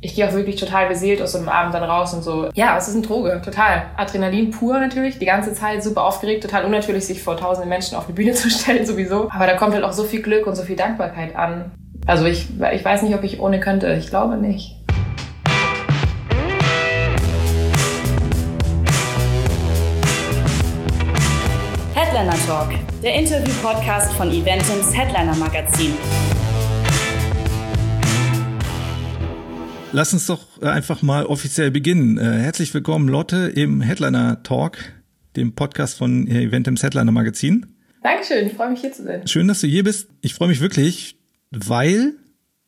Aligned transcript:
ich 0.00 0.14
gehe 0.14 0.28
auch 0.28 0.32
wirklich 0.32 0.56
total 0.56 0.88
beseelt 0.88 1.20
aus 1.20 1.32
so 1.32 1.38
einem 1.38 1.48
Abend 1.48 1.74
dann 1.74 1.82
raus 1.82 2.14
und 2.14 2.22
so. 2.22 2.50
Ja, 2.54 2.76
es 2.76 2.86
ist 2.86 2.94
eine 2.94 3.04
Droge, 3.04 3.42
total. 3.44 3.86
Adrenalin 3.96 4.50
pur 4.52 4.78
natürlich, 4.78 5.18
die 5.18 5.26
ganze 5.26 5.52
Zeit 5.54 5.82
super 5.82 6.04
aufgeregt, 6.04 6.44
total 6.44 6.64
unnatürlich, 6.64 7.04
sich 7.04 7.20
vor 7.20 7.36
tausenden 7.36 7.68
Menschen 7.68 7.96
auf 7.96 8.06
die 8.06 8.12
Bühne 8.12 8.32
zu 8.34 8.48
stellen 8.48 8.86
sowieso. 8.86 9.28
Aber 9.30 9.46
da 9.46 9.56
kommt 9.56 9.74
halt 9.74 9.82
auch 9.82 9.92
so 9.92 10.04
viel 10.04 10.22
Glück 10.22 10.46
und 10.46 10.54
so 10.54 10.62
viel 10.62 10.76
Dankbarkeit 10.76 11.34
an. 11.34 11.72
Also 12.06 12.26
ich, 12.26 12.48
ich 12.72 12.84
weiß 12.84 13.02
nicht, 13.02 13.14
ob 13.14 13.24
ich 13.24 13.40
ohne 13.40 13.58
könnte. 13.58 13.92
Ich 13.94 14.08
glaube 14.08 14.36
nicht. 14.36 14.76
Headliner 21.94 22.36
Talk, 22.46 22.68
der 23.02 23.14
Interview-Podcast 23.14 24.12
von 24.12 24.30
Eventims 24.30 24.96
Headliner 24.96 25.34
Magazin. 25.34 25.94
Lass 29.98 30.12
uns 30.12 30.26
doch 30.26 30.62
äh, 30.62 30.66
einfach 30.66 31.02
mal 31.02 31.26
offiziell 31.26 31.72
beginnen. 31.72 32.18
Äh, 32.18 32.38
herzlich 32.38 32.72
willkommen, 32.72 33.08
Lotte, 33.08 33.48
im 33.48 33.80
Headliner 33.80 34.44
Talk, 34.44 34.78
dem 35.34 35.56
Podcast 35.56 35.98
von 35.98 36.28
Eventims 36.28 36.84
Headliner 36.84 37.10
Magazin. 37.10 37.66
Dankeschön, 38.04 38.46
ich 38.46 38.52
freue 38.52 38.70
mich 38.70 38.80
hier 38.80 38.92
zu 38.92 39.02
sein. 39.02 39.26
Schön, 39.26 39.48
dass 39.48 39.60
du 39.60 39.66
hier 39.66 39.82
bist. 39.82 40.08
Ich 40.20 40.34
freue 40.34 40.46
mich 40.46 40.60
wirklich, 40.60 41.18
weil 41.50 42.12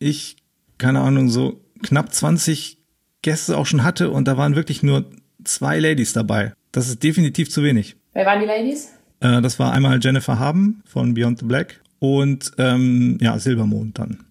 ich, 0.01 0.39
keine 0.77 1.03
Ahnung, 1.03 1.29
so 1.29 1.65
knapp 1.85 2.13
20 2.13 2.79
Gäste 3.23 3.57
auch 3.57 3.67
schon 3.67 3.85
hatte 3.85 4.11
und 4.11 4.27
da 4.27 4.37
waren 4.37 4.57
wirklich 4.57 4.83
nur 4.83 5.09
zwei 5.45 5.79
Ladies 5.79 6.13
dabei. 6.13 6.53
Das 6.73 6.89
ist 6.89 7.01
definitiv 7.01 7.49
zu 7.49 7.63
wenig. 7.63 7.95
Wer 8.13 8.27
waren 8.27 8.41
die 8.41 8.47
Ladies? 8.47 8.89
Äh, 9.21 9.41
das 9.41 9.61
war 9.61 9.73
einmal 9.73 10.01
Jennifer 10.03 10.41
Haben 10.41 10.83
von 10.85 11.15
Beyond 11.15 11.39
the 11.39 11.45
Black 11.45 11.81
und 12.01 12.51
ähm, 12.59 13.19
ja, 13.21 13.39
Silbermond 13.39 14.01
dann. 14.01 14.25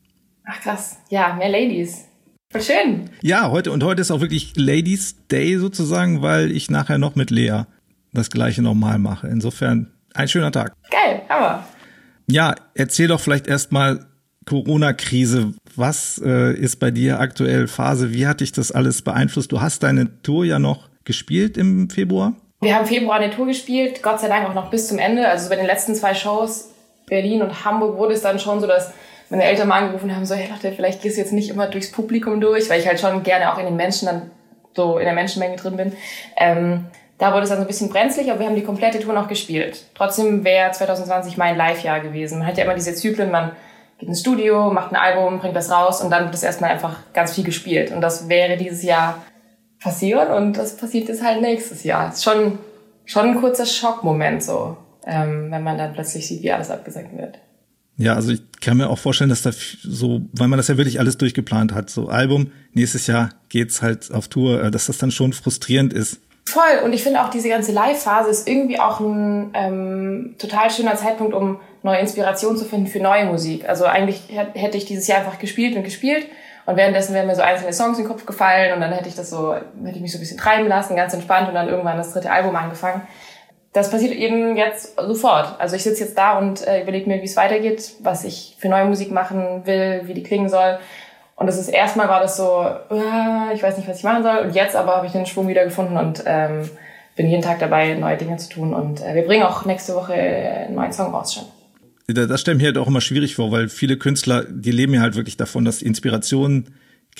Ach 0.43 0.59
krass, 0.59 0.97
ja, 1.09 1.37
mehr 1.37 1.47
Ladies. 1.47 2.08
Schön. 2.57 3.11
Ja, 3.21 3.51
heute 3.51 3.71
und 3.71 3.83
heute 3.83 4.01
ist 4.01 4.09
auch 4.09 4.21
wirklich 4.21 4.53
Ladies 4.55 5.27
Day 5.27 5.57
sozusagen, 5.57 6.23
weil 6.23 6.51
ich 6.51 6.71
nachher 6.71 6.97
noch 6.97 7.15
mit 7.15 7.29
Lea 7.29 7.65
das 8.11 8.31
gleiche 8.31 8.63
nochmal 8.63 8.97
mache. 8.97 9.27
Insofern 9.27 9.91
ein 10.15 10.27
schöner 10.27 10.51
Tag. 10.51 10.73
Geil, 10.89 11.21
aber. 11.29 11.63
Ja, 12.27 12.55
erzähl 12.73 13.07
doch 13.07 13.19
vielleicht 13.19 13.45
erstmal 13.45 14.07
Corona-Krise. 14.47 15.53
Was 15.75 16.19
äh, 16.25 16.55
ist 16.55 16.77
bei 16.79 16.89
dir 16.89 17.19
aktuell 17.19 17.67
Phase? 17.67 18.13
Wie 18.13 18.25
hat 18.25 18.41
dich 18.41 18.51
das 18.51 18.71
alles 18.71 19.03
beeinflusst? 19.03 19.51
Du 19.51 19.61
hast 19.61 19.83
deine 19.83 20.23
Tour 20.23 20.43
ja 20.43 20.57
noch 20.57 20.89
gespielt 21.03 21.55
im 21.55 21.91
Februar. 21.91 22.33
Wir 22.61 22.73
haben 22.73 22.81
im 22.81 22.87
Februar 22.87 23.19
eine 23.19 23.31
Tour 23.31 23.45
gespielt, 23.45 24.01
Gott 24.01 24.19
sei 24.19 24.27
Dank 24.27 24.49
auch 24.49 24.55
noch 24.55 24.71
bis 24.71 24.87
zum 24.87 24.97
Ende. 24.97 25.27
Also 25.29 25.49
bei 25.49 25.55
den 25.55 25.67
letzten 25.67 25.93
zwei 25.93 26.15
Shows, 26.15 26.71
Berlin 27.05 27.43
und 27.43 27.63
Hamburg, 27.63 27.97
wurde 27.97 28.15
es 28.15 28.21
dann 28.21 28.39
schon 28.39 28.59
so, 28.59 28.65
dass 28.65 28.91
meine 29.29 29.43
Eltern 29.43 29.67
mal 29.67 29.83
angerufen 29.83 30.15
haben, 30.15 30.25
so, 30.25 30.35
hey 30.35 30.49
Leute, 30.49 30.71
vielleicht 30.75 31.01
gehst 31.01 31.17
du 31.17 31.21
jetzt 31.21 31.33
nicht 31.33 31.49
immer 31.49 31.67
durchs 31.67 31.91
Publikum 31.91 32.41
durch, 32.41 32.69
weil 32.69 32.79
ich 32.79 32.87
halt 32.87 32.99
schon 32.99 33.23
gerne 33.23 33.53
auch 33.53 33.59
in 33.59 33.65
den 33.65 33.75
Menschen 33.75 34.07
dann 34.07 34.31
so 34.75 34.97
in 34.97 35.05
der 35.05 35.13
Menschenmenge 35.13 35.55
drin 35.55 35.77
bin. 35.77 35.93
Ähm, 36.37 36.85
da 37.17 37.33
wurde 37.33 37.43
es 37.43 37.49
dann 37.49 37.57
so 37.57 37.65
ein 37.65 37.67
bisschen 37.67 37.89
brenzlig, 37.89 38.31
aber 38.31 38.39
wir 38.39 38.47
haben 38.47 38.55
die 38.55 38.63
komplette 38.63 38.99
Tour 38.99 39.13
noch 39.13 39.27
gespielt. 39.27 39.85
Trotzdem 39.93 40.43
wäre 40.45 40.71
2020 40.71 41.37
mein 41.37 41.57
Live-Jahr 41.57 41.99
gewesen. 41.99 42.39
Man 42.39 42.47
hat 42.47 42.57
ja 42.57 42.63
immer 42.63 42.75
diese 42.75 42.95
Zyklen, 42.95 43.29
man 43.29 43.51
geht 43.97 44.07
ins 44.07 44.21
Studio, 44.21 44.71
macht 44.71 44.93
ein 44.93 44.95
Album, 44.95 45.39
bringt 45.39 45.55
das 45.55 45.69
raus 45.69 46.01
und 46.01 46.09
dann 46.09 46.23
wird 46.23 46.33
das 46.33 46.43
erstmal 46.43 46.71
einfach 46.71 46.97
ganz 47.13 47.35
viel 47.35 47.43
gespielt. 47.43 47.91
Und 47.91 47.99
das 48.01 48.29
wäre 48.29 48.55
dieses 48.55 48.83
Jahr 48.83 49.21
passiert 49.81 50.29
und 50.29 50.53
das 50.53 50.77
passiert 50.77 51.09
jetzt 51.09 51.23
halt 51.23 51.41
nächstes 51.41 51.83
Jahr. 51.83 52.07
Das 52.07 52.15
ist 52.15 52.23
schon, 52.23 52.57
schon 53.05 53.27
ein 53.27 53.41
kurzer 53.41 53.65
Schockmoment 53.65 54.41
so, 54.41 54.77
ähm, 55.05 55.51
wenn 55.51 55.63
man 55.63 55.77
dann 55.77 55.93
plötzlich 55.93 56.25
sieht, 56.25 56.41
wie 56.41 56.51
alles 56.51 56.71
abgesagt 56.71 57.17
wird. 57.17 57.39
Ja, 57.99 58.15
also 58.15 58.31
ich 58.31 58.41
kann 58.61 58.77
mir 58.77 58.89
auch 58.89 58.97
vorstellen, 58.97 59.29
dass 59.29 59.41
da 59.41 59.51
so, 59.51 60.21
weil 60.31 60.47
man 60.47 60.55
das 60.55 60.69
ja 60.69 60.77
wirklich 60.77 60.99
alles 61.01 61.17
durchgeplant 61.17 61.73
hat, 61.73 61.89
so 61.89 62.07
Album, 62.07 62.51
nächstes 62.73 63.07
Jahr 63.07 63.31
geht's 63.49 63.81
halt 63.81 64.09
auf 64.13 64.29
Tour, 64.29 64.63
äh, 64.63 64.71
dass 64.71 64.85
das 64.85 64.97
dann 64.99 65.11
schon 65.11 65.33
frustrierend 65.33 65.91
ist. 65.91 66.21
Voll. 66.45 66.79
Und 66.85 66.93
ich 66.93 67.03
finde 67.03 67.21
auch 67.21 67.29
diese 67.29 67.49
ganze 67.49 67.73
Live-Phase 67.73 68.29
ist 68.29 68.47
irgendwie 68.47 68.79
auch 68.79 69.01
ein 69.01 69.51
ähm, 69.53 70.35
total 70.39 70.71
schöner 70.71 70.95
Zeitpunkt, 70.95 71.33
um 71.33 71.59
neue 71.83 71.99
Inspiration 71.99 72.55
zu 72.55 72.63
finden 72.63 72.87
für 72.87 73.01
neue 73.01 73.25
Musik. 73.25 73.67
Also 73.67 73.83
eigentlich 73.83 74.21
hätte 74.29 74.77
ich 74.77 74.85
dieses 74.85 75.05
Jahr 75.07 75.19
einfach 75.19 75.37
gespielt 75.37 75.75
und 75.75 75.83
gespielt 75.83 76.25
und 76.65 76.77
währenddessen 76.77 77.13
wären 77.13 77.27
mir 77.27 77.35
so 77.35 77.41
einzelne 77.41 77.73
Songs 77.73 77.97
in 77.97 78.05
den 78.05 78.09
Kopf 78.09 78.25
gefallen 78.25 78.73
und 78.73 78.79
dann 78.79 78.93
hätte 78.93 79.09
ich 79.09 79.15
das 79.15 79.29
so, 79.29 79.53
hätte 79.53 79.95
ich 79.95 80.01
mich 80.01 80.13
so 80.13 80.17
ein 80.17 80.21
bisschen 80.21 80.37
treiben 80.37 80.69
lassen, 80.69 80.95
ganz 80.95 81.13
entspannt 81.13 81.49
und 81.49 81.53
dann 81.53 81.67
irgendwann 81.67 81.97
das 81.97 82.13
dritte 82.13 82.31
Album 82.31 82.55
angefangen 82.55 83.01
das 83.73 83.91
passiert 83.91 84.13
eben 84.13 84.57
jetzt 84.57 84.99
sofort. 84.99 85.59
Also 85.59 85.75
ich 85.75 85.83
sitze 85.83 86.03
jetzt 86.03 86.17
da 86.17 86.37
und 86.39 86.65
äh, 86.65 86.81
überlege 86.81 87.07
mir, 87.07 87.21
wie 87.21 87.25
es 87.25 87.35
weitergeht, 87.35 87.91
was 88.01 88.23
ich 88.23 88.55
für 88.57 88.67
neue 88.67 88.85
Musik 88.85 89.11
machen 89.11 89.61
will, 89.65 90.01
wie 90.05 90.13
die 90.13 90.23
klingen 90.23 90.49
soll. 90.49 90.79
Und 91.35 91.47
das 91.47 91.57
ist 91.57 91.69
erstmal 91.69 92.09
war 92.09 92.19
das 92.19 92.35
so, 92.35 92.65
uh, 92.91 93.53
ich 93.53 93.63
weiß 93.63 93.77
nicht, 93.77 93.87
was 93.87 93.99
ich 93.99 94.03
machen 94.03 94.23
soll. 94.23 94.39
Und 94.39 94.55
jetzt 94.55 94.75
aber 94.75 94.97
habe 94.97 95.05
ich 95.05 95.13
den 95.13 95.25
Schwung 95.25 95.47
wieder 95.47 95.63
gefunden 95.63 95.97
und 95.97 96.23
ähm, 96.25 96.69
bin 97.15 97.29
jeden 97.29 97.43
Tag 97.43 97.59
dabei, 97.59 97.93
neue 97.93 98.17
Dinge 98.17 98.37
zu 98.37 98.49
tun. 98.49 98.73
Und 98.73 99.01
äh, 99.01 99.15
wir 99.15 99.23
bringen 99.23 99.43
auch 99.43 99.65
nächste 99.65 99.93
Woche 99.93 100.13
einen 100.13 100.75
neuen 100.75 100.91
Song 100.91 101.13
raus 101.13 101.33
schon. 101.33 101.45
Das 102.07 102.41
stelle 102.41 102.57
ich 102.57 102.61
mir 102.61 102.67
halt 102.67 102.77
auch 102.79 102.87
immer 102.87 103.01
schwierig 103.01 103.35
vor, 103.35 103.51
weil 103.51 103.69
viele 103.69 103.97
Künstler, 103.97 104.43
die 104.49 104.71
leben 104.71 104.95
ja 104.95 105.01
halt 105.01 105.15
wirklich 105.15 105.37
davon, 105.37 105.63
dass 105.63 105.83
Inspiration 105.83 106.65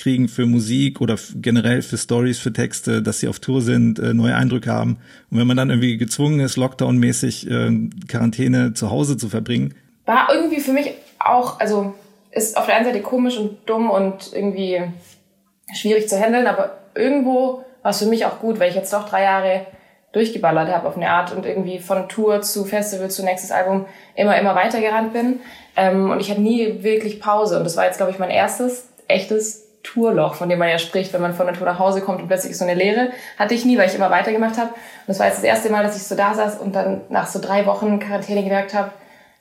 kriegen 0.00 0.28
für 0.28 0.46
Musik 0.46 1.00
oder 1.00 1.16
generell 1.36 1.82
für 1.82 1.98
Stories, 1.98 2.38
für 2.38 2.52
Texte, 2.52 3.02
dass 3.02 3.20
sie 3.20 3.28
auf 3.28 3.38
Tour 3.38 3.62
sind, 3.62 3.98
äh, 3.98 4.14
neue 4.14 4.34
Eindrücke 4.34 4.72
haben. 4.72 4.98
Und 5.30 5.38
wenn 5.38 5.46
man 5.46 5.56
dann 5.56 5.70
irgendwie 5.70 5.96
gezwungen 5.96 6.40
ist, 6.40 6.56
Lockdown-mäßig 6.56 7.50
äh, 7.50 7.90
Quarantäne 8.08 8.74
zu 8.74 8.90
Hause 8.90 9.16
zu 9.16 9.28
verbringen. 9.28 9.74
War 10.06 10.32
irgendwie 10.32 10.60
für 10.60 10.72
mich 10.72 10.94
auch, 11.18 11.60
also 11.60 11.94
ist 12.32 12.56
auf 12.56 12.66
der 12.66 12.76
einen 12.76 12.86
Seite 12.86 13.02
komisch 13.02 13.36
und 13.36 13.58
dumm 13.66 13.90
und 13.90 14.32
irgendwie 14.32 14.82
schwierig 15.74 16.08
zu 16.08 16.18
handeln, 16.18 16.46
aber 16.46 16.78
irgendwo 16.94 17.64
war 17.82 17.90
es 17.90 17.98
für 17.98 18.06
mich 18.06 18.24
auch 18.26 18.40
gut, 18.40 18.58
weil 18.60 18.70
ich 18.70 18.76
jetzt 18.76 18.92
doch 18.92 19.08
drei 19.08 19.22
Jahre 19.22 19.66
durchgeballert 20.12 20.68
habe 20.68 20.88
auf 20.88 20.96
eine 20.96 21.08
Art 21.08 21.34
und 21.34 21.46
irgendwie 21.46 21.78
von 21.78 22.08
Tour 22.08 22.42
zu 22.42 22.64
Festival 22.64 23.10
zu 23.10 23.24
nächstes 23.24 23.52
Album 23.52 23.86
immer, 24.16 24.38
immer 24.38 24.54
weitergerannt 24.54 25.12
bin. 25.12 25.40
Ähm, 25.76 26.10
und 26.10 26.20
ich 26.20 26.30
hatte 26.30 26.40
nie 26.40 26.82
wirklich 26.82 27.20
Pause. 27.20 27.58
Und 27.58 27.64
das 27.64 27.76
war 27.76 27.84
jetzt, 27.84 27.98
glaube 27.98 28.10
ich, 28.10 28.18
mein 28.18 28.30
erstes 28.30 28.88
echtes 29.06 29.69
Tourloch, 29.82 30.34
von 30.34 30.48
dem 30.48 30.58
man 30.58 30.68
ja 30.68 30.78
spricht, 30.78 31.12
wenn 31.12 31.22
man 31.22 31.34
von 31.34 31.46
der 31.46 31.54
Tour 31.54 31.66
nach 31.66 31.78
Hause 31.78 32.00
kommt 32.02 32.20
und 32.20 32.28
plötzlich 32.28 32.52
ist 32.52 32.58
so 32.58 32.64
eine 32.64 32.74
Leere. 32.74 33.10
Hatte 33.38 33.54
ich 33.54 33.64
nie, 33.64 33.78
weil 33.78 33.88
ich 33.88 33.94
immer 33.94 34.10
weitergemacht 34.10 34.58
habe. 34.58 34.70
Und 34.70 35.08
das 35.08 35.18
war 35.18 35.26
jetzt 35.26 35.38
das 35.38 35.44
erste 35.44 35.70
Mal, 35.70 35.82
dass 35.82 35.96
ich 35.96 36.02
so 36.02 36.14
da 36.14 36.34
saß 36.34 36.58
und 36.58 36.74
dann 36.74 37.02
nach 37.08 37.26
so 37.26 37.40
drei 37.40 37.66
Wochen 37.66 37.98
Quarantäne 37.98 38.42
gemerkt 38.42 38.74
habe, 38.74 38.90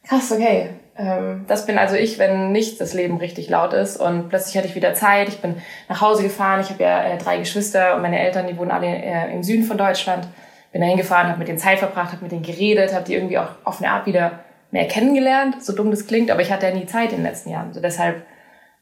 krass, 0.08 0.32
okay, 0.32 0.70
ähm, 0.98 1.46
das 1.48 1.66
bin 1.66 1.78
also 1.78 1.96
ich, 1.96 2.20
wenn 2.20 2.52
nicht 2.52 2.80
das 2.82 2.94
Leben 2.94 3.18
richtig 3.18 3.50
laut 3.50 3.74
ist. 3.74 3.98
Und 3.98 4.30
plötzlich 4.30 4.58
hatte 4.58 4.68
ich 4.68 4.76
wieder 4.76 4.94
Zeit. 4.94 5.30
Ich 5.30 5.42
bin 5.42 5.56
nach 5.88 6.02
Hause 6.02 6.24
gefahren. 6.24 6.62
Ich 6.62 6.70
habe 6.70 6.84
ja 6.84 7.04
äh, 7.04 7.18
drei 7.18 7.38
Geschwister 7.38 7.96
und 7.96 8.02
meine 8.02 8.20
Eltern, 8.20 8.48
die 8.48 8.58
wohnen 8.58 8.72
alle 8.72 8.88
äh, 8.88 9.34
im 9.34 9.44
Süden 9.44 9.64
von 9.64 9.78
Deutschland. 9.78 10.28
Bin 10.72 10.82
da 10.82 10.88
hingefahren, 10.88 11.30
habe 11.30 11.40
mit 11.40 11.48
denen 11.48 11.58
Zeit 11.58 11.80
verbracht, 11.80 12.12
habe 12.12 12.22
mit 12.22 12.32
denen 12.32 12.44
geredet, 12.44 12.94
habe 12.94 13.06
die 13.06 13.16
irgendwie 13.16 13.40
auch 13.40 13.50
auf 13.64 13.82
eine 13.82 13.92
Art 13.92 14.06
wieder 14.06 14.40
mehr 14.72 14.88
kennengelernt. 14.88 15.64
So 15.64 15.74
dumm 15.74 15.90
das 15.90 16.06
klingt, 16.06 16.30
aber 16.30 16.42
ich 16.42 16.52
hatte 16.52 16.68
ja 16.68 16.74
nie 16.74 16.86
Zeit 16.86 17.10
in 17.10 17.18
den 17.18 17.26
letzten 17.26 17.50
Jahren. 17.50 17.74
So 17.74 17.82
deshalb 17.82 18.24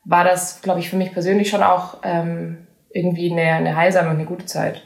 war 0.07 0.23
das, 0.23 0.61
glaube 0.61 0.79
ich, 0.79 0.89
für 0.89 0.95
mich 0.95 1.11
persönlich 1.11 1.49
schon 1.49 1.61
auch 1.61 1.97
ähm, 2.03 2.57
irgendwie 2.91 3.31
eine, 3.31 3.41
eine 3.41 3.75
heilsame 3.75 4.09
und 4.09 4.15
eine 4.15 4.25
gute 4.25 4.45
Zeit. 4.45 4.81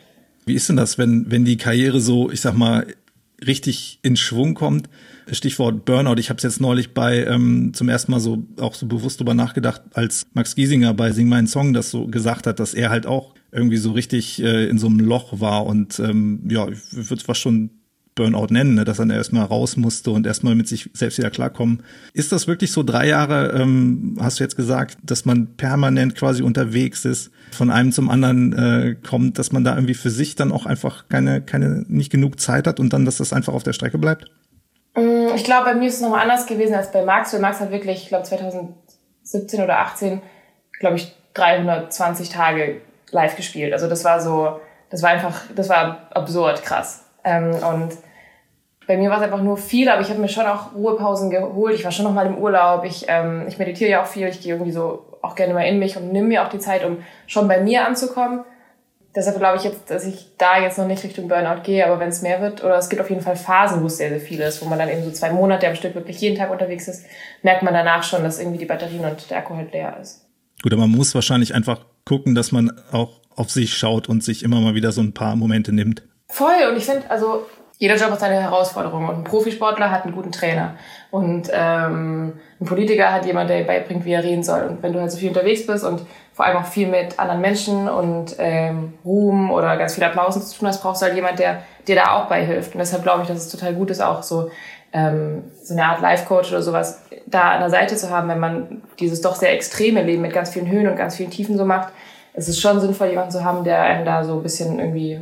Wie 0.45 0.55
ist 0.55 0.67
denn 0.67 0.75
das, 0.75 0.97
wenn, 0.97 1.29
wenn 1.29 1.45
die 1.45 1.57
Karriere 1.57 1.99
so, 1.99 2.31
ich 2.31 2.41
sag 2.41 2.55
mal, 2.55 2.87
richtig 3.45 3.99
in 4.01 4.15
Schwung 4.17 4.55
kommt? 4.55 4.89
Stichwort 5.31 5.85
Burnout. 5.85 6.19
Ich 6.19 6.29
habe 6.29 6.37
es 6.37 6.43
jetzt 6.43 6.59
neulich 6.59 6.93
bei 6.95 7.23
ähm, 7.23 7.71
zum 7.73 7.87
ersten 7.87 8.11
Mal 8.11 8.19
so 8.19 8.43
auch 8.59 8.73
so 8.73 8.87
bewusst 8.87 9.19
drüber 9.19 9.35
nachgedacht, 9.35 9.83
als 9.93 10.25
Max 10.33 10.55
Giesinger 10.55 10.95
bei 10.95 11.11
Sing 11.11 11.29
meinen 11.29 11.47
Song 11.47 11.73
das 11.73 11.91
so 11.91 12.07
gesagt 12.07 12.47
hat, 12.47 12.59
dass 12.59 12.73
er 12.73 12.89
halt 12.89 13.05
auch 13.05 13.35
irgendwie 13.51 13.77
so 13.77 13.91
richtig 13.91 14.41
äh, 14.41 14.67
in 14.67 14.79
so 14.79 14.87
einem 14.87 14.99
Loch 14.99 15.39
war 15.39 15.67
und 15.67 15.99
ähm, 15.99 16.41
ja, 16.49 16.67
ich 16.67 16.79
würde 16.91 17.23
fast 17.23 17.39
schon 17.39 17.69
Burnout 18.15 18.47
nennen, 18.49 18.75
ne, 18.75 18.83
dass 18.83 18.99
er 18.99 19.09
erstmal 19.09 19.45
raus 19.45 19.77
musste 19.77 20.11
und 20.11 20.27
erstmal 20.27 20.53
mit 20.53 20.67
sich 20.67 20.89
selbst 20.93 21.17
wieder 21.17 21.29
klarkommen. 21.29 21.83
Ist 22.13 22.31
das 22.31 22.45
wirklich 22.45 22.71
so 22.71 22.83
drei 22.83 23.07
Jahre, 23.07 23.51
ähm, 23.51 24.17
hast 24.19 24.39
du 24.39 24.43
jetzt 24.43 24.57
gesagt, 24.57 24.97
dass 25.03 25.23
man 25.23 25.55
permanent 25.55 26.15
quasi 26.15 26.43
unterwegs 26.43 27.05
ist, 27.05 27.31
von 27.51 27.71
einem 27.71 27.91
zum 27.91 28.09
anderen 28.09 28.53
äh, 28.53 28.95
kommt, 28.95 29.39
dass 29.39 29.51
man 29.51 29.63
da 29.63 29.75
irgendwie 29.75 29.93
für 29.93 30.09
sich 30.09 30.35
dann 30.35 30.51
auch 30.51 30.65
einfach 30.65 31.07
keine, 31.07 31.41
keine, 31.41 31.85
nicht 31.87 32.11
genug 32.11 32.39
Zeit 32.39 32.67
hat 32.67 32.79
und 32.79 32.91
dann, 32.91 33.05
dass 33.05 33.17
das 33.17 33.31
einfach 33.31 33.53
auf 33.53 33.63
der 33.63 33.73
Strecke 33.73 33.97
bleibt? 33.97 34.25
Mm, 34.95 35.33
ich 35.35 35.45
glaube, 35.45 35.65
bei 35.65 35.75
mir 35.75 35.87
ist 35.87 35.95
es 35.95 36.01
nochmal 36.01 36.21
anders 36.21 36.45
gewesen 36.47 36.73
als 36.73 36.91
bei 36.91 37.05
Max, 37.05 37.33
weil 37.33 37.39
Max 37.39 37.61
hat 37.61 37.71
wirklich, 37.71 38.03
ich 38.03 38.07
glaube 38.09 38.23
2017 38.23 39.61
oder 39.63 39.79
18, 39.79 40.21
glaube 40.79 40.97
ich, 40.97 41.15
320 41.33 42.29
Tage 42.29 42.81
live 43.11 43.37
gespielt. 43.37 43.71
Also 43.71 43.87
das 43.87 44.03
war 44.03 44.19
so, 44.19 44.59
das 44.89 45.01
war 45.01 45.11
einfach, 45.11 45.41
das 45.55 45.69
war 45.69 46.09
absurd 46.11 46.63
krass. 46.63 47.05
Ähm, 47.23 47.51
und 47.53 47.97
bei 48.87 48.97
mir 48.97 49.09
war 49.09 49.17
es 49.17 49.23
einfach 49.23 49.41
nur 49.41 49.57
viel, 49.57 49.89
aber 49.89 50.01
ich 50.01 50.09
habe 50.09 50.19
mir 50.19 50.29
schon 50.29 50.45
auch 50.45 50.73
Ruhepausen 50.73 51.29
geholt. 51.29 51.75
Ich 51.75 51.85
war 51.85 51.91
schon 51.91 52.05
noch 52.05 52.13
mal 52.13 52.25
im 52.25 52.37
Urlaub. 52.37 52.83
Ich, 52.83 53.05
ähm, 53.07 53.45
ich 53.47 53.57
meditiere 53.57 53.89
ja 53.89 54.03
auch 54.03 54.07
viel. 54.07 54.27
Ich 54.27 54.41
gehe 54.41 54.53
irgendwie 54.53 54.71
so 54.71 55.05
auch 55.21 55.35
gerne 55.35 55.53
mal 55.53 55.61
in 55.61 55.79
mich 55.79 55.97
und 55.97 56.11
nimm 56.11 56.27
mir 56.27 56.43
auch 56.43 56.49
die 56.49 56.59
Zeit, 56.59 56.83
um 56.83 56.97
schon 57.27 57.47
bei 57.47 57.61
mir 57.61 57.85
anzukommen. 57.85 58.41
Deshalb 59.13 59.37
glaube 59.39 59.57
ich 59.57 59.63
jetzt, 59.63 59.89
dass 59.91 60.05
ich 60.05 60.27
da 60.37 60.61
jetzt 60.61 60.77
noch 60.77 60.87
nicht 60.87 61.03
Richtung 61.03 61.27
Burnout 61.27 61.63
gehe, 61.63 61.85
aber 61.85 61.99
wenn 61.99 62.09
es 62.09 62.21
mehr 62.21 62.41
wird, 62.41 62.63
oder 62.63 62.77
es 62.77 62.87
gibt 62.87 63.01
auf 63.01 63.09
jeden 63.09 63.21
Fall 63.21 63.35
Phasen, 63.35 63.81
wo 63.81 63.87
es 63.87 63.97
sehr, 63.97 64.09
sehr 64.09 64.21
viel 64.21 64.39
ist, 64.39 64.61
wo 64.61 64.69
man 64.69 64.79
dann 64.79 64.87
eben 64.89 65.03
so 65.03 65.11
zwei 65.11 65.31
Monate 65.31 65.67
am 65.67 65.75
Stück 65.75 65.95
wirklich 65.95 66.21
jeden 66.21 66.37
Tag 66.37 66.49
unterwegs 66.49 66.87
ist, 66.87 67.05
merkt 67.43 67.61
man 67.61 67.73
danach 67.73 68.03
schon, 68.03 68.23
dass 68.23 68.39
irgendwie 68.39 68.59
die 68.59 68.65
Batterien 68.65 69.03
und 69.03 69.29
der 69.29 69.39
Akku 69.39 69.55
halt 69.55 69.73
leer 69.73 69.97
ist. 70.01 70.25
Gut, 70.63 70.71
aber 70.71 70.81
man 70.81 70.91
muss 70.91 71.13
wahrscheinlich 71.13 71.53
einfach 71.53 71.85
gucken, 72.05 72.35
dass 72.35 72.53
man 72.53 72.71
auch 72.91 73.19
auf 73.35 73.49
sich 73.51 73.77
schaut 73.77 74.07
und 74.07 74.23
sich 74.23 74.43
immer 74.43 74.61
mal 74.61 74.75
wieder 74.75 74.93
so 74.93 75.01
ein 75.01 75.13
paar 75.13 75.35
Momente 75.35 75.73
nimmt. 75.73 76.03
Voll. 76.31 76.69
Und 76.69 76.77
ich 76.77 76.85
finde, 76.85 77.03
also 77.09 77.45
jeder 77.77 77.95
Job 77.95 78.11
hat 78.11 78.19
seine 78.19 78.41
Herausforderung. 78.41 79.09
Und 79.09 79.15
ein 79.15 79.23
Profisportler 79.23 79.91
hat 79.91 80.05
einen 80.05 80.13
guten 80.13 80.31
Trainer. 80.31 80.75
Und 81.09 81.49
ähm, 81.51 82.33
ein 82.59 82.65
Politiker 82.65 83.11
hat 83.11 83.25
jemand, 83.25 83.49
der 83.49 83.63
beibringt, 83.63 84.05
wie 84.05 84.13
er 84.13 84.23
reden 84.23 84.43
soll. 84.43 84.61
Und 84.63 84.83
wenn 84.83 84.93
du 84.93 84.99
halt 84.99 85.11
so 85.11 85.17
viel 85.17 85.29
unterwegs 85.29 85.65
bist 85.65 85.83
und 85.83 86.01
vor 86.33 86.45
allem 86.45 86.57
auch 86.57 86.65
viel 86.65 86.87
mit 86.87 87.19
anderen 87.19 87.41
Menschen 87.41 87.89
und 87.89 88.35
ähm, 88.37 88.93
Ruhm 89.03 89.51
oder 89.51 89.77
ganz 89.77 89.95
viel 89.95 90.03
Applaus 90.03 90.49
zu 90.49 90.57
tun 90.57 90.67
hast, 90.67 90.81
brauchst 90.81 91.01
du 91.01 91.07
halt 91.07 91.15
jemand, 91.15 91.39
der 91.39 91.63
dir 91.87 91.95
da 91.95 92.15
auch 92.15 92.27
beihilft. 92.27 92.75
Und 92.75 92.79
deshalb 92.79 93.03
glaube 93.03 93.23
ich, 93.23 93.27
dass 93.27 93.37
es 93.37 93.49
total 93.49 93.73
gut 93.73 93.89
ist, 93.89 94.01
auch 94.01 94.23
so 94.23 94.49
ähm, 94.93 95.45
so 95.63 95.73
eine 95.73 95.85
Art 95.85 96.01
Life-Coach 96.01 96.51
oder 96.51 96.61
sowas 96.61 97.01
da 97.25 97.51
an 97.51 97.61
der 97.61 97.69
Seite 97.69 97.95
zu 97.95 98.09
haben, 98.09 98.27
wenn 98.27 98.39
man 98.39 98.83
dieses 98.99 99.21
doch 99.21 99.35
sehr 99.35 99.53
extreme 99.53 100.03
Leben 100.03 100.21
mit 100.21 100.33
ganz 100.33 100.49
vielen 100.51 100.69
Höhen 100.69 100.87
und 100.87 100.97
ganz 100.97 101.15
vielen 101.15 101.31
Tiefen 101.31 101.57
so 101.57 101.65
macht. 101.65 101.93
Es 102.33 102.47
ist 102.47 102.61
schon 102.61 102.79
sinnvoll, 102.79 103.07
jemanden 103.07 103.31
zu 103.31 103.43
haben, 103.43 103.63
der 103.63 103.81
einem 103.81 104.05
da 104.05 104.23
so 104.23 104.33
ein 104.33 104.43
bisschen 104.43 104.79
irgendwie 104.79 105.19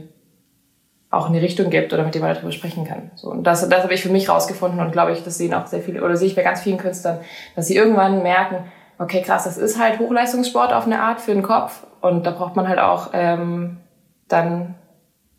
auch 1.12 1.30
eine 1.30 1.42
Richtung 1.42 1.70
gibt 1.70 1.92
oder 1.92 2.04
mit 2.04 2.14
dem 2.14 2.22
man 2.22 2.36
darüber 2.36 2.52
sprechen 2.52 2.86
kann. 2.86 3.12
So, 3.16 3.32
und 3.32 3.44
das, 3.44 3.68
das 3.68 3.84
habe 3.84 3.94
ich 3.94 4.02
für 4.02 4.10
mich 4.10 4.30
rausgefunden 4.30 4.80
und 4.80 4.92
glaube 4.92 5.12
ich, 5.12 5.24
das 5.24 5.38
sehen 5.38 5.54
auch 5.54 5.66
sehr 5.66 5.82
viele, 5.82 6.04
oder 6.04 6.16
sehe 6.16 6.28
ich 6.28 6.36
bei 6.36 6.44
ganz 6.44 6.62
vielen 6.62 6.78
Künstlern, 6.78 7.20
dass 7.56 7.68
sie 7.68 7.76
irgendwann 7.76 8.22
merken, 8.22 8.66
okay, 9.00 9.22
krass, 9.22 9.46
das 9.46 9.58
ist 9.58 9.80
halt 9.80 10.00
Hochleistungssport 10.00 10.72
auf 10.72 10.86
eine 10.86 11.02
Art 11.02 11.20
für 11.22 11.34
den 11.34 11.42
Kopf 11.42 11.84
und 12.02 12.26
da 12.26 12.32
braucht 12.32 12.56
man 12.56 12.68
halt 12.68 12.80
auch 12.80 13.10
ähm, 13.14 13.78
dann 14.28 14.76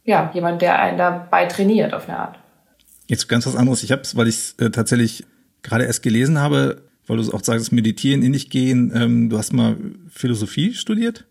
ja 0.04 0.30
jemand, 0.34 0.62
der 0.62 0.80
einen 0.80 0.98
dabei 0.98 1.46
trainiert 1.46 1.94
auf 1.94 2.08
eine 2.08 2.18
Art. 2.18 2.38
Jetzt 3.06 3.28
ganz 3.28 3.46
was 3.46 3.56
anderes. 3.56 3.82
Ich 3.82 3.92
habe 3.92 4.02
es, 4.02 4.16
weil 4.16 4.28
ich 4.28 4.36
es 4.36 4.52
äh, 4.58 4.70
tatsächlich 4.70 5.24
gerade 5.62 5.84
erst 5.84 6.02
gelesen 6.02 6.38
habe, 6.38 6.82
weil 7.06 7.16
du 7.16 7.32
auch 7.32 7.42
sagst, 7.42 7.72
meditieren, 7.72 8.22
in 8.22 8.32
dich 8.32 8.50
gehen. 8.50 8.92
Ähm, 8.94 9.30
du 9.30 9.38
hast 9.38 9.52
mal 9.52 9.76
Philosophie 10.08 10.74
studiert? 10.74 11.26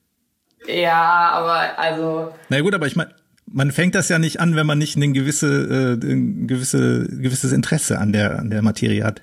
Ja, 0.68 1.31
aber 1.31 1.80
also. 1.80 2.33
Na 2.50 2.59
gut, 2.59 2.74
aber 2.74 2.85
ich 2.85 2.95
meine, 2.95 3.12
man 3.51 3.72
fängt 3.72 3.96
das 3.96 4.10
ja 4.10 4.19
nicht 4.19 4.40
an, 4.40 4.56
wenn 4.56 4.66
man 4.66 4.78
nicht 4.78 4.96
ein 4.96 5.13
gewisse, 5.13 5.98
äh, 5.98 5.98
gewisse, 5.98 7.07
gewisses 7.07 7.51
Interesse 7.51 8.00
an 8.00 8.13
der, 8.13 8.40
an 8.40 8.50
der 8.50 8.62
Materie 8.62 9.04
hat. 9.04 9.22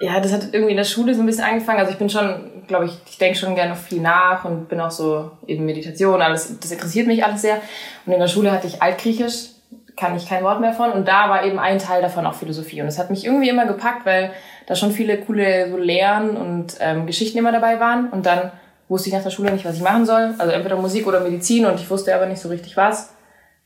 Ja, 0.00 0.20
das 0.20 0.32
hat 0.32 0.48
irgendwie 0.52 0.72
in 0.72 0.76
der 0.76 0.84
Schule 0.84 1.14
so 1.14 1.20
ein 1.20 1.26
bisschen 1.26 1.44
angefangen. 1.44 1.78
Also 1.78 1.92
ich 1.92 1.98
bin 1.98 2.10
schon, 2.10 2.50
glaube 2.66 2.86
ich, 2.86 2.92
ich 3.08 3.18
denke 3.18 3.38
schon 3.38 3.54
gerne 3.54 3.76
viel 3.76 4.00
nach 4.00 4.44
und 4.44 4.68
bin 4.68 4.80
auch 4.80 4.90
so 4.90 5.30
eben 5.46 5.64
Meditation, 5.64 6.20
alles, 6.20 6.58
das 6.60 6.72
interessiert 6.72 7.06
mich 7.06 7.24
alles 7.24 7.42
sehr. 7.42 7.60
Und 8.04 8.12
in 8.12 8.20
der 8.20 8.28
Schule 8.28 8.50
hatte 8.50 8.66
ich 8.66 8.82
Altgriechisch 8.82 9.54
kann 9.96 10.16
ich 10.16 10.28
kein 10.28 10.42
Wort 10.42 10.60
mehr 10.60 10.72
von. 10.72 10.90
Und 10.92 11.08
da 11.08 11.28
war 11.28 11.44
eben 11.44 11.58
ein 11.58 11.78
Teil 11.78 12.02
davon 12.02 12.26
auch 12.26 12.34
Philosophie. 12.34 12.80
Und 12.80 12.86
das 12.86 12.98
hat 12.98 13.10
mich 13.10 13.24
irgendwie 13.24 13.48
immer 13.48 13.66
gepackt, 13.66 14.04
weil 14.04 14.32
da 14.66 14.74
schon 14.74 14.92
viele 14.92 15.18
coole 15.18 15.70
so 15.70 15.76
Lehren 15.76 16.36
und 16.36 16.76
ähm, 16.80 17.06
Geschichten 17.06 17.38
immer 17.38 17.52
dabei 17.52 17.80
waren. 17.80 18.10
Und 18.10 18.26
dann 18.26 18.50
wusste 18.88 19.08
ich 19.08 19.14
nach 19.14 19.22
der 19.22 19.30
Schule 19.30 19.52
nicht, 19.52 19.64
was 19.64 19.76
ich 19.76 19.82
machen 19.82 20.06
soll. 20.06 20.34
Also 20.38 20.52
entweder 20.52 20.76
Musik 20.76 21.06
oder 21.06 21.20
Medizin 21.20 21.66
und 21.66 21.80
ich 21.80 21.88
wusste 21.90 22.14
aber 22.14 22.26
nicht 22.26 22.40
so 22.40 22.48
richtig 22.48 22.76
was. 22.76 23.14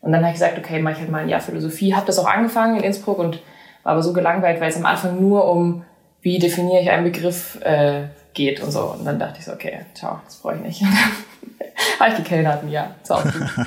Und 0.00 0.12
dann 0.12 0.22
habe 0.22 0.28
ich 0.28 0.40
gesagt, 0.40 0.58
okay, 0.58 0.80
mache 0.80 0.94
ich 0.94 1.00
halt 1.00 1.10
mal 1.10 1.22
ein 1.22 1.28
Jahr 1.28 1.40
Philosophie. 1.40 1.94
Habe 1.94 2.06
das 2.06 2.18
auch 2.18 2.26
angefangen 2.28 2.76
in 2.76 2.84
Innsbruck 2.84 3.18
und 3.18 3.40
war 3.82 3.92
aber 3.92 4.02
so 4.02 4.12
gelangweilt, 4.12 4.60
weil 4.60 4.70
es 4.70 4.76
am 4.76 4.86
Anfang 4.86 5.20
nur 5.20 5.50
um, 5.50 5.84
wie 6.20 6.38
definiere 6.38 6.82
ich 6.82 6.90
einen 6.90 7.04
Begriff 7.04 7.60
äh, 7.62 8.08
geht 8.34 8.60
und 8.60 8.70
so. 8.70 8.92
Und 8.92 9.04
dann 9.04 9.18
dachte 9.18 9.38
ich 9.38 9.44
so, 9.44 9.52
okay, 9.52 9.80
ciao, 9.94 10.20
das 10.24 10.36
brauche 10.36 10.56
ich 10.56 10.60
nicht. 10.62 10.82
habe 12.00 12.10
ich 12.10 12.16
gekellnert 12.16 12.62
ein 12.62 12.70
Jahr. 12.70 12.94
War 13.08 13.18
auch 13.18 13.24
gut. 13.24 13.66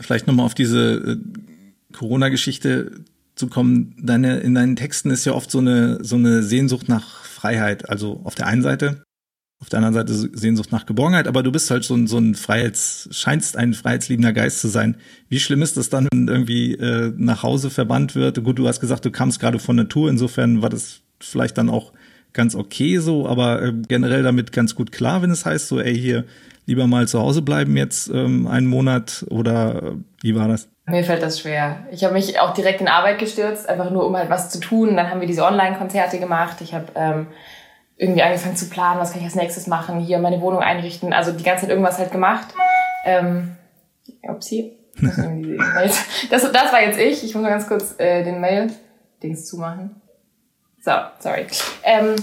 vielleicht 0.00 0.26
nochmal 0.26 0.46
auf 0.46 0.54
diese 0.54 0.94
äh, 0.94 1.16
Corona-Geschichte 1.92 3.04
zu 3.34 3.48
kommen. 3.48 3.96
Deine, 4.02 4.38
in 4.38 4.54
deinen 4.54 4.76
Texten 4.76 5.10
ist 5.10 5.24
ja 5.24 5.32
oft 5.32 5.50
so 5.50 5.58
eine, 5.58 6.02
so 6.04 6.16
eine 6.16 6.42
Sehnsucht 6.42 6.88
nach 6.88 7.24
Freiheit. 7.24 7.88
Also 7.88 8.20
auf 8.24 8.34
der 8.34 8.46
einen 8.46 8.62
Seite, 8.62 9.02
auf 9.60 9.70
der 9.70 9.78
anderen 9.78 9.94
Seite 9.94 10.12
Sehnsucht 10.12 10.70
nach 10.70 10.84
Geborgenheit, 10.84 11.26
aber 11.26 11.42
du 11.42 11.50
bist 11.50 11.70
halt 11.70 11.82
so 11.82 11.94
ein, 11.94 12.06
so 12.06 12.18
ein 12.18 12.34
Freiheits, 12.34 13.08
scheinst 13.10 13.56
ein 13.56 13.72
freiheitsliebender 13.72 14.32
Geist 14.32 14.60
zu 14.60 14.68
sein. 14.68 14.96
Wie 15.28 15.40
schlimm 15.40 15.62
ist 15.62 15.76
das 15.76 15.88
dann, 15.88 16.08
wenn 16.12 16.28
irgendwie 16.28 16.74
äh, 16.74 17.12
nach 17.16 17.42
Hause 17.42 17.70
verbannt 17.70 18.14
wird? 18.14 18.42
Gut, 18.44 18.58
du 18.58 18.68
hast 18.68 18.80
gesagt, 18.80 19.04
du 19.04 19.10
kamst 19.10 19.40
gerade 19.40 19.58
von 19.58 19.76
Natur, 19.76 20.10
insofern 20.10 20.60
war 20.60 20.68
das 20.68 21.00
vielleicht 21.20 21.56
dann 21.56 21.70
auch 21.70 21.92
ganz 22.34 22.54
okay 22.54 22.98
so, 22.98 23.26
aber 23.26 23.62
äh, 23.62 23.72
generell 23.88 24.22
damit 24.22 24.52
ganz 24.52 24.74
gut 24.74 24.92
klar, 24.92 25.22
wenn 25.22 25.30
es 25.30 25.46
heißt, 25.46 25.68
so, 25.68 25.80
ey, 25.80 25.98
hier, 25.98 26.26
lieber 26.66 26.86
mal 26.86 27.08
zu 27.08 27.20
Hause 27.20 27.42
bleiben 27.42 27.76
jetzt 27.76 28.08
ähm, 28.08 28.46
einen 28.46 28.66
Monat 28.66 29.24
oder 29.30 29.82
äh, 29.82 29.92
wie 30.20 30.34
war 30.36 30.48
das? 30.48 30.68
Mir 30.88 31.02
fällt 31.02 31.22
das 31.22 31.40
schwer. 31.40 31.86
Ich 31.90 32.04
habe 32.04 32.14
mich 32.14 32.38
auch 32.38 32.52
direkt 32.52 32.80
in 32.80 32.88
Arbeit 32.88 33.18
gestürzt, 33.18 33.68
einfach 33.68 33.90
nur 33.90 34.06
um 34.06 34.16
halt 34.16 34.30
was 34.30 34.50
zu 34.50 34.60
tun. 34.60 34.96
Dann 34.96 35.10
haben 35.10 35.20
wir 35.20 35.26
diese 35.26 35.44
Online-Konzerte 35.44 36.20
gemacht. 36.20 36.58
Ich 36.60 36.74
habe 36.74 36.86
ähm, 36.94 37.26
irgendwie 37.96 38.22
angefangen 38.22 38.56
zu 38.56 38.68
planen, 38.68 39.00
was 39.00 39.12
kann 39.12 39.20
ich 39.20 39.26
als 39.26 39.34
nächstes 39.34 39.66
machen, 39.66 40.00
hier 40.00 40.18
meine 40.18 40.40
Wohnung 40.40 40.60
einrichten. 40.60 41.12
Also 41.12 41.32
die 41.32 41.44
ganze 41.44 41.62
Zeit 41.62 41.70
irgendwas 41.70 41.98
halt 41.98 42.12
gemacht. 42.12 42.48
Ähm, 43.04 43.56
upsie. 44.22 44.72
Das, 46.30 46.50
das 46.50 46.72
war 46.72 46.80
jetzt 46.80 46.98
ich. 46.98 47.22
Ich 47.22 47.34
muss 47.34 47.42
mal 47.42 47.50
ganz 47.50 47.66
kurz 47.68 47.94
äh, 47.98 48.24
den 48.24 48.40
Mail-Dings 48.40 49.44
zumachen. 49.44 50.00
So, 50.80 50.92
sorry. 51.18 51.46
Ähm, 51.82 52.16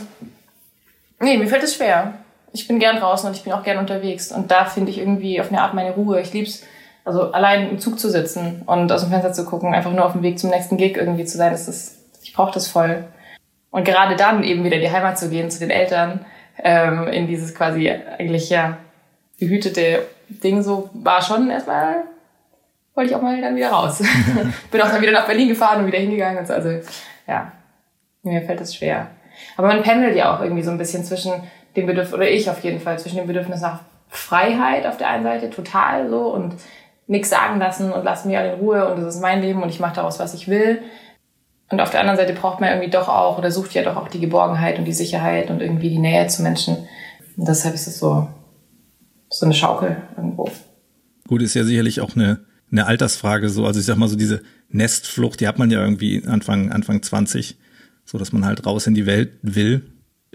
nee, 1.20 1.38
mir 1.38 1.48
fällt 1.48 1.64
es 1.64 1.76
schwer 1.76 2.14
ich 2.54 2.68
bin 2.68 2.80
gern 2.80 2.98
draußen 2.98 3.28
und 3.28 3.36
ich 3.36 3.44
bin 3.44 3.52
auch 3.52 3.64
gern 3.64 3.80
unterwegs. 3.80 4.32
Und 4.32 4.52
da 4.52 4.66
finde 4.66 4.92
ich 4.92 5.00
irgendwie 5.00 5.42
auf 5.42 5.50
eine 5.50 5.62
Art 5.62 5.74
meine 5.74 5.92
Ruhe. 5.92 6.22
Ich 6.22 6.34
lieb's, 6.34 6.62
also 7.04 7.32
allein 7.32 7.70
im 7.70 7.80
Zug 7.80 8.00
zu 8.00 8.10
sitzen 8.10 8.62
und 8.66 8.92
aus 8.92 9.02
dem 9.02 9.10
Fenster 9.10 9.34
zu 9.34 9.44
gucken, 9.44 9.74
einfach 9.74 9.92
nur 9.92 10.06
auf 10.06 10.14
dem 10.14 10.22
Weg 10.22 10.40
zum 10.40 10.52
nächsten 10.52 10.78
Gig 10.78 10.96
irgendwie 10.96 11.26
zu 11.26 11.38
sein. 11.38 11.52
Das 11.52 11.68
ist, 11.68 11.98
ich 12.22 12.34
brauche 12.34 12.54
das 12.54 12.68
voll. 12.68 13.06
Und 13.74 13.86
gerade 13.86 14.16
dann 14.16 14.44
eben 14.44 14.64
wieder 14.64 14.76
in 14.76 14.84
die 14.84 14.92
Heimat 14.92 15.18
zu 15.18 15.32
gehen, 15.32 15.50
zu 15.50 15.58
den 15.58 15.72
Eltern, 15.72 16.24
ähm, 16.64 17.08
in 17.08 17.26
dieses 17.26 17.56
quasi 17.56 17.90
eigentlich 17.90 18.52
ja 18.52 18.78
behütete 19.40 20.06
Ding 20.30 20.62
so, 20.62 20.92
war 20.94 21.24
schon 21.24 21.50
erstmal, 21.50 22.04
wollte 22.94 23.10
ich 23.10 23.16
auch 23.16 23.24
mal 23.24 23.42
dann 23.42 23.56
wieder 23.56 23.72
raus. 23.72 23.98
bin 24.72 24.80
auch 24.80 24.92
dann 24.92 25.02
wieder 25.02 25.12
nach 25.12 25.26
Berlin 25.26 25.48
gefahren 25.48 25.80
und 25.80 25.88
wieder 25.88 25.98
hingegangen 25.98 26.38
und 26.38 26.46
so. 26.46 26.54
Also 26.54 26.70
ja, 27.28 27.52
mir 28.22 28.44
fällt 28.44 28.62
das 28.62 28.76
schwer. 28.76 29.08
Aber 29.58 29.70
man 29.70 29.82
pendelt 29.82 30.16
ja 30.16 30.36
auch 30.36 30.42
irgendwie 30.42 30.62
so 30.62 30.70
ein 30.70 30.78
bisschen 30.78 31.04
zwischen 31.04 31.34
dem 31.76 31.88
Bedürfnis, 31.88 32.14
oder 32.14 32.30
ich 32.30 32.48
auf 32.52 32.64
jeden 32.64 32.80
Fall, 32.80 33.00
zwischen 33.00 33.18
dem 33.18 33.26
Bedürfnis 33.26 33.62
nach 33.62 33.80
Freiheit 34.08 34.86
auf 34.86 34.98
der 34.98 35.08
einen 35.08 35.24
Seite, 35.24 35.50
total 35.50 36.12
so, 36.12 36.32
und 36.32 36.54
nichts 37.08 37.32
sagen 37.32 37.58
lassen 37.58 37.92
und 37.92 38.04
lassen 38.04 38.28
mich 38.28 38.38
alle 38.38 38.54
in 38.54 38.60
Ruhe 38.60 38.88
und 38.88 39.02
das 39.02 39.16
ist 39.16 39.22
mein 39.22 39.42
Leben 39.42 39.64
und 39.64 39.70
ich 39.70 39.80
mache 39.80 39.96
daraus, 39.96 40.20
was 40.20 40.36
ich 40.36 40.48
will. 40.48 40.84
Und 41.74 41.82
auf 41.82 41.90
der 41.90 42.02
anderen 42.02 42.18
Seite 42.18 42.34
braucht 42.34 42.62
man 42.62 42.70
irgendwie 42.70 42.90
doch 42.90 43.10
auch, 43.10 43.38
oder 43.38 43.52
sucht 43.52 43.74
ja 43.74 43.84
doch 43.84 43.96
auch 43.96 44.08
die 44.08 44.20
Geborgenheit 44.20 44.78
und 44.78 44.86
die 44.86 44.94
Sicherheit 44.94 45.50
und 45.50 45.62
irgendwie 45.62 45.90
die 45.90 46.00
Nähe 46.00 46.28
zu 46.28 46.44
Menschen. 46.44 46.78
Und 47.36 47.48
deshalb 47.48 47.74
ist 47.74 47.88
es 47.88 48.00
so, 48.00 48.28
so 49.30 49.46
eine 49.46 49.56
Schaukel 49.56 49.98
irgendwo. 50.16 50.52
Gut, 51.28 51.42
ist 51.42 51.56
ja 51.56 51.64
sicherlich 51.64 52.00
auch 52.00 52.16
eine, 52.16 52.42
eine 52.72 52.86
Altersfrage 52.86 53.50
so. 53.50 53.66
Also 53.66 53.80
ich 53.80 53.86
sag 53.86 53.98
mal 53.98 54.08
so 54.08 54.16
diese 54.16 54.42
Nestflucht, 54.70 55.40
die 55.40 55.48
hat 55.48 55.58
man 55.58 55.72
ja 55.72 55.82
irgendwie 55.82 56.24
Anfang, 56.28 56.72
Anfang 56.72 57.02
20, 57.02 57.58
so 58.06 58.18
dass 58.18 58.32
man 58.32 58.46
halt 58.46 58.66
raus 58.66 58.86
in 58.86 58.94
die 58.94 59.06
Welt 59.06 59.32
will 59.42 59.82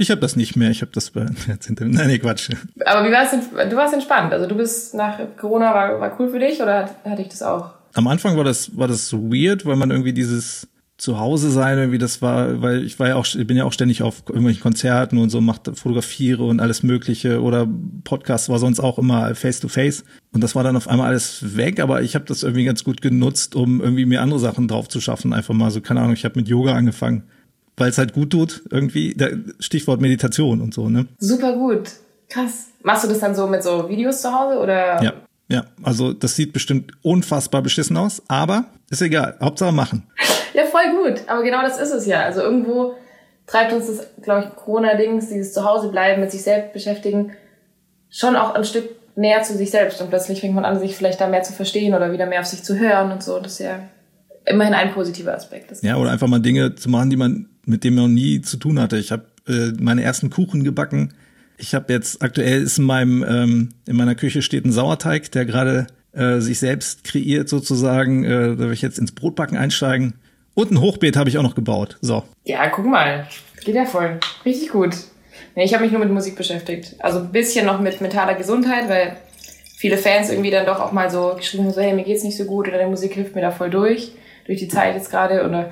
ich 0.01 0.13
habe 0.13 0.21
das 0.21 0.37
nicht 0.37 0.55
mehr. 0.55 0.71
Ich 0.71 0.81
habe 0.81 0.93
das 0.93 1.11
bei 1.11 1.27
Nein, 1.81 2.07
nee, 2.07 2.19
Quatsch. 2.19 2.51
Aber 2.87 3.07
wie 3.07 3.13
war's 3.13 3.33
denn? 3.33 3.69
Du 3.69 3.77
warst 3.77 3.93
entspannt. 3.93 4.33
Also 4.33 4.47
du 4.47 4.55
bist 4.55 4.95
nach 4.95 5.19
Corona 5.37 5.75
war, 5.75 6.01
war 6.01 6.21
cool 6.21 6.31
für 6.31 6.39
dich 6.39 6.63
oder 6.63 6.89
hatte 7.05 7.23
ich 7.23 7.29
das 7.29 7.43
auch? 7.43 7.75
Am 7.95 8.07
Anfang 8.07 8.37
war 8.37 8.45
das 8.45 8.77
war 8.77 8.87
das 8.87 9.09
so 9.09 9.33
weird, 9.33 9.67
weil 9.67 9.75
man 9.75 9.91
irgendwie 9.91 10.13
dieses 10.13 10.69
Zuhause 10.99 11.51
sein 11.51 11.79
irgendwie 11.79 11.99
das 11.99 12.21
war, 12.21 12.61
weil 12.61 12.85
ich 12.85 12.99
war 12.99 13.09
ja 13.09 13.15
auch 13.17 13.25
ich 13.25 13.47
bin 13.47 13.57
ja 13.57 13.65
auch 13.65 13.73
ständig 13.73 14.03
auf 14.03 14.25
irgendwelchen 14.27 14.63
Konzerten 14.63 15.17
und 15.19 15.31
so 15.31 15.41
macht 15.41 15.71
fotografiere 15.79 16.45
und 16.45 16.61
alles 16.61 16.83
mögliche 16.83 17.41
oder 17.41 17.67
Podcast 18.05 18.49
war 18.49 18.59
sonst 18.59 18.81
auch 18.81 18.99
immer 18.99 19.35
face 19.35 19.61
to 19.61 19.69
face 19.69 20.05
und 20.33 20.43
das 20.43 20.55
war 20.55 20.65
dann 20.65 20.77
auf 20.77 20.89
einmal 20.89 21.09
alles 21.09 21.57
weg, 21.57 21.81
aber 21.81 22.03
ich 22.03 22.15
habe 22.15 22.25
das 22.25 22.43
irgendwie 22.43 22.65
ganz 22.65 22.85
gut 22.85 23.01
genutzt, 23.01 23.55
um 23.55 23.81
irgendwie 23.81 24.07
mir 24.07 24.21
andere 24.21 24.41
Sachen 24.41 24.69
drauf 24.69 24.89
zu 24.89 25.01
schaffen, 25.01 25.33
einfach 25.33 25.55
mal 25.55 25.71
so 25.71 25.81
keine 25.81 26.01
Ahnung, 26.01 26.15
ich 26.15 26.25
habe 26.25 26.39
mit 26.39 26.49
Yoga 26.49 26.75
angefangen 26.75 27.23
weil 27.79 27.91
es 27.91 27.99
halt 27.99 28.13
gut 28.13 28.31
tut, 28.31 28.63
irgendwie. 28.71 29.17
Stichwort 29.61 30.01
Meditation 30.01 30.61
und 30.61 30.75
so, 30.75 30.89
ne? 30.89 31.07
Super 31.19 31.55
gut. 31.55 31.91
Krass. 32.29 32.67
Machst 32.83 33.05
du 33.05 33.09
das 33.09 33.21
dann 33.21 33.35
so 33.35 33.47
mit 33.47 33.63
so 33.63 33.89
Videos 33.89 34.21
zu 34.21 34.33
Hause 34.33 34.59
oder? 34.59 35.03
Ja, 35.03 35.13
ja. 35.49 35.65
Also 35.83 36.13
das 36.13 36.37
sieht 36.37 36.53
bestimmt 36.53 36.93
unfassbar 37.03 37.63
beschissen 37.63 37.97
aus, 37.97 38.23
aber 38.29 38.67
ist 38.91 39.03
egal. 39.03 39.37
Hauptsache 39.41 39.73
machen. 39.73 40.07
ja, 40.55 40.65
voll 40.65 41.03
gut. 41.03 41.23
Aber 41.27 41.43
genau 41.43 41.63
das 41.63 41.81
ist 41.81 41.93
es 41.93 42.07
ja. 42.07 42.23
Also 42.23 42.41
irgendwo 42.41 42.95
treibt 43.47 43.73
uns 43.73 43.87
das, 43.87 44.07
glaube 44.23 44.45
ich, 44.45 44.57
Corona-Dings, 44.57 45.29
dieses 45.29 45.53
Zuhause 45.53 45.89
bleiben, 45.89 46.21
mit 46.21 46.31
sich 46.31 46.43
selbst 46.43 46.73
beschäftigen, 46.73 47.33
schon 48.11 48.37
auch 48.37 48.55
ein 48.55 48.65
Stück 48.65 48.89
näher 49.17 49.43
zu 49.43 49.57
sich 49.57 49.71
selbst. 49.71 50.01
Und 50.01 50.11
plötzlich 50.11 50.41
fängt 50.41 50.55
man 50.55 50.65
an, 50.65 50.79
sich 50.79 50.97
vielleicht 50.97 51.21
da 51.21 51.29
mehr 51.29 51.43
zu 51.43 51.53
verstehen 51.53 51.95
oder 51.95 52.13
wieder 52.13 52.27
mehr 52.27 52.41
auf 52.41 52.47
sich 52.47 52.63
zu 52.63 52.79
hören 52.79 53.11
und 53.11 53.23
so. 53.23 53.39
Das 53.41 53.53
ist 53.53 53.61
ja 53.61 53.81
immerhin 54.45 54.75
ein 54.75 54.93
positiver 54.93 55.35
Aspekt. 55.35 55.83
Ja, 55.83 55.97
oder 55.97 56.11
einfach 56.11 56.29
mal 56.29 56.41
Dinge 56.41 56.75
zu 56.75 56.89
machen, 56.89 57.11
die 57.11 57.17
man 57.17 57.49
mit 57.69 57.85
dem 57.85 57.95
man 57.95 58.05
noch 58.05 58.09
nie 58.09 58.41
zu 58.41 58.57
tun 58.57 58.81
hatte. 58.81 58.97
Ich 58.97 59.13
habe 59.13 59.25
äh, 59.47 59.73
meine 59.79 60.03
ersten 60.03 60.31
Kuchen 60.31 60.65
gebacken. 60.65 61.13
Ich 61.59 61.75
habe 61.75 61.93
jetzt 61.93 62.23
aktuell 62.23 62.63
ist 62.63 62.79
in 62.79 62.85
meinem 62.85 63.25
ähm, 63.29 63.69
in 63.87 63.97
meiner 63.97 64.15
Küche 64.15 64.43
steht 64.43 64.65
ein 64.65 64.73
Sauerteig, 64.73 65.31
der 65.33 65.45
gerade 65.45 65.89
äh, 66.13 66.39
sich 66.41 66.59
selbst 66.59 67.05
kreiert 67.05 67.49
sozusagen. 67.49 68.25
Äh, 68.25 68.57
da 68.57 68.59
will 68.59 68.73
ich 68.73 68.83
jetzt 68.83 68.99
ins 68.99 69.13
Brotbacken 69.13 69.59
einsteigen. 69.59 70.15
Und 70.55 70.73
ein 70.73 70.81
Hochbeet 70.81 71.17
habe 71.17 71.29
ich 71.29 71.39
auch 71.39 71.43
noch 71.43 71.55
gebaut. 71.55 71.99
So. 72.01 72.25
Ja, 72.45 72.69
guck 72.69 72.87
mal, 72.87 73.29
geht 73.65 73.77
ja 73.77 73.85
voll, 73.85 74.19
richtig 74.45 74.71
gut. 74.71 74.95
Nee, 75.55 75.65
ich 75.65 75.73
habe 75.75 75.85
mich 75.85 75.93
nur 75.93 76.01
mit 76.01 76.11
Musik 76.11 76.37
beschäftigt. 76.37 76.97
Also 76.99 77.21
ein 77.21 77.33
bisschen 77.33 77.67
noch 77.67 77.81
mit 77.81 78.01
mentaler 78.01 78.35
Gesundheit, 78.35 78.89
weil 78.89 79.17
viele 79.77 79.97
Fans 79.97 80.31
irgendwie 80.31 80.51
dann 80.51 80.67
doch 80.67 80.81
auch 80.81 80.93
mal 80.93 81.11
so 81.11 81.35
geschrieben 81.37 81.65
haben, 81.65 81.73
so, 81.73 81.81
hey, 81.81 81.93
mir 81.93 82.05
geht's 82.05 82.25
nicht 82.25 82.37
so 82.37 82.45
gut 82.45 82.67
oder 82.67 82.79
die 82.79 82.91
Musik 82.91 83.15
hilft 83.15 83.37
mir 83.37 83.41
da 83.41 83.53
voll 83.53 83.71
durch, 83.71 84.13
durch 84.47 84.59
die 84.59 84.69
Zeit 84.69 84.95
jetzt 84.95 85.11
gerade 85.11 85.45
oder 85.45 85.71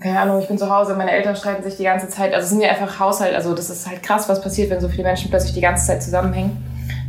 keine 0.00 0.20
Ahnung, 0.20 0.40
ich 0.40 0.48
bin 0.48 0.58
zu 0.58 0.68
Hause, 0.68 0.94
meine 0.94 1.12
Eltern 1.12 1.36
streiten 1.36 1.62
sich 1.62 1.76
die 1.76 1.84
ganze 1.84 2.08
Zeit. 2.08 2.34
Also 2.34 2.44
es 2.44 2.50
sind 2.50 2.60
ja 2.60 2.70
einfach 2.70 2.98
Haushalt, 2.98 3.34
also 3.34 3.54
das 3.54 3.70
ist 3.70 3.88
halt 3.88 4.02
krass, 4.02 4.28
was 4.28 4.40
passiert, 4.40 4.70
wenn 4.70 4.80
so 4.80 4.88
viele 4.88 5.04
Menschen 5.04 5.30
plötzlich 5.30 5.54
die 5.54 5.60
ganze 5.60 5.86
Zeit 5.86 6.02
zusammenhängen. 6.02 6.56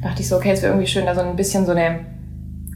Da 0.02 0.10
dachte 0.10 0.22
ich 0.22 0.30
so, 0.30 0.36
okay, 0.36 0.52
es 0.52 0.62
wäre 0.62 0.74
irgendwie 0.74 0.88
schön, 0.88 1.06
da 1.06 1.16
so 1.16 1.22
ein 1.22 1.36
bisschen 1.36 1.66
so 1.66 1.72
eine, 1.72 2.02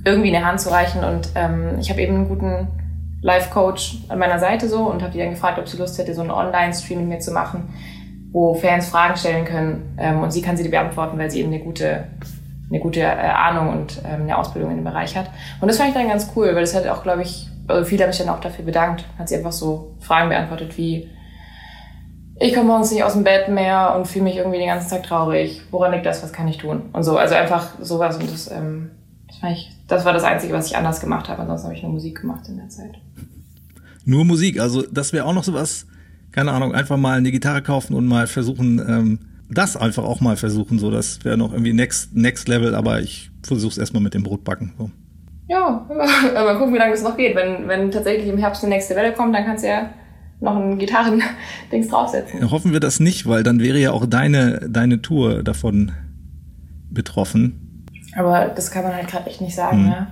irgendwie 0.06 0.36
eine 0.36 0.46
Hand 0.46 0.62
zu 0.62 0.70
reichen. 0.70 1.04
Und 1.04 1.30
ähm, 1.36 1.78
ich 1.80 1.92
habe 1.92 2.02
eben 2.02 2.16
einen 2.16 2.28
guten 2.28 2.68
Life-Coach 3.22 4.06
an 4.08 4.18
meiner 4.18 4.40
Seite 4.40 4.68
so 4.68 4.80
und 4.90 5.04
habe 5.04 5.12
die 5.12 5.20
dann 5.20 5.30
gefragt, 5.30 5.60
ob 5.60 5.68
sie 5.68 5.78
Lust 5.78 5.98
hätte, 6.00 6.16
so 6.16 6.22
einen 6.22 6.32
Online-Stream 6.32 7.00
mit 7.00 7.10
mir 7.10 7.20
zu 7.20 7.32
machen, 7.32 7.70
wo 8.32 8.56
Fans 8.56 8.90
Fragen 8.90 9.16
stellen 9.16 9.46
können 9.46 9.96
ähm, 10.00 10.24
und 10.24 10.32
sie 10.32 10.42
kann 10.42 10.58
sie 10.58 10.64
die 10.64 10.70
beantworten, 10.70 11.20
weil 11.20 11.30
sie 11.30 11.42
eben 11.42 11.54
eine 11.54 11.64
gute 11.64 12.06
eine 12.72 12.80
gute 12.80 13.02
äh, 13.02 13.06
Ahnung 13.06 13.70
und 13.70 14.02
ähm, 14.06 14.22
eine 14.22 14.38
Ausbildung 14.38 14.70
in 14.72 14.78
dem 14.78 14.84
Bereich 14.84 15.18
hat. 15.18 15.30
Und 15.60 15.68
das 15.68 15.78
fand 15.78 15.90
ich 15.90 15.96
dann 15.96 16.08
ganz 16.08 16.32
cool, 16.36 16.48
weil 16.54 16.62
das 16.62 16.76
hat 16.76 16.88
auch, 16.88 17.02
glaube 17.02 17.24
ich, 17.24 17.48
also 17.70 17.86
viele 17.86 18.04
haben 18.04 18.12
sich 18.12 18.26
dann 18.26 18.34
auch 18.34 18.42
dafür 18.42 18.66
bedankt. 18.66 19.06
Hat 19.18 19.30
sie 19.30 19.36
einfach 19.36 19.52
so 19.52 19.96
Fragen 20.00 20.30
beantwortet 20.30 20.78
wie, 20.78 21.10
ich 22.40 22.54
komme 22.54 22.68
morgens 22.68 22.92
nicht 22.92 23.04
aus 23.04 23.14
dem 23.14 23.24
Bett 23.24 23.50
mehr 23.50 23.96
und 23.96 24.08
fühle 24.08 24.24
mich 24.24 24.38
irgendwie 24.38 24.60
den 24.60 24.68
ganzen 24.68 24.90
Tag 24.90 25.04
traurig. 25.04 25.62
Woran 25.72 25.92
liegt 25.92 26.06
das? 26.06 26.24
Was 26.24 26.32
kann 26.32 26.48
ich 26.48 26.58
tun? 26.58 26.84
Und 26.94 27.04
so, 27.04 27.18
also 27.18 27.36
einfach 27.36 27.74
sowas. 27.82 28.18
Und 28.18 28.32
das, 28.32 28.50
ähm, 28.50 28.92
das, 29.28 29.38
fand 29.38 29.58
ich, 29.58 29.72
das 29.88 30.06
war 30.06 30.14
das 30.14 30.24
Einzige, 30.24 30.54
was 30.54 30.68
ich 30.68 30.78
anders 30.78 31.02
gemacht 31.02 31.28
habe. 31.28 31.42
Ansonsten 31.42 31.68
habe 31.68 31.76
ich 31.76 31.84
nur 31.84 31.92
Musik 31.92 32.22
gemacht 32.22 32.48
in 32.48 32.58
der 32.58 32.70
Zeit. 32.70 32.96
Nur 34.06 34.26
Musik, 34.26 34.60
also 34.60 34.84
das 34.84 35.12
wäre 35.14 35.26
auch 35.26 35.34
noch 35.34 35.44
sowas, 35.44 35.86
keine 36.32 36.52
Ahnung, 36.52 36.74
einfach 36.74 36.98
mal 36.98 37.18
eine 37.18 37.32
Gitarre 37.32 37.62
kaufen 37.62 37.94
und 37.94 38.08
mal 38.08 38.28
versuchen, 38.28 38.80
ähm, 38.80 39.20
das 39.50 39.76
einfach 39.76 40.04
auch 40.04 40.22
mal 40.22 40.38
versuchen. 40.38 40.80
So, 40.80 40.92
das 40.92 41.24
wäre 41.26 41.38
noch 41.38 41.52
irgendwie 41.52 41.74
next, 41.74 42.16
next 42.16 42.48
level, 42.48 42.74
aber 42.74 43.02
ich 43.02 43.32
versuche 43.44 43.72
es 43.72 43.78
erstmal 43.78 44.02
mit 44.02 44.14
dem 44.14 44.24
Brotbacken. 44.24 44.74
So. 44.78 44.92
Ja, 45.50 45.88
aber 46.36 46.58
gucken, 46.58 46.74
wie 46.76 46.78
lange 46.78 46.94
es 46.94 47.02
noch 47.02 47.18
geht. 47.18 47.36
Wenn, 47.36 47.68
wenn 47.68 47.92
tatsächlich 47.92 48.28
im 48.28 48.38
Herbst 48.38 48.64
eine 48.64 48.76
nächste 48.76 48.96
Welle 48.96 49.14
kommt, 49.14 49.36
dann 49.36 49.46
kannst 49.46 49.64
du 49.64 49.68
ja 49.68 49.90
noch 50.40 50.56
ein 50.56 50.78
Gitarren-Dings 50.78 51.90
draufsetzen. 51.90 52.50
Hoffen 52.52 52.72
wir 52.72 52.80
das 52.80 53.00
nicht, 53.00 53.28
weil 53.28 53.44
dann 53.44 53.60
wäre 53.60 53.80
ja 53.80 53.92
auch 53.92 54.06
deine, 54.06 54.70
deine 54.70 55.02
Tour 55.02 55.44
davon 55.44 55.92
betroffen. 56.92 57.86
Aber 58.16 58.52
das 58.56 58.72
kann 58.72 58.84
man 58.84 58.94
halt 58.94 59.08
gerade 59.08 59.28
echt 59.28 59.42
nicht 59.42 59.56
sagen, 59.56 59.84
mhm. 59.84 59.90
ne? 59.90 60.08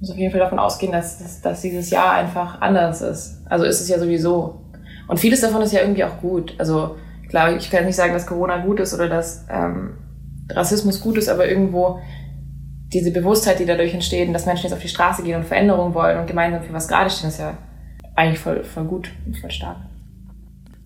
muss 0.00 0.10
auf 0.10 0.16
jeden 0.16 0.32
Fall 0.32 0.40
davon 0.40 0.58
ausgehen, 0.58 0.92
dass, 0.92 1.18
dass, 1.18 1.40
dass 1.40 1.60
dieses 1.60 1.90
Jahr 1.90 2.12
einfach 2.12 2.60
anders 2.60 3.02
ist. 3.02 3.42
Also 3.48 3.64
ist 3.64 3.80
es 3.80 3.88
ja 3.88 3.98
sowieso. 3.98 4.64
Und 5.06 5.20
vieles 5.20 5.40
davon 5.40 5.62
ist 5.62 5.72
ja 5.72 5.80
irgendwie 5.80 6.04
auch 6.04 6.20
gut. 6.20 6.54
Also 6.58 6.96
klar, 7.28 7.54
ich 7.54 7.70
kann 7.70 7.84
nicht 7.84 7.96
sagen, 7.96 8.12
dass 8.12 8.26
Corona 8.26 8.64
gut 8.64 8.80
ist 8.80 8.94
oder 8.94 9.08
dass 9.08 9.44
ähm, 9.48 9.94
Rassismus 10.50 11.00
gut 11.00 11.18
ist, 11.18 11.28
aber 11.28 11.48
irgendwo 11.48 12.00
diese 12.92 13.10
Bewusstheit, 13.10 13.58
die 13.58 13.66
dadurch 13.66 13.94
entsteht, 13.94 14.32
dass 14.34 14.46
Menschen 14.46 14.64
jetzt 14.64 14.74
auf 14.74 14.82
die 14.82 14.88
Straße 14.88 15.22
gehen 15.22 15.36
und 15.36 15.46
Veränderungen 15.46 15.94
wollen 15.94 16.18
und 16.18 16.26
gemeinsam 16.26 16.62
für 16.62 16.72
was 16.72 16.88
gerade 16.88 17.10
stehen, 17.10 17.28
ist 17.28 17.38
ja 17.38 17.56
eigentlich 18.14 18.38
voll, 18.38 18.64
voll 18.64 18.84
gut 18.84 19.10
und 19.26 19.36
voll 19.36 19.50
stark. 19.50 19.78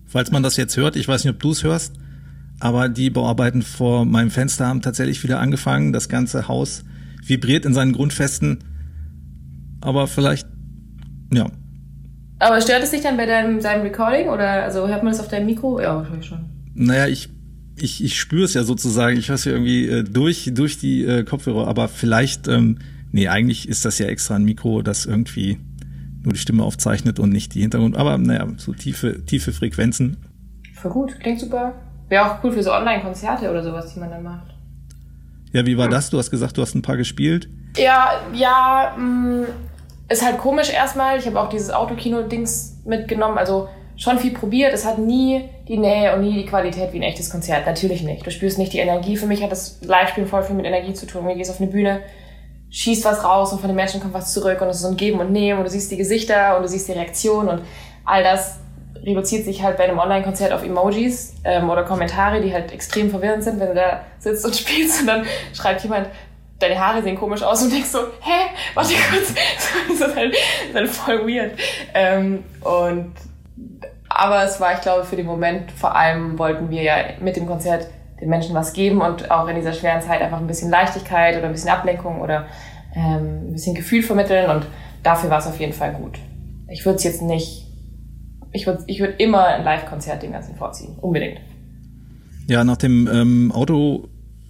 Falls 0.05 0.31
man 0.31 0.41
das 0.43 0.55
jetzt 0.55 0.77
hört, 0.77 0.95
ich 0.95 1.07
weiß 1.07 1.25
nicht, 1.25 1.33
ob 1.33 1.39
du 1.39 1.51
es 1.51 1.63
hörst, 1.63 1.93
aber 2.59 2.89
die 2.89 3.09
Bauarbeiten 3.09 3.61
vor 3.61 4.05
meinem 4.05 4.31
Fenster 4.31 4.67
haben 4.67 4.81
tatsächlich 4.81 5.21
wieder 5.23 5.39
angefangen. 5.39 5.93
Das 5.93 6.09
ganze 6.09 6.47
Haus 6.47 6.83
vibriert 7.23 7.65
in 7.65 7.73
seinen 7.73 7.93
Grundfesten. 7.93 8.63
Aber 9.81 10.07
vielleicht, 10.07 10.47
ja. 11.31 11.47
Aber 12.39 12.61
stört 12.61 12.83
es 12.83 12.91
dich 12.91 13.01
dann 13.01 13.17
bei 13.17 13.25
deinem, 13.25 13.61
deinem 13.61 13.81
Recording 13.81 14.29
oder 14.29 14.63
also 14.63 14.87
hört 14.87 15.03
man 15.03 15.11
das 15.11 15.19
auf 15.19 15.27
deinem 15.27 15.45
Mikro? 15.45 15.79
Ja, 15.81 15.97
wahrscheinlich 15.97 16.25
schon. 16.25 16.45
Naja, 16.73 17.07
ich 17.07 17.29
ich, 17.81 18.03
ich 18.03 18.19
spüre 18.19 18.43
es 18.43 18.53
ja 18.53 18.63
sozusagen, 18.63 19.17
ich 19.17 19.29
höre 19.29 19.35
es 19.35 19.45
ja 19.45 19.51
irgendwie 19.51 19.87
äh, 19.87 20.03
durch, 20.03 20.51
durch 20.53 20.77
die 20.77 21.03
äh, 21.03 21.23
Kopfhörer, 21.23 21.67
aber 21.67 21.87
vielleicht, 21.87 22.47
ähm, 22.47 22.79
nee, 23.11 23.27
eigentlich 23.27 23.67
ist 23.67 23.85
das 23.85 23.99
ja 23.99 24.07
extra 24.07 24.35
ein 24.35 24.43
Mikro, 24.43 24.81
das 24.81 25.05
irgendwie 25.05 25.59
nur 26.23 26.33
die 26.33 26.39
Stimme 26.39 26.63
aufzeichnet 26.63 27.19
und 27.19 27.29
nicht 27.29 27.55
die 27.55 27.61
Hintergrund. 27.61 27.95
Aber 27.95 28.17
naja, 28.17 28.47
so 28.57 28.73
tiefe, 28.73 29.25
tiefe 29.25 29.53
Frequenzen. 29.53 30.17
Voll 30.73 30.91
gut, 30.91 31.19
klingt 31.19 31.39
super. 31.39 31.73
Wäre 32.09 32.25
auch 32.25 32.43
cool 32.43 32.51
für 32.51 32.63
so 32.63 32.73
Online-Konzerte 32.73 33.49
oder 33.49 33.63
sowas, 33.63 33.93
die 33.93 33.99
man 33.99 34.09
dann 34.09 34.23
macht. 34.23 34.47
Ja, 35.53 35.65
wie 35.65 35.77
war 35.77 35.89
das? 35.89 36.09
Du 36.09 36.17
hast 36.17 36.29
gesagt, 36.29 36.57
du 36.57 36.61
hast 36.61 36.75
ein 36.75 36.81
paar 36.81 36.97
gespielt. 36.97 37.49
Ja, 37.77 38.21
ja, 38.33 38.95
mh, 38.97 39.03
mm, 39.03 39.45
ist 40.09 40.23
halt 40.23 40.37
komisch 40.37 40.71
erstmal. 40.71 41.17
Ich 41.17 41.25
habe 41.25 41.39
auch 41.39 41.49
dieses 41.49 41.69
Autokino-Dings 41.69 42.81
mitgenommen. 42.85 43.37
Also 43.37 43.69
schon 43.97 44.19
viel 44.19 44.31
probiert. 44.31 44.73
Es 44.73 44.85
hat 44.85 44.99
nie 44.99 45.49
die 45.67 45.77
Nähe 45.77 46.13
und 46.15 46.21
nie 46.21 46.33
die 46.33 46.45
Qualität 46.45 46.93
wie 46.93 46.97
ein 46.97 47.03
echtes 47.03 47.29
Konzert. 47.29 47.65
Natürlich 47.65 48.03
nicht. 48.03 48.25
Du 48.25 48.31
spürst 48.31 48.57
nicht 48.57 48.71
die 48.73 48.79
Energie. 48.79 49.17
Für 49.17 49.25
mich 49.25 49.43
hat 49.43 49.51
das 49.51 49.79
Live-Spielen 49.81 50.27
voll 50.27 50.43
viel 50.43 50.55
mit 50.55 50.65
Energie 50.65 50.93
zu 50.93 51.07
tun. 51.07 51.27
Du 51.27 51.35
gehst 51.35 51.49
auf 51.49 51.59
eine 51.59 51.69
Bühne, 51.69 52.01
schießt 52.69 53.03
was 53.05 53.23
raus 53.23 53.51
und 53.51 53.59
von 53.59 53.69
den 53.69 53.75
Menschen 53.75 53.99
kommt 53.99 54.13
was 54.13 54.33
zurück 54.33 54.61
und 54.61 54.69
es 54.69 54.77
ist 54.77 54.83
so 54.83 54.89
ein 54.89 54.97
Geben 54.97 55.19
und 55.19 55.31
Nehmen 55.31 55.59
und 55.59 55.65
du 55.65 55.69
siehst 55.71 55.91
die 55.91 55.97
Gesichter 55.97 56.55
und 56.55 56.63
du 56.63 56.67
siehst 56.67 56.87
die 56.87 56.93
Reaktion 56.93 57.47
und 57.47 57.61
all 58.05 58.23
das 58.23 58.59
reduziert 59.03 59.45
sich 59.45 59.63
halt 59.63 59.77
bei 59.77 59.85
einem 59.85 59.99
Online-Konzert 59.99 60.51
auf 60.51 60.63
Emojis 60.63 61.35
ähm, 61.43 61.69
oder 61.69 61.83
Kommentare, 61.83 62.41
die 62.41 62.53
halt 62.53 62.73
extrem 62.73 63.09
verwirrend 63.09 63.43
sind, 63.43 63.59
wenn 63.59 63.69
du 63.69 63.75
da 63.75 64.01
sitzt 64.19 64.45
und 64.45 64.55
spielst 64.55 65.01
und 65.01 65.07
dann 65.07 65.25
schreibt 65.53 65.81
jemand, 65.83 66.07
deine 66.59 66.77
Haare 66.77 67.03
sehen 67.03 67.15
komisch 67.15 67.43
aus 67.43 67.63
und 67.63 67.71
denkst 67.71 67.89
so, 67.89 67.99
hä, 67.99 68.49
warte 68.73 68.93
kurz, 69.09 69.33
das 69.87 70.09
ist 70.09 70.15
halt, 70.15 70.33
das 70.73 70.89
ist 70.89 71.07
halt 71.07 71.21
voll 71.21 71.27
weird. 71.27 71.51
Ähm, 71.93 72.43
und 72.61 73.13
aber 74.17 74.43
es 74.43 74.59
war, 74.59 74.73
ich 74.73 74.81
glaube, 74.81 75.05
für 75.05 75.15
den 75.15 75.27
Moment 75.27 75.71
vor 75.71 75.95
allem 75.95 76.39
wollten 76.39 76.71
wir 76.71 76.81
ja 76.81 76.95
mit 77.21 77.35
dem 77.35 77.45
Konzert 77.45 77.87
den 78.19 78.29
Menschen 78.29 78.55
was 78.55 78.73
geben 78.73 78.99
und 78.99 79.29
auch 79.29 79.47
in 79.47 79.55
dieser 79.55 79.73
schweren 79.73 80.01
Zeit 80.01 80.21
einfach 80.23 80.39
ein 80.39 80.47
bisschen 80.47 80.71
Leichtigkeit 80.71 81.37
oder 81.37 81.45
ein 81.45 81.51
bisschen 81.51 81.69
Ablenkung 81.69 82.19
oder 82.21 82.47
ähm, 82.95 83.49
ein 83.49 83.53
bisschen 83.53 83.75
Gefühl 83.75 84.01
vermitteln 84.01 84.49
und 84.49 84.65
dafür 85.03 85.29
war 85.29 85.37
es 85.37 85.45
auf 85.45 85.59
jeden 85.59 85.73
Fall 85.73 85.93
gut. 85.93 86.17
Ich 86.67 86.83
würde 86.83 86.95
es 86.95 87.03
jetzt 87.03 87.21
nicht, 87.21 87.67
ich 88.53 88.65
würde 88.65 88.83
ich 88.87 88.99
würd 88.99 89.19
immer 89.19 89.45
ein 89.45 89.63
Live-Konzert 89.63 90.23
dem 90.23 90.31
Ganzen 90.31 90.55
vorziehen, 90.55 90.97
unbedingt. 90.99 91.39
Ja, 92.47 92.63
nach 92.63 92.77
dem 92.77 93.07
ähm, 93.07 93.51
Auto 93.51 94.09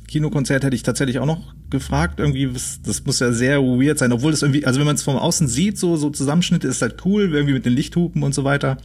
hätte 0.09 0.69
ich 0.73 0.83
tatsächlich 0.83 1.19
auch 1.19 1.25
noch 1.25 1.53
gefragt. 1.69 2.21
Irgendwie, 2.21 2.49
das 2.53 3.05
muss 3.05 3.19
ja 3.19 3.33
sehr 3.33 3.61
weird 3.61 3.97
sein, 3.97 4.13
obwohl 4.13 4.31
das 4.31 4.43
irgendwie, 4.43 4.65
also 4.65 4.79
wenn 4.79 4.85
man 4.85 4.95
es 4.95 5.03
von 5.03 5.17
außen 5.17 5.49
sieht, 5.49 5.77
so, 5.77 5.97
so 5.97 6.09
Zusammenschnitte 6.09 6.69
ist 6.69 6.81
halt 6.81 7.05
cool, 7.05 7.33
irgendwie 7.33 7.53
mit 7.53 7.65
den 7.65 7.73
Lichthupen 7.73 8.23
und 8.23 8.33
so 8.33 8.45
weiter 8.45 8.77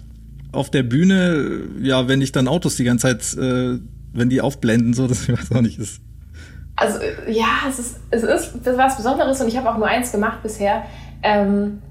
auf 0.52 0.70
der 0.70 0.82
Bühne, 0.82 1.62
ja, 1.80 2.08
wenn 2.08 2.20
ich 2.20 2.32
dann 2.32 2.48
Autos 2.48 2.76
die 2.76 2.84
ganze 2.84 3.08
Zeit, 3.08 3.42
äh, 3.42 3.78
wenn 4.12 4.28
die 4.28 4.40
aufblenden, 4.40 4.94
so, 4.94 5.06
das 5.08 5.28
ich 5.28 5.32
weiß 5.32 5.52
auch 5.56 5.62
nicht 5.62 5.78
ist. 5.78 6.00
Also 6.76 6.98
ja, 7.28 7.68
es 7.68 7.78
ist, 7.78 8.00
es 8.10 8.22
ist 8.22 8.64
was 8.64 8.96
Besonderes 8.96 9.40
und 9.40 9.48
ich 9.48 9.56
habe 9.56 9.70
auch 9.70 9.76
nur 9.76 9.86
eins 9.86 10.12
gemacht 10.12 10.42
bisher. 10.42 10.84
Ähm, 11.22 11.82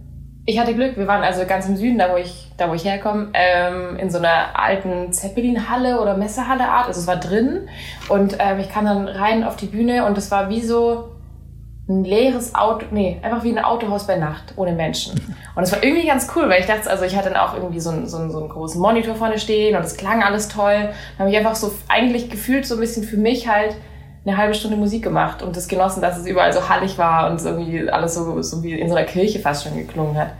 ich 0.45 0.59
hatte 0.59 0.73
Glück, 0.73 0.97
wir 0.97 1.05
waren 1.05 1.23
also 1.23 1.45
ganz 1.45 1.67
im 1.67 1.77
Süden, 1.77 1.99
da 1.99 2.11
wo 2.11 2.17
ich, 2.17 2.51
da 2.57 2.67
wo 2.67 2.73
ich 2.73 2.83
herkomme, 2.83 3.29
ähm, 3.33 3.95
in 3.97 4.09
so 4.09 4.17
einer 4.17 4.59
alten 4.59 5.13
Zeppelin-Halle 5.13 6.01
oder 6.01 6.17
Messehalle-Art. 6.17 6.87
Also 6.87 6.99
es 6.99 7.07
war 7.07 7.17
drin 7.17 7.67
und 8.09 8.37
ähm, 8.39 8.59
ich 8.59 8.69
kam 8.69 8.85
dann 8.85 9.07
rein 9.07 9.43
auf 9.43 9.55
die 9.55 9.67
Bühne 9.67 10.05
und 10.05 10.17
es 10.17 10.31
war 10.31 10.49
wie 10.49 10.61
so 10.61 11.10
ein 11.91 12.03
leeres 12.03 12.55
Auto, 12.55 12.85
nee, 12.91 13.19
einfach 13.21 13.43
wie 13.43 13.51
ein 13.51 13.63
Autohaus 13.63 14.07
bei 14.07 14.15
Nacht, 14.15 14.53
ohne 14.55 14.71
Menschen. 14.71 15.19
Und 15.55 15.63
es 15.63 15.71
war 15.71 15.83
irgendwie 15.83 16.07
ganz 16.07 16.27
cool, 16.35 16.49
weil 16.49 16.61
ich 16.61 16.65
dachte, 16.65 16.89
also 16.89 17.03
ich 17.03 17.15
hatte 17.15 17.29
dann 17.29 17.37
auch 17.37 17.53
irgendwie 17.53 17.79
so 17.79 17.89
einen, 17.89 18.07
so 18.07 18.17
einen, 18.17 18.31
so 18.31 18.39
einen 18.39 18.49
großen 18.49 18.79
Monitor 18.79 19.15
vorne 19.15 19.37
stehen 19.37 19.75
und 19.75 19.83
es 19.83 19.97
klang 19.97 20.23
alles 20.23 20.47
toll. 20.47 20.89
Dann 21.17 21.19
habe 21.19 21.29
ich 21.29 21.37
einfach 21.37 21.55
so 21.55 21.73
eigentlich 21.87 22.29
gefühlt 22.29 22.65
so 22.65 22.75
ein 22.75 22.79
bisschen 22.79 23.03
für 23.03 23.17
mich 23.17 23.47
halt 23.47 23.75
eine 24.25 24.37
halbe 24.37 24.53
Stunde 24.53 24.77
Musik 24.77 25.03
gemacht 25.03 25.41
und 25.41 25.57
das 25.57 25.67
genossen, 25.67 26.01
dass 26.01 26.17
es 26.17 26.27
überall 26.27 26.53
so 26.53 26.69
hallig 26.69 26.97
war 26.97 27.29
und 27.29 27.43
irgendwie 27.43 27.89
alles 27.89 28.13
so, 28.13 28.41
so 28.41 28.61
wie 28.63 28.79
in 28.79 28.87
so 28.87 28.95
einer 28.95 29.05
Kirche 29.05 29.39
fast 29.39 29.63
schon 29.63 29.75
geklungen 29.75 30.17
hat. 30.17 30.33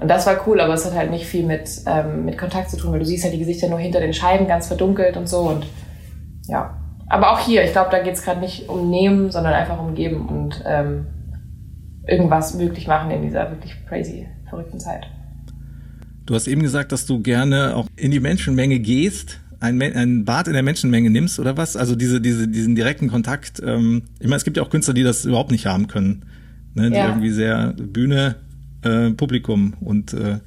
Und 0.00 0.08
das 0.08 0.26
war 0.26 0.46
cool, 0.46 0.60
aber 0.60 0.74
es 0.74 0.84
hat 0.84 0.94
halt 0.94 1.10
nicht 1.10 1.26
viel 1.26 1.44
mit, 1.44 1.68
ähm, 1.86 2.24
mit 2.24 2.38
Kontakt 2.38 2.70
zu 2.70 2.76
tun, 2.76 2.92
weil 2.92 3.00
du 3.00 3.04
siehst 3.04 3.24
halt 3.24 3.34
die 3.34 3.38
Gesichter 3.38 3.68
nur 3.68 3.78
hinter 3.78 4.00
den 4.00 4.12
Scheiben 4.12 4.46
ganz 4.46 4.66
verdunkelt 4.66 5.16
und 5.16 5.28
so 5.28 5.40
und 5.40 5.66
ja. 6.46 6.77
Aber 7.08 7.32
auch 7.32 7.40
hier, 7.40 7.64
ich 7.64 7.72
glaube, 7.72 7.90
da 7.90 8.02
geht 8.02 8.14
es 8.14 8.22
gerade 8.22 8.40
nicht 8.40 8.68
um 8.68 8.90
Nehmen, 8.90 9.30
sondern 9.30 9.54
einfach 9.54 9.78
um 9.78 9.94
Geben 9.94 10.28
und 10.28 10.62
ähm, 10.66 11.06
irgendwas 12.06 12.54
möglich 12.54 12.86
machen 12.86 13.10
in 13.10 13.22
dieser 13.22 13.50
wirklich 13.50 13.74
crazy, 13.86 14.26
verrückten 14.48 14.78
Zeit. 14.80 15.06
Du 16.26 16.34
hast 16.34 16.46
eben 16.46 16.62
gesagt, 16.62 16.92
dass 16.92 17.06
du 17.06 17.22
gerne 17.22 17.74
auch 17.74 17.86
in 17.96 18.10
die 18.10 18.20
Menschenmenge 18.20 18.80
gehst, 18.80 19.40
ein, 19.60 19.80
ein 19.82 20.24
Bad 20.24 20.46
in 20.46 20.52
der 20.52 20.62
Menschenmenge 20.62 21.10
nimmst 21.10 21.40
oder 21.40 21.56
was? 21.56 21.76
Also 21.76 21.96
diese, 21.96 22.20
diese, 22.20 22.46
diesen 22.46 22.74
direkten 22.74 23.08
Kontakt. 23.08 23.60
Ähm, 23.64 24.02
ich 24.20 24.26
meine, 24.26 24.36
es 24.36 24.44
gibt 24.44 24.56
ja 24.56 24.62
auch 24.62 24.70
Künstler, 24.70 24.94
die 24.94 25.02
das 25.02 25.24
überhaupt 25.24 25.50
nicht 25.50 25.66
haben 25.66 25.88
können. 25.88 26.26
Ne? 26.74 26.90
Die 26.90 26.96
ja. 26.96 27.08
irgendwie 27.08 27.30
sehr 27.30 27.72
Bühne, 27.72 28.36
äh, 28.82 29.10
Publikum 29.10 29.74
und 29.80 30.12
äh, 30.12 30.38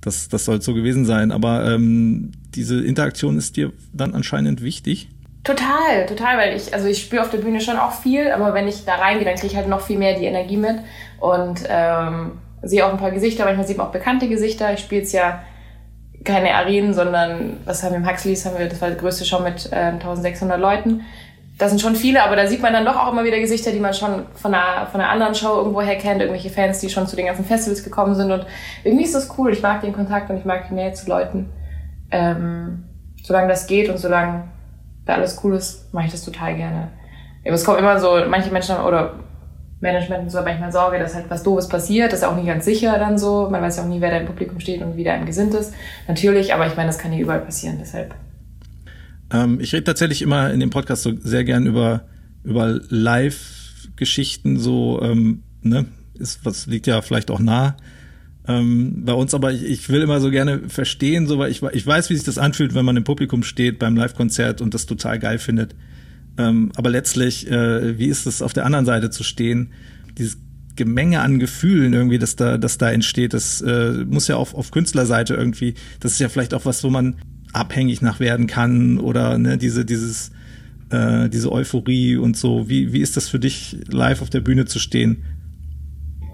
das, 0.00 0.28
das 0.28 0.44
soll 0.44 0.62
so 0.62 0.72
gewesen 0.72 1.04
sein. 1.04 1.32
Aber 1.32 1.70
ähm, 1.70 2.32
diese 2.54 2.82
Interaktion 2.82 3.36
ist 3.36 3.56
dir 3.56 3.72
dann 3.92 4.14
anscheinend 4.14 4.62
wichtig. 4.62 5.08
Total, 5.46 6.06
total, 6.06 6.38
weil 6.38 6.56
ich, 6.56 6.74
also 6.74 6.88
ich 6.88 7.00
spüre 7.00 7.22
auf 7.22 7.30
der 7.30 7.38
Bühne 7.38 7.60
schon 7.60 7.78
auch 7.78 7.92
viel, 7.92 8.32
aber 8.32 8.52
wenn 8.52 8.66
ich 8.66 8.84
da 8.84 8.96
reingehe, 8.96 9.24
dann 9.24 9.36
kriege 9.36 9.46
ich 9.46 9.56
halt 9.56 9.68
noch 9.68 9.80
viel 9.80 9.96
mehr 9.96 10.18
die 10.18 10.24
Energie 10.24 10.56
mit 10.56 10.80
und 11.20 11.62
ähm, 11.68 12.32
sehe 12.62 12.84
auch 12.84 12.90
ein 12.90 12.98
paar 12.98 13.12
Gesichter, 13.12 13.44
manchmal 13.44 13.64
sieht 13.64 13.76
man 13.76 13.86
auch 13.86 13.92
bekannte 13.92 14.28
Gesichter. 14.28 14.72
Ich 14.72 14.80
spiele 14.80 15.02
jetzt 15.02 15.12
ja 15.12 15.44
keine 16.24 16.52
Arenen, 16.52 16.94
sondern 16.94 17.58
was 17.64 17.84
haben 17.84 17.92
wir 17.92 17.98
im 17.98 18.10
Huxleys, 18.10 18.44
haben 18.44 18.58
wir, 18.58 18.68
das 18.68 18.80
war 18.80 18.90
die 18.90 18.96
größte 18.96 19.24
Show 19.24 19.38
mit 19.38 19.70
äh, 19.70 19.92
1600 19.92 20.58
Leuten. 20.58 21.02
Das 21.58 21.70
sind 21.70 21.80
schon 21.80 21.94
viele, 21.94 22.24
aber 22.24 22.34
da 22.34 22.48
sieht 22.48 22.60
man 22.60 22.72
dann 22.72 22.84
doch 22.84 22.96
auch 22.96 23.12
immer 23.12 23.22
wieder 23.22 23.38
Gesichter, 23.38 23.70
die 23.70 23.78
man 23.78 23.94
schon 23.94 24.26
von 24.34 24.52
einer, 24.52 24.88
von 24.88 25.00
einer 25.00 25.10
anderen 25.10 25.36
Show 25.36 25.58
irgendwoher 25.58 25.94
kennt, 25.94 26.22
irgendwelche 26.22 26.50
Fans, 26.50 26.80
die 26.80 26.88
schon 26.88 27.06
zu 27.06 27.14
den 27.14 27.26
ganzen 27.26 27.44
Festivals 27.44 27.84
gekommen 27.84 28.16
sind 28.16 28.32
und 28.32 28.44
irgendwie 28.82 29.04
ist 29.04 29.14
das 29.14 29.38
cool. 29.38 29.52
Ich 29.52 29.62
mag 29.62 29.80
den 29.80 29.92
Kontakt 29.92 30.28
und 30.28 30.38
ich 30.38 30.44
mag 30.44 30.66
die 30.68 30.74
Nähe 30.74 30.92
zu 30.92 31.08
Leuten. 31.08 31.50
Ähm, 32.10 32.82
solange 33.22 33.46
das 33.46 33.68
geht 33.68 33.88
und 33.88 33.98
solange 33.98 34.55
da 35.06 35.14
alles 35.14 35.40
cool 35.42 35.54
ist, 35.54 35.92
mache 35.94 36.06
ich 36.06 36.12
das 36.12 36.24
total 36.24 36.56
gerne. 36.56 36.88
Es 37.44 37.64
kommt 37.64 37.78
immer 37.78 37.98
so, 38.00 38.18
manche 38.28 38.50
Menschen 38.50 38.76
oder 38.76 39.20
Management 39.80 40.30
so 40.30 40.40
manchmal 40.42 40.72
Sorge, 40.72 40.98
dass 40.98 41.14
halt 41.14 41.26
was 41.28 41.42
Doofes 41.42 41.68
passiert. 41.68 42.12
Das 42.12 42.20
ist 42.20 42.24
auch 42.24 42.34
nicht 42.34 42.46
ganz 42.46 42.64
sicher 42.64 42.98
dann 42.98 43.18
so. 43.18 43.48
Man 43.50 43.62
weiß 43.62 43.76
ja 43.76 43.84
auch 43.84 43.88
nie, 43.88 44.00
wer 44.00 44.10
da 44.10 44.16
im 44.16 44.26
Publikum 44.26 44.58
steht 44.58 44.82
und 44.82 44.96
wie 44.96 45.04
da 45.04 45.12
einem 45.12 45.26
gesinnt 45.26 45.54
ist. 45.54 45.72
Natürlich, 46.08 46.54
aber 46.54 46.66
ich 46.66 46.76
meine, 46.76 46.88
das 46.88 46.98
kann 46.98 47.12
ja 47.12 47.18
überall 47.18 47.40
passieren, 47.40 47.76
deshalb. 47.80 48.14
Ähm, 49.32 49.60
ich 49.60 49.72
rede 49.72 49.84
tatsächlich 49.84 50.22
immer 50.22 50.50
in 50.50 50.60
dem 50.60 50.70
Podcast 50.70 51.02
so 51.02 51.12
sehr 51.16 51.44
gern 51.44 51.66
über, 51.66 52.02
über 52.42 52.80
Live-Geschichten, 52.88 54.58
so, 54.58 55.00
ähm, 55.02 55.42
ne, 55.62 55.86
ist, 56.14 56.44
was 56.44 56.66
liegt 56.66 56.86
ja 56.86 57.02
vielleicht 57.02 57.30
auch 57.30 57.40
nah 57.40 57.76
ähm, 58.48 59.04
bei 59.04 59.12
uns, 59.12 59.34
aber 59.34 59.52
ich, 59.52 59.64
ich 59.64 59.88
will 59.88 60.02
immer 60.02 60.20
so 60.20 60.30
gerne 60.30 60.68
verstehen, 60.68 61.26
so 61.26 61.38
weil 61.38 61.50
ich, 61.50 61.62
ich 61.62 61.86
weiß, 61.86 62.10
wie 62.10 62.14
sich 62.14 62.24
das 62.24 62.38
anfühlt, 62.38 62.74
wenn 62.74 62.84
man 62.84 62.96
im 62.96 63.04
Publikum 63.04 63.42
steht 63.42 63.78
beim 63.78 63.96
Live-Konzert 63.96 64.60
und 64.60 64.74
das 64.74 64.86
total 64.86 65.18
geil 65.18 65.38
findet. 65.38 65.74
Ähm, 66.38 66.70
aber 66.76 66.90
letztlich, 66.90 67.50
äh, 67.50 67.98
wie 67.98 68.06
ist 68.06 68.26
es 68.26 68.42
auf 68.42 68.52
der 68.52 68.66
anderen 68.66 68.84
Seite 68.86 69.10
zu 69.10 69.24
stehen? 69.24 69.70
Dieses 70.18 70.38
Gemenge 70.76 71.20
an 71.20 71.38
Gefühlen 71.38 71.92
irgendwie, 71.94 72.18
das 72.18 72.36
da, 72.36 72.58
das 72.58 72.78
da 72.78 72.90
entsteht, 72.90 73.32
das 73.32 73.62
äh, 73.62 74.04
muss 74.04 74.28
ja 74.28 74.36
auf, 74.36 74.54
auf 74.54 74.70
Künstlerseite 74.70 75.34
irgendwie, 75.34 75.74
das 76.00 76.12
ist 76.12 76.20
ja 76.20 76.28
vielleicht 76.28 76.54
auch 76.54 76.66
was, 76.66 76.84
wo 76.84 76.90
man 76.90 77.16
abhängig 77.52 78.02
nach 78.02 78.20
werden 78.20 78.46
kann 78.46 78.98
oder 78.98 79.38
ne, 79.38 79.56
diese, 79.56 79.84
dieses, 79.84 80.30
äh, 80.90 81.28
diese 81.30 81.50
Euphorie 81.50 82.16
und 82.16 82.36
so. 82.36 82.68
Wie, 82.68 82.92
wie 82.92 83.00
ist 83.00 83.16
das 83.16 83.28
für 83.28 83.38
dich, 83.38 83.78
live 83.88 84.22
auf 84.22 84.30
der 84.30 84.40
Bühne 84.40 84.66
zu 84.66 84.78
stehen? 84.78 85.22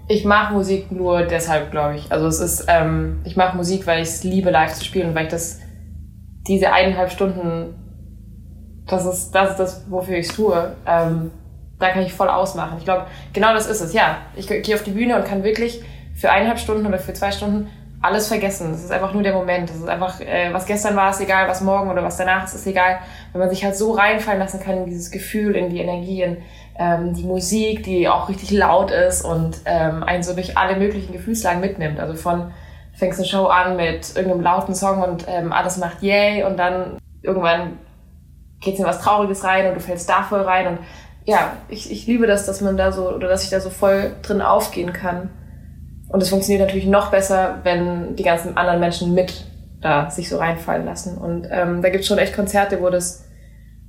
Ich 0.07 0.25
mache 0.25 0.53
Musik 0.53 0.91
nur 0.91 1.23
deshalb, 1.23 1.71
glaube 1.71 1.95
ich. 1.95 2.11
Also 2.11 2.27
es 2.27 2.39
ist, 2.39 2.65
ähm, 2.67 3.21
ich 3.23 3.35
mache 3.35 3.55
Musik, 3.55 3.87
weil 3.87 4.01
ich 4.01 4.09
es 4.09 4.23
liebe, 4.23 4.49
live 4.49 4.73
zu 4.73 4.83
spielen 4.83 5.09
und 5.09 5.15
weil 5.15 5.25
ich 5.25 5.31
das, 5.31 5.59
diese 6.47 6.73
eineinhalb 6.73 7.11
Stunden 7.11 7.75
das 8.87 9.05
ist 9.05 9.31
das, 9.31 9.51
ist 9.51 9.59
das 9.59 9.85
wofür 9.89 10.17
ich 10.17 10.27
es 10.27 10.35
tue. 10.35 10.75
Ähm, 10.85 11.31
da 11.79 11.89
kann 11.89 12.03
ich 12.03 12.13
voll 12.13 12.29
ausmachen. 12.29 12.77
Ich 12.77 12.85
glaube, 12.85 13.07
genau 13.33 13.53
das 13.53 13.67
ist 13.67 13.81
es. 13.81 13.93
Ja, 13.93 14.17
ich 14.35 14.47
gehe 14.47 14.75
auf 14.75 14.83
die 14.83 14.91
Bühne 14.91 15.15
und 15.15 15.25
kann 15.25 15.43
wirklich 15.43 15.81
für 16.15 16.29
eineinhalb 16.31 16.59
Stunden 16.59 16.85
oder 16.85 16.99
für 16.99 17.13
zwei 17.13 17.31
Stunden 17.31 17.69
alles 18.01 18.27
vergessen. 18.27 18.71
Das 18.71 18.83
ist 18.83 18.91
einfach 18.91 19.13
nur 19.13 19.23
der 19.23 19.33
Moment. 19.33 19.69
Das 19.69 19.77
ist 19.77 19.87
einfach, 19.87 20.19
äh, 20.19 20.53
was 20.53 20.65
gestern 20.65 20.95
war, 20.95 21.09
ist 21.09 21.21
egal, 21.21 21.47
was 21.47 21.61
morgen 21.61 21.89
oder 21.89 22.03
was 22.03 22.17
danach 22.17 22.43
ist, 22.43 22.53
ist 22.53 22.67
egal. 22.67 22.99
Wenn 23.31 23.39
man 23.39 23.49
sich 23.49 23.63
halt 23.63 23.75
so 23.75 23.93
reinfallen 23.93 24.39
lassen 24.39 24.59
kann 24.59 24.77
in 24.77 24.85
dieses 24.85 25.09
Gefühl, 25.09 25.55
in 25.55 25.69
die 25.69 25.79
Energie, 25.79 26.21
in 26.21 26.37
ähm, 26.77 27.13
die 27.13 27.23
Musik, 27.23 27.83
die 27.83 28.07
auch 28.07 28.29
richtig 28.29 28.51
laut 28.51 28.91
ist 28.91 29.23
und 29.23 29.57
ähm, 29.65 30.03
einen 30.03 30.23
so 30.23 30.33
durch 30.33 30.57
alle 30.57 30.77
möglichen 30.77 31.13
Gefühlslagen 31.13 31.61
mitnimmt. 31.61 31.99
Also 31.99 32.15
von 32.15 32.51
fängst 32.93 33.19
eine 33.19 33.27
Show 33.27 33.45
an 33.45 33.75
mit 33.75 34.15
irgendeinem 34.15 34.41
lauten 34.41 34.75
Song 34.75 35.01
und 35.01 35.25
ähm, 35.27 35.51
alles 35.51 35.77
macht 35.77 36.01
yay 36.01 36.43
und 36.43 36.57
dann 36.57 36.97
irgendwann 37.21 37.79
geht's 38.59 38.79
in 38.79 38.85
was 38.85 39.01
Trauriges 39.01 39.43
rein 39.43 39.67
und 39.67 39.75
du 39.75 39.79
fällst 39.79 40.09
da 40.09 40.23
voll 40.23 40.41
rein 40.41 40.67
und 40.67 40.79
ja, 41.25 41.53
ich, 41.69 41.91
ich 41.91 42.05
liebe 42.05 42.27
das, 42.27 42.45
dass 42.45 42.61
man 42.61 42.77
da 42.77 42.91
so, 42.91 43.09
oder 43.09 43.27
dass 43.29 43.43
ich 43.43 43.49
da 43.49 43.59
so 43.59 43.69
voll 43.69 44.15
drin 44.21 44.41
aufgehen 44.41 44.91
kann. 44.91 45.29
Und 46.09 46.21
es 46.21 46.29
funktioniert 46.29 46.65
natürlich 46.65 46.85
noch 46.85 47.11
besser, 47.11 47.59
wenn 47.63 48.15
die 48.15 48.23
ganzen 48.23 48.57
anderen 48.57 48.79
Menschen 48.79 49.13
mit 49.13 49.45
da 49.81 50.09
sich 50.09 50.29
so 50.29 50.37
reinfallen 50.37 50.85
lassen. 50.85 51.17
Und 51.17 51.47
ähm, 51.51 51.81
da 51.81 51.89
gibt's 51.89 52.07
schon 52.07 52.17
echt 52.17 52.35
Konzerte, 52.35 52.81
wo 52.81 52.89
das 52.89 53.25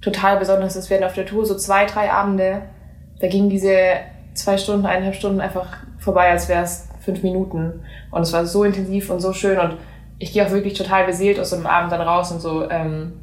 total 0.00 0.38
besonders 0.38 0.76
ist. 0.76 0.90
Wir 0.90 0.96
hatten 0.96 1.06
auf 1.06 1.14
der 1.14 1.26
Tour 1.26 1.44
so 1.46 1.56
zwei, 1.56 1.86
drei 1.86 2.10
Abende, 2.10 2.62
da 3.24 3.30
gingen 3.30 3.48
diese 3.48 3.74
zwei 4.34 4.58
Stunden, 4.58 4.84
eineinhalb 4.84 5.14
Stunden 5.14 5.40
einfach 5.40 5.78
vorbei, 5.98 6.28
als 6.28 6.50
wäre 6.50 6.62
es 6.62 6.88
fünf 7.00 7.22
Minuten. 7.22 7.80
Und 8.10 8.20
es 8.20 8.34
war 8.34 8.44
so 8.44 8.64
intensiv 8.64 9.08
und 9.08 9.20
so 9.20 9.32
schön. 9.32 9.58
Und 9.58 9.78
ich 10.18 10.34
gehe 10.34 10.46
auch 10.46 10.50
wirklich 10.50 10.74
total 10.74 11.06
beseelt 11.06 11.40
aus 11.40 11.48
so 11.48 11.56
einem 11.56 11.64
Abend 11.64 11.90
dann 11.90 12.02
raus 12.02 12.30
und 12.32 12.40
so, 12.42 12.68
ähm, 12.68 13.14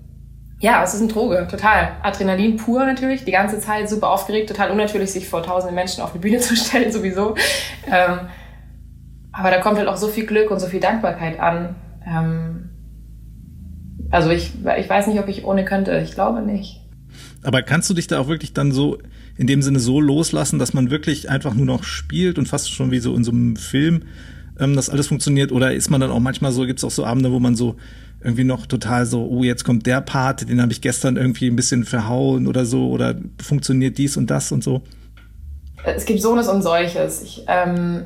ja, 0.59 0.83
es 0.83 0.95
ist 0.95 1.01
eine 1.01 1.11
Droge, 1.11 1.47
total. 1.49 1.91
Adrenalin 2.01 2.57
pur 2.57 2.83
natürlich, 2.83 3.25
die 3.25 3.31
ganze 3.31 3.59
Zeit 3.59 3.89
super 3.89 4.09
aufgeregt, 4.09 4.49
total 4.49 4.71
unnatürlich, 4.71 5.11
sich 5.11 5.29
vor 5.29 5.43
tausenden 5.43 5.75
Menschen 5.75 6.01
auf 6.01 6.13
die 6.13 6.19
Bühne 6.19 6.39
zu 6.39 6.55
stellen, 6.55 6.91
sowieso. 6.91 7.35
Ähm, 7.85 8.21
aber 9.31 9.51
da 9.51 9.59
kommt 9.59 9.77
halt 9.77 9.87
auch 9.87 9.97
so 9.97 10.07
viel 10.07 10.25
Glück 10.25 10.49
und 10.49 10.59
so 10.59 10.65
viel 10.65 10.79
Dankbarkeit 10.79 11.39
an. 11.39 11.75
Ähm, 12.07 12.69
also 14.09 14.31
ich, 14.31 14.53
ich 14.79 14.89
weiß 14.89 15.05
nicht, 15.05 15.19
ob 15.19 15.27
ich 15.27 15.45
ohne 15.45 15.63
könnte. 15.63 15.99
Ich 15.99 16.15
glaube 16.15 16.41
nicht. 16.41 16.81
Aber 17.43 17.61
kannst 17.61 17.87
du 17.91 17.93
dich 17.93 18.07
da 18.07 18.19
auch 18.19 18.27
wirklich 18.27 18.53
dann 18.53 18.71
so 18.71 18.97
in 19.37 19.47
dem 19.47 19.61
Sinne 19.61 19.79
so 19.79 19.99
loslassen, 19.99 20.59
dass 20.59 20.73
man 20.73 20.91
wirklich 20.91 21.29
einfach 21.29 21.53
nur 21.53 21.65
noch 21.65 21.83
spielt 21.83 22.37
und 22.37 22.47
fast 22.47 22.71
schon 22.71 22.91
wie 22.91 22.99
so 22.99 23.15
in 23.15 23.23
so 23.23 23.31
einem 23.31 23.55
Film 23.55 24.03
ähm, 24.59 24.75
das 24.75 24.89
alles 24.89 25.07
funktioniert? 25.07 25.51
Oder 25.51 25.73
ist 25.73 25.89
man 25.89 26.01
dann 26.01 26.11
auch 26.11 26.19
manchmal 26.19 26.51
so, 26.51 26.65
gibt 26.65 26.79
es 26.79 26.85
auch 26.85 26.91
so 26.91 27.05
Abende, 27.05 27.31
wo 27.31 27.39
man 27.39 27.55
so 27.55 27.75
irgendwie 28.23 28.43
noch 28.43 28.67
total 28.67 29.05
so, 29.05 29.25
oh, 29.25 29.43
jetzt 29.43 29.63
kommt 29.63 29.85
der 29.87 30.01
Part, 30.01 30.47
den 30.47 30.61
habe 30.61 30.71
ich 30.71 30.81
gestern 30.81 31.17
irgendwie 31.17 31.47
ein 31.47 31.55
bisschen 31.55 31.85
verhauen 31.85 32.47
oder 32.47 32.65
so, 32.65 32.89
oder 32.89 33.15
funktioniert 33.41 33.97
dies 33.97 34.15
und 34.15 34.29
das 34.29 34.51
und 34.51 34.63
so? 34.63 34.83
Es 35.83 36.05
gibt 36.05 36.21
Sohnes 36.21 36.47
und 36.47 36.61
solches. 36.61 37.23
Ich, 37.23 37.43
ähm, 37.47 38.05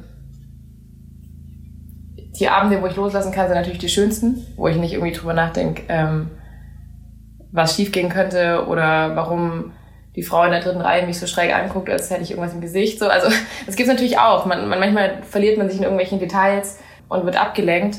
die 2.39 2.47
Abende, 2.47 2.81
wo 2.81 2.87
ich 2.87 2.95
loslassen 2.95 3.31
kann, 3.31 3.47
sind 3.47 3.55
natürlich 3.55 3.79
die 3.79 3.89
schönsten, 3.89 4.37
wo 4.55 4.67
ich 4.67 4.77
nicht 4.77 4.93
irgendwie 4.93 5.11
drüber 5.11 5.33
nachdenke, 5.33 5.83
ähm, 5.89 6.27
was 7.51 7.75
schiefgehen 7.75 8.09
könnte 8.09 8.65
oder 8.67 9.15
warum 9.15 9.71
die 10.15 10.23
Frau 10.23 10.43
in 10.43 10.51
der 10.51 10.61
dritten 10.61 10.81
Reihe 10.81 11.05
mich 11.05 11.19
so 11.19 11.27
schräg 11.27 11.53
anguckt, 11.53 11.89
als 11.89 12.09
hätte 12.09 12.23
ich 12.23 12.31
irgendwas 12.31 12.53
im 12.53 12.61
Gesicht. 12.61 12.99
So, 12.99 13.07
also 13.07 13.27
es 13.67 13.75
gibt 13.75 13.89
natürlich 13.89 14.17
auch. 14.17 14.45
Man, 14.45 14.67
man, 14.67 14.79
manchmal 14.79 15.23
verliert 15.23 15.57
man 15.57 15.67
sich 15.67 15.77
in 15.77 15.83
irgendwelchen 15.83 16.19
Details 16.19 16.79
und 17.09 17.25
wird 17.25 17.39
abgelenkt. 17.39 17.97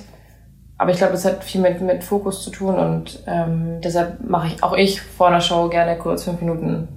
Aber 0.79 0.90
ich 0.90 0.98
glaube, 0.98 1.14
es 1.14 1.24
hat 1.24 1.42
viel 1.42 1.61
mit, 1.61 1.81
mit 1.81 2.05
Fokus 2.05 2.42
zu 2.44 2.50
tun 2.50 2.74
und 2.74 3.22
ähm, 3.26 3.81
deshalb 3.83 4.29
mache 4.29 4.48
ich 4.48 4.62
auch 4.62 4.76
ich 4.76 5.00
vor 5.00 5.29
einer 5.29 5.40
Show 5.40 5.68
gerne 5.68 5.96
kurz 5.96 6.24
fünf 6.24 6.40
Minuten 6.42 6.88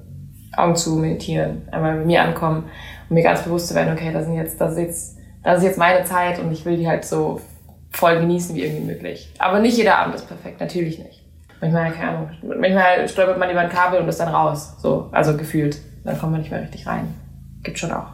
Augen 0.57 0.75
zu 0.75 0.95
meditieren, 0.95 1.67
einmal 1.71 1.97
bei 1.97 2.05
mir 2.05 2.21
ankommen 2.23 2.69
und 3.07 3.13
mir 3.13 3.23
ganz 3.23 3.43
bewusst 3.43 3.69
zu 3.69 3.75
werden, 3.75 3.93
okay, 3.93 4.11
das, 4.11 4.25
sind 4.25 4.35
jetzt, 4.35 4.59
das, 4.59 4.73
ist 4.73 4.79
jetzt, 4.79 5.17
das 5.43 5.59
ist 5.59 5.63
jetzt 5.63 5.77
meine 5.77 6.03
Zeit 6.03 6.39
und 6.39 6.51
ich 6.51 6.65
will 6.65 6.75
die 6.75 6.87
halt 6.87 7.05
so 7.05 7.39
voll 7.91 8.19
genießen 8.19 8.55
wie 8.55 8.63
irgendwie 8.63 8.85
möglich. 8.85 9.31
Aber 9.39 9.59
nicht 9.59 9.77
jeder 9.77 9.97
Abend 9.97 10.15
ist 10.15 10.27
perfekt, 10.27 10.59
natürlich 10.59 10.99
nicht. 10.99 11.18
Manchmal, 11.61 11.91
keine 11.91 12.09
Ahnung, 12.11 12.29
manchmal 12.43 13.07
stolpert 13.09 13.37
man 13.37 13.49
über 13.49 13.59
ein 13.59 13.69
Kabel 13.69 13.99
und 13.99 14.07
ist 14.07 14.19
dann 14.19 14.29
raus, 14.29 14.75
so, 14.81 15.09
also 15.11 15.35
gefühlt. 15.35 15.79
Dann 16.03 16.17
kommt 16.17 16.31
man 16.31 16.41
nicht 16.41 16.51
mehr 16.51 16.61
richtig 16.61 16.87
rein. 16.87 17.13
Gibt 17.63 17.77
schon 17.77 17.91
auch. 17.91 18.07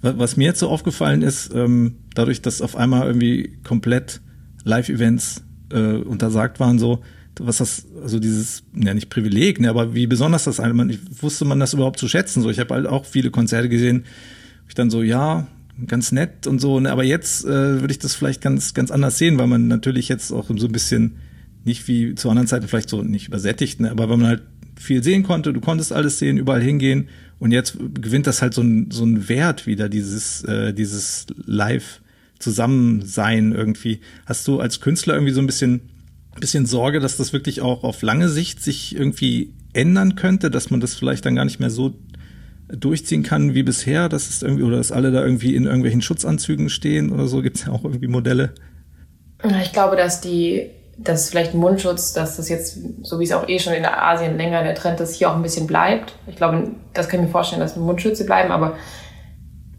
Was 0.00 0.36
mir 0.36 0.46
jetzt 0.46 0.60
so 0.60 0.68
aufgefallen 0.68 1.22
ist, 1.22 1.52
ähm, 1.54 1.96
dadurch, 2.14 2.40
dass 2.40 2.62
auf 2.62 2.76
einmal 2.76 3.06
irgendwie 3.06 3.58
komplett 3.64 4.20
Live-Events 4.64 5.44
äh, 5.72 5.96
untersagt 5.96 6.60
waren, 6.60 6.78
so 6.78 7.02
was 7.40 7.58
das, 7.58 7.86
also 8.02 8.18
dieses, 8.18 8.64
ja 8.74 8.94
nicht 8.94 9.10
Privileg, 9.10 9.60
ne, 9.60 9.70
aber 9.70 9.94
wie 9.94 10.06
besonders 10.06 10.44
das 10.44 10.58
ich 10.58 11.22
wusste 11.22 11.44
man 11.44 11.60
das 11.60 11.74
überhaupt 11.74 11.98
zu 11.98 12.08
schätzen. 12.08 12.42
So, 12.42 12.50
ich 12.50 12.58
habe 12.58 12.74
halt 12.74 12.86
auch 12.86 13.04
viele 13.04 13.30
Konzerte 13.30 13.68
gesehen, 13.68 14.04
ich 14.68 14.74
dann 14.74 14.90
so, 14.90 15.02
ja, 15.02 15.46
ganz 15.86 16.10
nett 16.10 16.46
und 16.46 16.60
so, 16.60 16.80
ne, 16.80 16.90
aber 16.90 17.04
jetzt 17.04 17.44
äh, 17.44 17.80
würde 17.80 17.92
ich 17.92 17.98
das 17.98 18.14
vielleicht 18.14 18.40
ganz, 18.40 18.74
ganz 18.74 18.90
anders 18.90 19.18
sehen, 19.18 19.38
weil 19.38 19.46
man 19.46 19.68
natürlich 19.68 20.08
jetzt 20.08 20.32
auch 20.32 20.46
so 20.48 20.66
ein 20.66 20.72
bisschen 20.72 21.18
nicht 21.68 21.86
wie 21.86 22.14
zu 22.16 22.28
anderen 22.28 22.48
Zeiten 22.48 22.66
vielleicht 22.66 22.88
so 22.88 23.02
nicht 23.02 23.28
übersättigt, 23.28 23.80
ne, 23.80 23.90
aber 23.90 24.08
weil 24.08 24.16
man 24.16 24.26
halt 24.26 24.42
viel 24.76 25.02
sehen 25.02 25.22
konnte, 25.22 25.52
du 25.52 25.60
konntest 25.60 25.92
alles 25.92 26.18
sehen, 26.18 26.36
überall 26.36 26.62
hingehen 26.62 27.08
und 27.38 27.52
jetzt 27.52 27.78
gewinnt 27.94 28.26
das 28.26 28.42
halt 28.42 28.54
so 28.54 28.62
ein, 28.62 28.90
so 28.90 29.04
ein 29.04 29.28
Wert 29.28 29.66
wieder, 29.66 29.88
dieses, 29.88 30.42
äh, 30.44 30.72
dieses 30.74 31.26
Live- 31.46 32.00
Zusammensein 32.38 33.52
irgendwie. 33.52 34.00
Hast 34.26 34.46
du 34.46 34.60
als 34.60 34.80
Künstler 34.80 35.14
irgendwie 35.14 35.32
so 35.32 35.40
ein 35.40 35.46
bisschen, 35.46 35.80
bisschen 36.38 36.66
Sorge, 36.66 37.00
dass 37.00 37.16
das 37.16 37.32
wirklich 37.32 37.60
auch 37.60 37.84
auf 37.84 38.02
lange 38.02 38.28
Sicht 38.28 38.62
sich 38.62 38.94
irgendwie 38.94 39.52
ändern 39.72 40.14
könnte, 40.14 40.50
dass 40.50 40.70
man 40.70 40.80
das 40.80 40.94
vielleicht 40.94 41.26
dann 41.26 41.34
gar 41.34 41.44
nicht 41.44 41.60
mehr 41.60 41.70
so 41.70 41.94
durchziehen 42.68 43.22
kann 43.22 43.54
wie 43.54 43.62
bisher, 43.62 44.08
dass 44.08 44.28
es 44.28 44.42
irgendwie, 44.42 44.62
oder 44.62 44.76
dass 44.76 44.92
alle 44.92 45.10
da 45.10 45.24
irgendwie 45.24 45.54
in 45.54 45.64
irgendwelchen 45.64 46.02
Schutzanzügen 46.02 46.68
stehen 46.68 47.10
oder 47.10 47.26
so, 47.26 47.42
gibt 47.42 47.56
es 47.56 47.66
ja 47.66 47.72
auch 47.72 47.84
irgendwie 47.84 48.08
Modelle. 48.08 48.52
Ich 49.62 49.72
glaube, 49.72 49.96
dass 49.96 50.20
die, 50.20 50.70
dass 50.98 51.30
vielleicht 51.30 51.54
Mundschutz, 51.54 52.12
dass 52.12 52.36
das 52.36 52.48
jetzt, 52.48 52.78
so 53.02 53.20
wie 53.20 53.24
es 53.24 53.32
auch 53.32 53.48
eh 53.48 53.58
schon 53.58 53.72
in 53.72 53.86
Asien 53.86 54.36
länger 54.36 54.64
der 54.64 54.74
Trend 54.74 55.00
ist, 55.00 55.14
hier 55.14 55.30
auch 55.30 55.36
ein 55.36 55.42
bisschen 55.42 55.66
bleibt. 55.66 56.14
Ich 56.26 56.36
glaube, 56.36 56.72
das 56.92 57.08
kann 57.08 57.20
ich 57.20 57.26
mir 57.26 57.32
vorstellen, 57.32 57.60
dass 57.60 57.76
Mundschütze 57.76 58.26
bleiben, 58.26 58.50
aber 58.50 58.76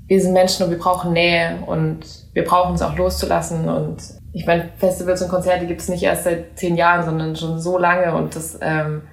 wir 0.08 0.22
sind 0.22 0.34
Menschen 0.34 0.64
und 0.64 0.72
wir 0.72 0.80
brauchen 0.80 1.14
Nähe 1.14 1.60
und 1.68 2.00
wir 2.34 2.44
brauchen 2.46 2.76
es 2.76 2.82
auch 2.82 2.98
loszulassen. 2.98 3.68
Und 3.68 3.98
ich 4.34 4.46
meine, 4.46 4.70
Festivals 4.78 5.22
und 5.22 5.30
Konzerte 5.30 5.68
gibt 5.68 5.82
es 5.82 5.90
nicht 5.90 6.04
erst 6.04 6.24
seit 6.24 6.58
zehn 6.58 6.76
Jahren, 6.76 7.06
sondern 7.06 7.36
schon 7.36 7.60
so 7.60 7.78
lange. 7.78 8.16
Und 8.16 8.36
das 8.36 8.58
ähm, 8.62 9.04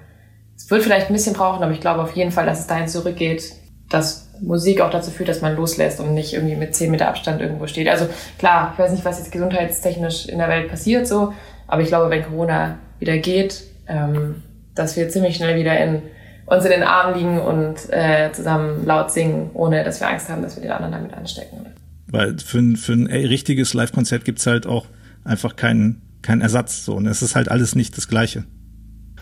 es 0.57 0.69
wird 0.71 0.83
vielleicht 0.83 1.07
ein 1.07 1.13
bisschen 1.13 1.33
brauchen, 1.33 1.63
aber 1.63 1.71
ich 1.71 1.79
glaube 1.79 2.01
auf 2.01 2.15
jeden 2.15 2.31
Fall, 2.31 2.45
dass 2.45 2.59
es 2.59 2.67
dahin 2.67 2.87
zurückgeht, 2.87 3.53
dass 3.89 4.27
Musik 4.41 4.81
auch 4.81 4.89
dazu 4.89 5.11
führt, 5.11 5.29
dass 5.29 5.41
man 5.41 5.55
loslässt 5.55 5.99
und 5.99 6.13
nicht 6.13 6.33
irgendwie 6.33 6.55
mit 6.55 6.75
zehn 6.75 6.91
Meter 6.91 7.07
Abstand 7.07 7.41
irgendwo 7.41 7.67
steht. 7.67 7.87
Also 7.87 8.07
klar, 8.37 8.71
ich 8.73 8.79
weiß 8.79 8.91
nicht, 8.91 9.05
was 9.05 9.19
jetzt 9.19 9.31
gesundheitstechnisch 9.31 10.27
in 10.27 10.39
der 10.39 10.49
Welt 10.49 10.67
passiert 10.67 11.07
so. 11.07 11.33
Aber 11.67 11.81
ich 11.81 11.89
glaube, 11.89 12.09
wenn 12.09 12.23
Corona 12.23 12.79
wieder 12.99 13.17
geht, 13.17 13.63
ähm, 13.87 14.43
dass 14.75 14.95
wir 14.95 15.09
ziemlich 15.09 15.35
schnell 15.35 15.57
wieder 15.59 15.77
in 15.77 16.01
uns 16.45 16.63
in 16.63 16.71
den 16.71 16.83
Armen 16.83 17.15
liegen 17.15 17.39
und 17.39 17.89
äh, 17.89 18.31
zusammen 18.31 18.85
laut 18.85 19.11
singen, 19.11 19.51
ohne 19.53 19.83
dass 19.83 19.99
wir 19.99 20.07
Angst 20.07 20.29
haben, 20.29 20.41
dass 20.41 20.55
wir 20.55 20.63
den 20.63 20.71
anderen 20.71 20.93
damit 20.93 21.13
anstecken. 21.13 21.65
Weil 22.07 22.37
für 22.39 22.59
ein, 22.59 22.77
für 22.77 22.93
ein 22.93 23.07
ey, 23.07 23.25
richtiges 23.25 23.73
Live-Konzert 23.73 24.23
gibt's 24.23 24.47
halt 24.47 24.65
auch 24.65 24.85
einfach 25.25 25.57
keinen 25.57 26.01
keinen 26.21 26.41
Ersatz. 26.41 26.85
So. 26.85 26.95
Und 26.95 27.07
es 27.07 27.21
ist 27.21 27.35
halt 27.35 27.49
alles 27.49 27.75
nicht 27.75 27.97
das 27.97 28.07
Gleiche. 28.07 28.43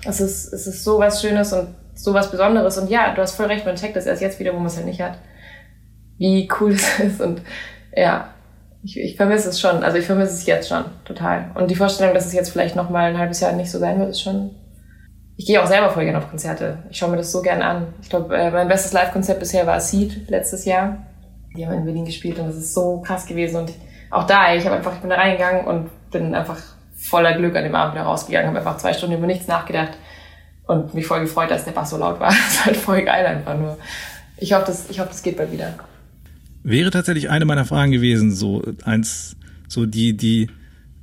Es 0.05 0.19
ist, 0.19 0.51
es 0.53 0.67
ist 0.67 0.83
so 0.83 0.99
was 0.99 1.21
Schönes 1.21 1.53
und 1.53 1.69
so 1.93 2.13
was 2.13 2.31
Besonderes. 2.31 2.77
Und 2.77 2.89
ja, 2.89 3.13
du 3.13 3.21
hast 3.21 3.35
voll 3.35 3.47
recht, 3.47 3.65
man 3.65 3.75
checkt 3.75 3.95
das 3.95 4.05
erst 4.05 4.21
jetzt 4.21 4.39
wieder, 4.39 4.53
wo 4.53 4.57
man 4.57 4.67
es 4.67 4.75
halt 4.75 4.85
nicht 4.85 5.01
hat. 5.01 5.17
Wie 6.17 6.47
cool 6.59 6.71
es 6.73 6.99
ist. 6.99 7.21
Und 7.21 7.41
ja, 7.95 8.33
ich, 8.85 8.99
ich 8.99 9.17
vermisse 9.17 9.49
es 9.49 9.59
schon. 9.59 9.83
Also 9.83 9.97
ich 9.97 10.05
vermisse 10.05 10.33
es 10.33 10.45
jetzt 10.45 10.69
schon 10.69 10.85
total. 11.03 11.51
Und 11.55 11.69
die 11.69 11.75
Vorstellung, 11.75 12.13
dass 12.13 12.25
es 12.25 12.33
jetzt 12.33 12.51
vielleicht 12.51 12.75
noch 12.75 12.89
mal 12.89 13.09
ein 13.09 13.17
halbes 13.17 13.39
Jahr 13.39 13.51
nicht 13.51 13.71
so 13.71 13.79
sein 13.79 13.99
wird, 13.99 14.11
ist 14.11 14.21
schon 14.21 14.51
ich 15.37 15.47
gehe 15.47 15.61
auch 15.61 15.67
selber 15.67 15.89
voll 15.89 16.05
gerne 16.05 16.17
auf 16.17 16.29
Konzerte. 16.29 16.79
Ich 16.89 16.97
schaue 16.97 17.09
mir 17.09 17.17
das 17.17 17.31
so 17.31 17.41
gerne 17.41 17.65
an. 17.65 17.93
Ich 18.01 18.09
glaube, 18.09 18.35
äh, 18.35 18.51
mein 18.51 18.67
bestes 18.67 18.93
Live-Konzert 18.93 19.39
bisher 19.39 19.67
war 19.67 19.81
Seed 19.81 20.29
letztes 20.29 20.63
Jahr. 20.65 20.99
Die 21.57 21.65
haben 21.65 21.73
in 21.73 21.85
Berlin 21.85 22.05
gespielt 22.05 22.39
und 22.39 22.47
das 22.47 22.55
ist 22.55 22.73
so 22.73 23.01
krass 23.01 23.25
gewesen. 23.25 23.57
Und 23.57 23.73
auch 24.11 24.25
da, 24.25 24.53
ich 24.55 24.65
habe 24.65 24.77
einfach, 24.77 24.93
ich 24.93 24.99
bin 24.99 25.09
da 25.09 25.17
reingegangen 25.17 25.65
und 25.65 25.89
bin 26.09 26.33
einfach 26.33 26.57
voller 26.95 27.33
Glück 27.33 27.55
an 27.55 27.63
dem 27.63 27.75
Abend 27.75 27.95
wieder 27.95 28.05
rausgegangen, 28.05 28.47
habe 28.47 28.59
einfach 28.59 28.77
zwei 28.77 28.93
Stunden 28.93 29.17
über 29.17 29.27
nichts 29.27 29.47
nachgedacht 29.47 29.97
und 30.67 30.93
mich 30.93 31.05
voll 31.05 31.19
gefreut, 31.19 31.51
dass 31.51 31.65
der 31.65 31.71
Bass 31.71 31.89
so 31.89 31.97
laut 31.97 32.19
war. 32.19 32.29
Das 32.47 32.59
war 32.59 32.65
halt 32.67 32.77
voll 32.77 33.01
geil 33.03 33.25
einfach 33.25 33.57
nur. 33.57 33.77
Ich 34.37 34.53
hoffe, 34.53 34.65
das, 34.67 34.89
ich 34.89 34.99
hoffe, 34.99 35.09
das 35.09 35.21
geht 35.21 35.37
bald 35.37 35.51
wieder. 35.51 35.73
Wäre 36.67 36.89
tatsächlich 36.89 37.29
eine 37.29 37.45
meiner 37.45 37.65
Fragen 37.65 37.91
gewesen, 37.91 38.31
so 38.31 38.63
eins, 38.83 39.35
so 39.67 39.85
die, 39.85 40.17
die 40.17 40.49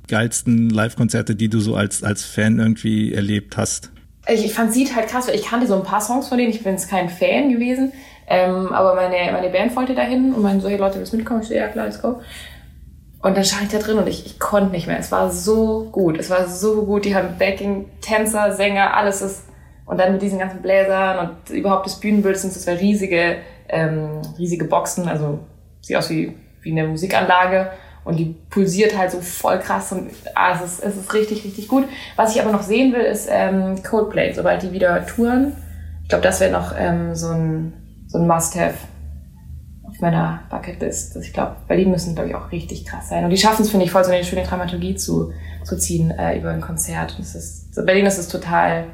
geilsten 0.07 0.69
Live-Konzerte, 0.69 1.35
die 1.35 1.49
du 1.49 1.59
so 1.59 1.75
als, 1.75 2.03
als 2.03 2.25
Fan 2.25 2.59
irgendwie 2.59 3.13
erlebt 3.13 3.57
hast 3.57 3.93
ich, 4.27 4.45
ich 4.45 4.53
fand 4.53 4.73
Seed 4.73 4.95
halt 4.95 5.09
krass, 5.09 5.27
weil 5.27 5.35
ich 5.35 5.45
kannte 5.45 5.67
so 5.67 5.75
ein 5.75 5.83
paar 5.83 6.01
Songs 6.01 6.27
von 6.27 6.37
denen, 6.37 6.51
ich 6.51 6.63
bin 6.63 6.73
jetzt 6.73 6.89
kein 6.89 7.09
Fan 7.09 7.49
gewesen, 7.49 7.91
ähm, 8.27 8.71
aber 8.71 8.95
meine, 8.95 9.31
meine 9.31 9.49
Band 9.49 9.75
wollte 9.75 9.95
dahin 9.95 10.33
und 10.33 10.41
meinen 10.41 10.61
so, 10.61 10.69
hey 10.69 10.77
Leute, 10.77 10.99
willst 10.99 11.13
du 11.13 11.17
mitkommen? 11.17 11.41
Ich 11.41 11.49
so, 11.49 11.53
ja 11.53 11.67
klar, 11.67 11.85
let's 11.85 12.01
go. 12.01 12.21
Und 13.21 13.37
dann 13.37 13.43
stand 13.43 13.63
ich 13.63 13.69
da 13.69 13.79
drin 13.79 13.97
und 13.97 14.07
ich, 14.07 14.25
ich 14.25 14.39
konnte 14.39 14.71
nicht 14.71 14.87
mehr. 14.87 14.99
Es 14.99 15.11
war 15.11 15.31
so 15.31 15.89
gut, 15.91 16.17
es 16.17 16.29
war 16.29 16.47
so 16.47 16.83
gut. 16.85 17.05
Die 17.05 17.15
haben 17.15 17.37
Backing, 17.39 17.85
Tänzer, 18.01 18.53
Sänger, 18.53 18.95
alles 18.95 19.21
ist 19.21 19.43
und 19.85 19.97
dann 19.97 20.13
mit 20.13 20.21
diesen 20.21 20.39
ganzen 20.39 20.61
Bläsern 20.61 21.29
und 21.29 21.49
überhaupt 21.55 21.85
das 21.85 21.99
Bühnenbild 21.99 22.35
das 22.35 22.67
war 22.67 22.79
riesige, 22.79 23.37
ähm, 23.69 24.21
riesige 24.37 24.65
Boxen, 24.65 25.07
also 25.07 25.39
sieht 25.83 25.97
aus 25.97 26.09
wie, 26.09 26.35
wie 26.61 26.71
eine 26.71 26.87
Musikanlage 26.87 27.71
und 28.03 28.17
die 28.17 28.35
pulsiert 28.49 28.97
halt 28.97 29.11
so 29.11 29.21
voll 29.21 29.59
krass 29.59 29.91
und 29.91 30.09
ah, 30.35 30.53
es, 30.55 30.61
ist, 30.61 30.83
es 30.83 30.97
ist 30.97 31.13
richtig, 31.13 31.43
richtig 31.45 31.67
gut. 31.67 31.85
Was 32.15 32.35
ich 32.35 32.41
aber 32.41 32.51
noch 32.51 32.63
sehen 32.63 32.93
will, 32.93 33.01
ist 33.01 33.27
ähm, 33.29 33.81
Coldplay, 33.83 34.33
sobald 34.33 34.63
die 34.63 34.71
wieder 34.71 35.05
touren. 35.05 35.53
Ich 36.01 36.09
glaube, 36.09 36.23
das 36.23 36.39
wäre 36.39 36.51
noch 36.51 36.73
ähm, 36.77 37.15
so 37.15 37.29
ein, 37.29 37.73
so 38.07 38.17
ein 38.17 38.27
Must-Have 38.27 38.75
auf 39.87 39.99
meiner 40.01 40.41
Bucketlist. 40.49 41.15
Ich 41.17 41.33
glaube, 41.33 41.55
Berlin 41.67 41.91
müssen, 41.91 42.15
glaube 42.15 42.29
ich, 42.29 42.35
auch 42.35 42.51
richtig 42.51 42.85
krass 42.85 43.09
sein. 43.09 43.23
Und 43.23 43.29
die 43.29 43.37
schaffen 43.37 43.61
es, 43.61 43.69
finde 43.69 43.85
ich, 43.85 43.91
voll 43.91 44.03
so 44.03 44.11
eine 44.11 44.23
schöne 44.23 44.43
Dramaturgie 44.43 44.95
zu, 44.95 45.31
zu 45.63 45.77
ziehen 45.77 46.11
äh, 46.11 46.37
über 46.37 46.51
ein 46.51 46.61
Konzert. 46.61 47.15
Und 47.17 47.23
es 47.23 47.35
ist, 47.35 47.73
so 47.73 47.85
Berlin 47.85 48.05
ist 48.05 48.27
total, 48.29 48.85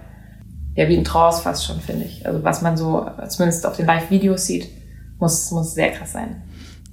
ja, 0.76 0.88
wie 0.88 0.98
ein 0.98 1.04
Trance 1.04 1.42
fast 1.42 1.66
schon, 1.66 1.80
finde 1.80 2.06
ich. 2.06 2.28
Also 2.28 2.44
was 2.44 2.62
man 2.62 2.78
so, 2.78 3.10
zumindest 3.28 3.66
auf 3.66 3.76
den 3.76 3.88
Live-Videos 3.88 4.46
sieht, 4.46 4.70
muss, 5.18 5.50
muss 5.52 5.74
sehr 5.74 5.92
krass 5.92 6.12
sein. 6.12 6.44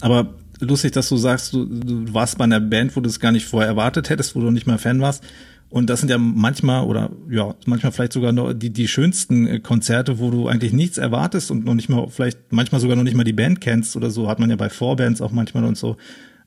Aber 0.00 0.34
lustig, 0.60 0.92
dass 0.92 1.08
du 1.08 1.16
sagst, 1.16 1.52
du, 1.52 1.64
du 1.64 2.12
warst 2.14 2.38
bei 2.38 2.44
einer 2.44 2.60
Band, 2.60 2.96
wo 2.96 3.00
du 3.00 3.08
es 3.08 3.20
gar 3.20 3.32
nicht 3.32 3.46
vorher 3.46 3.68
erwartet 3.68 4.10
hättest, 4.10 4.36
wo 4.36 4.40
du 4.40 4.50
nicht 4.50 4.66
mal 4.66 4.78
Fan 4.78 5.00
warst. 5.00 5.24
Und 5.68 5.90
das 5.90 6.00
sind 6.00 6.10
ja 6.10 6.18
manchmal 6.18 6.84
oder 6.84 7.10
ja, 7.28 7.54
manchmal 7.66 7.90
vielleicht 7.90 8.12
sogar 8.12 8.32
noch 8.32 8.52
die, 8.52 8.70
die 8.70 8.86
schönsten 8.86 9.46
äh, 9.46 9.58
Konzerte, 9.58 10.20
wo 10.20 10.30
du 10.30 10.46
eigentlich 10.46 10.72
nichts 10.72 10.96
erwartest 10.96 11.50
und 11.50 11.64
noch 11.64 11.74
nicht 11.74 11.88
mal, 11.88 12.06
vielleicht 12.08 12.38
manchmal 12.50 12.80
sogar 12.80 12.96
noch 12.96 13.02
nicht 13.02 13.16
mal 13.16 13.24
die 13.24 13.32
Band 13.32 13.60
kennst 13.60 13.96
oder 13.96 14.10
so, 14.10 14.28
hat 14.28 14.38
man 14.38 14.48
ja 14.48 14.56
bei 14.56 14.70
Vorbands 14.70 15.20
auch 15.20 15.32
manchmal 15.32 15.64
und 15.64 15.76
so. 15.76 15.96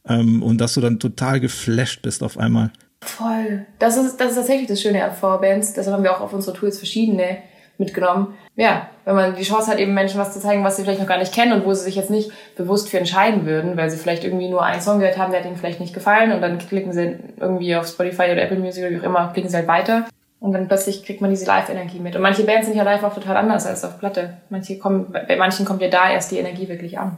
Ähm, 0.07 0.41
und 0.41 0.59
dass 0.59 0.73
du 0.73 0.81
dann 0.81 0.99
total 0.99 1.41
geflasht 1.41 2.01
bist 2.01 2.23
auf 2.23 2.37
einmal. 2.37 2.71
Voll. 3.01 3.65
Das 3.77 3.97
ist, 3.97 4.17
das 4.17 4.31
ist 4.31 4.35
tatsächlich 4.35 4.67
das 4.67 4.81
Schöne 4.81 5.03
an 5.03 5.15
Vorbands. 5.15 5.73
Deshalb 5.73 5.95
haben 5.95 6.03
wir 6.03 6.15
auch 6.15 6.21
auf 6.21 6.33
unsere 6.33 6.55
Tools 6.55 6.77
verschiedene 6.77 7.39
mitgenommen. 7.79 8.35
Ja, 8.55 8.89
wenn 9.05 9.15
man 9.15 9.35
die 9.35 9.43
Chance 9.43 9.71
hat, 9.71 9.79
eben 9.79 9.93
Menschen 9.93 10.19
was 10.19 10.33
zu 10.33 10.39
zeigen, 10.39 10.63
was 10.63 10.77
sie 10.77 10.83
vielleicht 10.83 10.99
noch 10.99 11.07
gar 11.07 11.17
nicht 11.17 11.33
kennen 11.33 11.53
und 11.53 11.65
wo 11.65 11.73
sie 11.73 11.85
sich 11.85 11.95
jetzt 11.95 12.09
nicht 12.09 12.31
bewusst 12.55 12.89
für 12.89 12.99
entscheiden 12.99 13.45
würden, 13.45 13.77
weil 13.77 13.89
sie 13.89 13.97
vielleicht 13.97 14.23
irgendwie 14.23 14.49
nur 14.49 14.63
einen 14.63 14.81
Song 14.81 14.99
gehört 14.99 15.17
haben, 15.17 15.31
der 15.31 15.39
hat 15.39 15.47
ihnen 15.47 15.57
vielleicht 15.57 15.79
nicht 15.79 15.93
gefallen 15.93 16.31
und 16.31 16.41
dann 16.41 16.59
klicken 16.59 16.91
sie 16.91 17.17
irgendwie 17.39 17.75
auf 17.75 17.87
Spotify 17.87 18.23
oder 18.23 18.43
Apple 18.43 18.59
Music 18.59 18.83
oder 18.83 18.91
wie 18.91 18.99
auch 18.99 19.03
immer, 19.03 19.31
klicken 19.33 19.49
sie 19.49 19.55
halt 19.55 19.67
weiter. 19.67 20.05
Und 20.39 20.53
dann 20.53 20.67
plötzlich 20.67 21.03
kriegt 21.03 21.19
man 21.19 21.29
diese 21.29 21.45
Live-Energie 21.45 21.99
mit. 21.99 22.15
Und 22.15 22.21
manche 22.21 22.43
Bands 22.43 22.67
sind 22.67 22.77
ja 22.77 22.83
live 22.83 23.03
auch 23.03 23.13
total 23.13 23.35
anders 23.35 23.65
als 23.65 23.83
auf 23.83 23.99
Platte. 23.99 24.37
Manche 24.49 24.77
kommen, 24.77 25.11
bei 25.11 25.35
manchen 25.35 25.65
kommt 25.65 25.81
ja 25.81 25.89
da 25.89 26.09
erst 26.09 26.31
die 26.31 26.37
Energie 26.37 26.69
wirklich 26.69 26.97
an. 26.97 27.17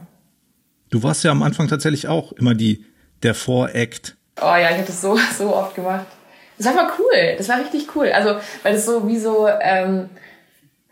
Du 0.90 1.02
warst 1.02 1.22
ja 1.22 1.30
am 1.30 1.42
Anfang 1.42 1.68
tatsächlich 1.68 2.08
auch 2.08 2.32
immer 2.32 2.54
die, 2.54 2.84
der 3.22 3.34
Vor-Act. 3.34 4.16
Oh 4.40 4.44
ja, 4.44 4.70
ich 4.70 4.76
habe 4.76 4.86
das 4.86 5.00
so, 5.00 5.16
so 5.38 5.54
oft 5.54 5.74
gemacht. 5.74 6.06
Das 6.58 6.66
war 6.66 6.74
mal 6.74 6.92
cool. 6.98 7.34
Das 7.38 7.48
war 7.48 7.60
richtig 7.60 7.94
cool. 7.94 8.10
Also, 8.12 8.34
weil 8.62 8.74
das 8.74 8.86
so 8.86 9.06
wie 9.06 9.18
so, 9.18 9.48
ähm, 9.60 10.10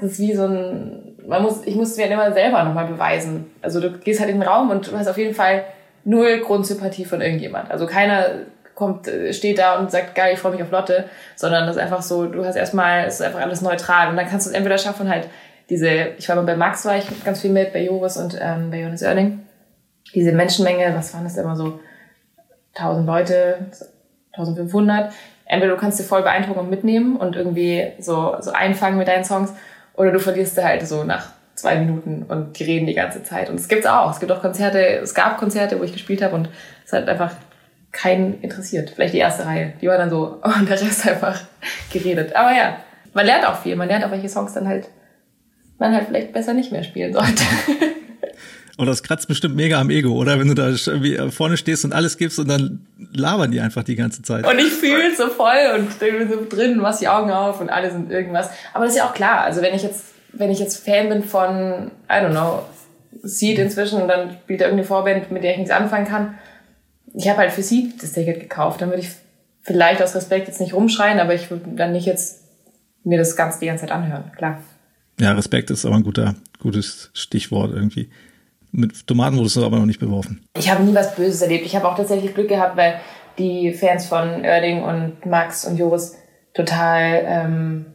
das 0.00 0.12
ist 0.12 0.18
wie 0.20 0.34
so 0.34 0.46
ein, 0.46 1.16
man 1.26 1.42
muss, 1.42 1.64
ich 1.64 1.76
musste 1.76 2.00
mir 2.00 2.08
halt 2.08 2.12
immer 2.12 2.32
selber 2.32 2.64
nochmal 2.64 2.86
beweisen. 2.86 3.50
Also 3.62 3.80
du 3.80 3.90
gehst 3.98 4.20
halt 4.20 4.30
in 4.30 4.40
den 4.40 4.48
Raum 4.48 4.70
und 4.70 4.90
du 4.90 4.98
hast 4.98 5.08
auf 5.08 5.18
jeden 5.18 5.34
Fall 5.34 5.64
null 6.04 6.40
Grundsympathie 6.40 7.04
von 7.04 7.20
irgendjemand. 7.20 7.70
Also 7.70 7.86
keiner 7.86 8.26
kommt, 8.74 9.08
äh, 9.08 9.32
steht 9.32 9.58
da 9.58 9.78
und 9.78 9.90
sagt, 9.90 10.14
geil, 10.14 10.34
ich 10.34 10.40
freue 10.40 10.52
mich 10.52 10.62
auf 10.62 10.70
Lotte, 10.70 11.04
sondern 11.36 11.66
das 11.66 11.76
ist 11.76 11.82
einfach 11.82 12.02
so, 12.02 12.26
du 12.26 12.44
hast 12.44 12.56
erstmal, 12.56 13.04
es 13.04 13.14
ist 13.14 13.22
einfach 13.22 13.40
alles 13.40 13.60
neutral 13.60 14.08
und 14.08 14.16
dann 14.16 14.26
kannst 14.26 14.46
du 14.46 14.50
es 14.50 14.56
entweder 14.56 14.78
schaffen, 14.78 15.08
halt 15.08 15.28
diese, 15.68 15.88
ich 16.18 16.28
war 16.28 16.36
mal 16.36 16.42
bei 16.42 16.56
Max, 16.56 16.84
war 16.84 16.96
ich 16.96 17.06
ganz 17.24 17.40
viel 17.40 17.50
mit, 17.50 17.72
bei 17.72 17.84
Joris 17.84 18.16
und 18.16 18.36
ähm, 18.40 18.70
bei 18.70 18.80
Jonas 18.80 19.02
Oerling, 19.02 19.40
diese 20.14 20.32
Menschenmenge, 20.32 20.92
was 20.96 21.14
waren 21.14 21.24
das 21.24 21.36
immer 21.36 21.54
so, 21.54 21.78
1000 22.74 23.06
Leute, 23.06 23.58
1500, 24.32 25.12
entweder 25.44 25.74
du 25.74 25.80
kannst 25.80 25.98
dir 26.00 26.04
voll 26.04 26.22
beeindrucken 26.22 26.60
und 26.60 26.70
mitnehmen 26.70 27.16
und 27.16 27.36
irgendwie 27.36 27.92
so, 27.98 28.36
so 28.40 28.52
einfangen 28.52 28.98
mit 28.98 29.08
deinen 29.08 29.24
Songs 29.24 29.52
oder 29.94 30.12
du 30.12 30.20
verlierst 30.20 30.54
sie 30.54 30.64
halt 30.64 30.86
so 30.86 31.04
nach 31.04 31.30
zwei 31.54 31.76
Minuten 31.76 32.24
und 32.28 32.58
die 32.58 32.64
reden 32.64 32.86
die 32.86 32.94
ganze 32.94 33.22
Zeit. 33.22 33.50
Und 33.50 33.60
es 33.60 33.68
gibt's 33.68 33.86
auch. 33.86 34.10
Es 34.10 34.20
gibt 34.20 34.32
auch 34.32 34.40
Konzerte, 34.40 34.78
es 34.78 35.14
gab 35.14 35.38
Konzerte, 35.38 35.78
wo 35.78 35.84
ich 35.84 35.92
gespielt 35.92 36.22
habe 36.22 36.34
und 36.34 36.48
es 36.84 36.92
hat 36.92 37.08
einfach 37.08 37.32
keinen 37.92 38.40
interessiert. 38.40 38.90
Vielleicht 38.90 39.14
die 39.14 39.18
erste 39.18 39.44
Reihe. 39.46 39.74
Die 39.80 39.88
war 39.88 39.98
dann 39.98 40.10
so, 40.10 40.40
und 40.42 40.68
der 40.68 40.80
Rest 40.80 41.06
einfach 41.06 41.40
geredet. 41.92 42.34
Aber 42.34 42.52
ja, 42.52 42.78
man 43.12 43.26
lernt 43.26 43.46
auch 43.46 43.60
viel. 43.60 43.76
Man 43.76 43.88
lernt 43.88 44.04
auch, 44.04 44.10
welche 44.10 44.28
Songs 44.28 44.54
dann 44.54 44.68
halt 44.68 44.88
man 45.80 45.94
halt 45.94 46.06
vielleicht 46.08 46.32
besser 46.32 46.52
nicht 46.52 46.70
mehr 46.70 46.84
spielen 46.84 47.12
sollte. 47.12 47.42
Und 48.80 48.86
das 48.86 49.02
kratzt 49.02 49.28
bestimmt 49.28 49.56
mega 49.56 49.78
am 49.78 49.90
Ego, 49.90 50.12
oder? 50.12 50.38
Wenn 50.38 50.48
du 50.48 50.54
da 50.54 50.68
irgendwie 50.70 51.18
vorne 51.30 51.58
stehst 51.58 51.84
und 51.84 51.92
alles 51.92 52.16
gibst 52.16 52.38
und 52.38 52.48
dann 52.48 52.86
labern 53.12 53.50
die 53.50 53.60
einfach 53.60 53.84
die 53.84 53.94
ganze 53.94 54.22
Zeit. 54.22 54.46
Und 54.46 54.58
ich 54.58 54.72
fühle 54.72 55.14
so 55.14 55.28
voll 55.28 55.78
und 55.78 55.92
so 56.00 56.46
drin, 56.48 56.78
machst 56.78 57.02
die 57.02 57.08
Augen 57.08 57.30
auf 57.30 57.60
und 57.60 57.68
alle 57.68 57.90
sind 57.90 58.10
irgendwas. 58.10 58.48
Aber 58.72 58.86
das 58.86 58.94
ist 58.94 59.00
ja 59.00 59.06
auch 59.06 59.12
klar. 59.12 59.42
Also 59.42 59.60
wenn 59.60 59.74
ich 59.74 59.82
jetzt, 59.82 60.06
wenn 60.32 60.50
ich 60.50 60.58
jetzt 60.58 60.82
Fan 60.82 61.10
bin 61.10 61.22
von, 61.24 61.90
I 62.08 62.24
don't 62.24 62.30
know, 62.30 62.62
Seed 63.22 63.58
inzwischen 63.58 64.00
und 64.00 64.08
dann 64.08 64.30
spielt 64.30 64.62
er 64.62 64.68
irgendeine 64.68 64.86
Vorband, 64.86 65.30
mit 65.30 65.44
der 65.44 65.50
ich 65.50 65.58
nichts 65.58 65.72
anfangen 65.72 66.06
kann. 66.06 66.38
Ich 67.12 67.28
habe 67.28 67.40
halt 67.40 67.52
für 67.52 67.62
Seed 67.62 68.02
das 68.02 68.12
Ticket 68.12 68.40
gekauft. 68.40 68.80
Dann 68.80 68.88
würde 68.88 69.02
ich 69.02 69.10
vielleicht 69.60 70.02
aus 70.02 70.14
Respekt 70.14 70.48
jetzt 70.48 70.58
nicht 70.58 70.72
rumschreien, 70.72 71.20
aber 71.20 71.34
ich 71.34 71.50
würde 71.50 71.68
dann 71.76 71.92
nicht 71.92 72.06
jetzt 72.06 72.40
mir 73.04 73.18
das 73.18 73.36
Ganze 73.36 73.60
die 73.60 73.66
ganze 73.66 73.82
Zeit 73.82 73.92
anhören, 73.92 74.32
klar. 74.34 74.62
Ja, 75.20 75.32
Respekt 75.32 75.70
ist 75.70 75.84
aber 75.84 75.96
ein 75.96 76.02
guter, 76.02 76.34
gutes 76.60 77.10
Stichwort 77.12 77.74
irgendwie. 77.74 78.08
Mit 78.72 79.06
Tomaten 79.06 79.36
wurdest 79.36 79.56
du 79.56 79.64
aber 79.64 79.78
noch 79.78 79.86
nicht 79.86 80.00
beworfen. 80.00 80.44
Ich 80.56 80.70
habe 80.70 80.82
nie 80.84 80.94
was 80.94 81.14
Böses 81.16 81.42
erlebt. 81.42 81.66
Ich 81.66 81.74
habe 81.74 81.88
auch 81.88 81.96
tatsächlich 81.96 82.34
Glück 82.34 82.48
gehabt, 82.48 82.76
weil 82.76 83.00
die 83.38 83.72
Fans 83.72 84.06
von 84.06 84.44
Erding 84.44 84.82
und 84.82 85.26
Max 85.26 85.64
und 85.64 85.76
Joris 85.76 86.16
total 86.54 87.22
ähm, 87.26 87.86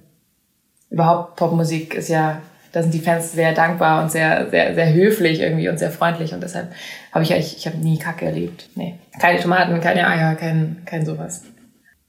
überhaupt 0.90 1.36
Popmusik 1.36 1.94
ist 1.94 2.10
ja, 2.10 2.42
da 2.72 2.82
sind 2.82 2.94
die 2.94 3.00
Fans 3.00 3.32
sehr 3.32 3.54
dankbar 3.54 4.04
und 4.04 4.12
sehr, 4.12 4.50
sehr, 4.50 4.76
sehr 4.76 4.94
höflich 4.94 5.40
irgendwie 5.40 5.70
und 5.70 5.78
sehr 5.78 5.92
freundlich 5.92 6.34
und 6.34 6.42
deshalb 6.42 6.72
habe 7.12 7.24
ich 7.24 7.34
eigentlich, 7.34 7.58
ich 7.58 7.68
habe 7.68 7.78
nie 7.78 7.98
Kacke 7.98 8.26
erlebt. 8.26 8.70
Nee. 8.76 8.96
Keine 9.20 9.40
Tomaten, 9.40 9.80
keine 9.82 10.08
Eier, 10.08 10.36
kein, 10.36 10.82
kein 10.86 11.06
sowas. 11.06 11.44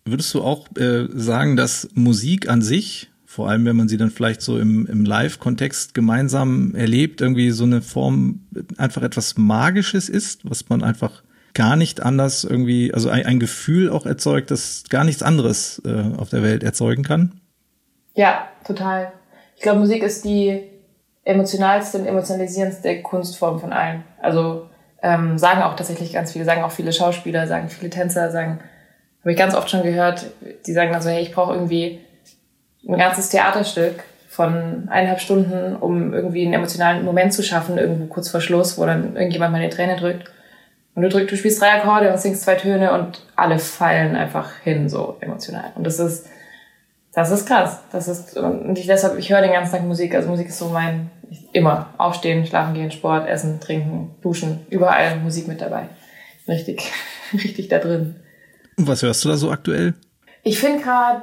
Würdest 0.05 0.33
du 0.35 0.43
auch 0.43 0.67
äh, 0.77 1.07
sagen, 1.13 1.57
dass 1.57 1.89
Musik 1.95 2.49
an 2.49 2.63
sich 2.63 3.11
vor 3.37 3.51
allem 3.51 3.67
wenn 3.67 3.77
man 3.77 3.87
sie 3.87 3.99
dann 3.99 4.11
vielleicht 4.11 4.41
so 4.41 4.59
im, 4.59 4.87
im 4.87 5.05
Live-Kontext 5.05 5.93
gemeinsam 5.93 6.75
erlebt, 6.75 7.21
irgendwie 7.21 7.51
so 7.51 7.65
eine 7.65 7.83
Form 7.83 8.47
einfach 8.79 9.03
etwas 9.03 9.37
Magisches 9.37 10.09
ist, 10.09 10.49
was 10.49 10.71
man 10.71 10.83
einfach 10.83 11.23
gar 11.53 11.77
nicht 11.77 12.03
anders 12.03 12.45
irgendwie, 12.45 12.95
also 12.95 13.11
ein, 13.11 13.27
ein 13.27 13.39
Gefühl 13.39 13.91
auch 13.91 14.07
erzeugt, 14.07 14.51
das 14.51 14.85
gar 14.89 15.05
nichts 15.05 15.23
anderes 15.23 15.83
äh, 15.85 16.17
auf 16.17 16.31
der 16.31 16.43
Welt 16.43 16.63
erzeugen 16.63 17.03
kann? 17.03 17.39
Ja, 18.15 18.49
total. 18.67 19.13
Ich 19.55 19.61
glaube, 19.61 19.81
Musik 19.81 20.03
ist 20.03 20.25
die 20.25 20.63
emotionalste 21.23 21.99
und 21.99 22.07
emotionalisierendste 22.07 23.03
Kunstform 23.03 23.61
von 23.61 23.75
allen. 23.75 24.03
Also 24.23 24.71
ähm, 25.03 25.37
sagen 25.37 25.61
auch 25.61 25.77
tatsächlich 25.77 26.15
ganz 26.15 26.33
viele, 26.33 26.47
sagen 26.47 26.63
auch 26.63 26.73
viele 26.73 26.95
Schauspieler, 26.95 27.47
sagen 27.47 27.69
viele 27.69 27.91
Tänzer, 27.91 28.31
sagen 28.31 28.61
Habe 29.21 29.33
ich 29.33 29.39
ganz 29.39 29.55
oft 29.55 29.69
schon 29.69 29.83
gehört, 29.83 30.25
die 30.67 30.73
sagen 30.73 30.91
dann 30.91 31.03
so, 31.03 31.11
hey, 31.11 31.21
ich 31.21 31.33
brauche 31.33 31.53
irgendwie 31.53 32.01
ein 32.89 32.99
ganzes 32.99 33.29
Theaterstück 33.31 34.05
von 34.29 34.89
eineinhalb 34.89 35.21
Stunden, 35.21 35.77
um 35.77 36.13
irgendwie 36.13 36.45
einen 36.45 36.55
emotionalen 36.55 37.05
Moment 37.05 37.33
zu 37.33 37.43
schaffen, 37.43 37.79
irgendwo 37.79 38.07
kurz 38.07 38.29
vor 38.29 38.41
Schluss, 38.41 38.79
wo 38.79 38.85
dann 38.85 39.17
irgendjemand 39.17 39.53
mal 39.53 39.61
eine 39.61 39.71
Träne 39.71 39.97
drückt. 39.97 40.31
Und 40.95 41.03
du 41.03 41.09
drückst, 41.09 41.33
du 41.33 41.37
spielst 41.37 41.61
drei 41.61 41.73
Akkorde 41.73 42.11
und 42.11 42.19
singst 42.19 42.43
zwei 42.43 42.55
Töne 42.55 42.93
und 42.93 43.23
alle 43.35 43.59
fallen 43.59 44.17
einfach 44.17 44.59
hin, 44.63 44.89
so 44.89 45.17
emotional. 45.21 45.73
Und 45.75 45.85
das 45.85 45.99
ist, 45.99 46.27
das 47.13 47.31
ist 47.31 47.47
krass. 47.47 47.81
Das 47.93 48.09
ist, 48.09 48.37
und 48.37 48.79
ich 48.79 48.87
deshalb, 48.87 49.19
ich 49.19 49.31
höre 49.31 49.43
den 49.43 49.53
ganzen 49.53 49.73
Tag 49.73 49.85
Musik. 49.85 50.15
Also 50.15 50.29
Musik 50.29 50.49
ist 50.49 50.59
so 50.59 50.69
mein, 50.69 51.11
immer 51.53 51.91
aufstehen, 51.99 52.47
schlafen 52.47 52.75
gehen, 52.75 52.91
Sport, 52.91 53.29
essen, 53.29 53.61
trinken, 53.61 54.15
duschen, 54.23 54.67
überall 54.71 55.17
Musik 55.21 55.49
mit 55.49 55.61
dabei. 55.61 55.89
Richtig, 56.47 56.93
richtig 57.33 57.69
da 57.69 57.79
drin. 57.79 58.17
Und 58.77 58.87
was 58.87 59.03
hörst 59.03 59.25
du 59.25 59.29
da 59.29 59.37
so 59.37 59.51
aktuell? 59.51 59.95
Ich 60.43 60.61
finde 60.61 60.83
gerade 60.83 61.23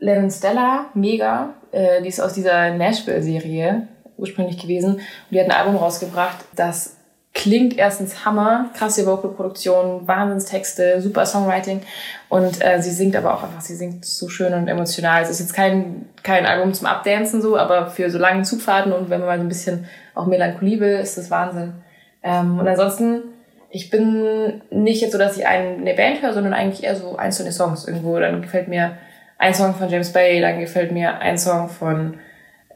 Lennon 0.00 0.30
Stella 0.30 0.86
mega. 0.94 1.54
Äh, 1.72 2.02
die 2.02 2.08
ist 2.08 2.20
aus 2.20 2.34
dieser 2.34 2.70
Nashville-Serie 2.74 3.88
ursprünglich 4.16 4.58
gewesen. 4.58 4.94
Und 4.94 5.02
die 5.30 5.40
hat 5.40 5.46
ein 5.46 5.52
Album 5.52 5.76
rausgebracht, 5.76 6.36
das 6.54 6.96
klingt 7.36 7.76
erstens 7.76 8.24
Hammer, 8.24 8.70
krasse 8.72 9.04
Vocalproduktion, 9.04 10.08
Wahnsinnstexte, 10.08 11.02
super 11.02 11.26
Songwriting 11.26 11.82
und 12.30 12.64
äh, 12.64 12.80
sie 12.80 12.90
singt 12.90 13.14
aber 13.14 13.34
auch 13.34 13.42
einfach, 13.42 13.60
sie 13.60 13.76
singt 13.76 14.06
so 14.06 14.30
schön 14.30 14.54
und 14.54 14.68
emotional. 14.68 15.22
Es 15.22 15.28
ist 15.28 15.40
jetzt 15.40 15.52
kein, 15.52 16.06
kein 16.22 16.46
Album 16.46 16.72
zum 16.72 16.86
Abdancen 16.86 17.42
so, 17.42 17.58
aber 17.58 17.88
für 17.88 18.10
so 18.10 18.16
lange 18.16 18.42
Zugfahrten 18.42 18.90
und 18.90 19.10
wenn 19.10 19.20
man 19.20 19.28
mal 19.28 19.36
so 19.36 19.44
ein 19.44 19.48
bisschen 19.48 19.86
auch 20.14 20.24
Melancholie 20.24 20.80
will, 20.80 20.96
ist 20.96 21.18
das 21.18 21.30
Wahnsinn. 21.30 21.74
Ähm, 22.22 22.58
und 22.58 22.66
ansonsten, 22.66 23.24
ich 23.68 23.90
bin 23.90 24.62
nicht 24.70 25.02
jetzt 25.02 25.12
so, 25.12 25.18
dass 25.18 25.36
ich 25.36 25.46
eine 25.46 25.92
Band 25.92 26.22
höre, 26.22 26.32
sondern 26.32 26.54
eigentlich 26.54 26.84
eher 26.84 26.96
so 26.96 27.16
einzelne 27.16 27.52
Songs 27.52 27.86
irgendwo. 27.86 28.18
Dann 28.18 28.40
gefällt 28.40 28.68
mir 28.68 28.96
ein 29.38 29.54
Song 29.54 29.74
von 29.74 29.88
James 29.88 30.12
Bay, 30.12 30.40
dann 30.40 30.60
gefällt 30.60 30.92
mir 30.92 31.18
ein 31.18 31.38
Song 31.38 31.68
von, 31.68 32.18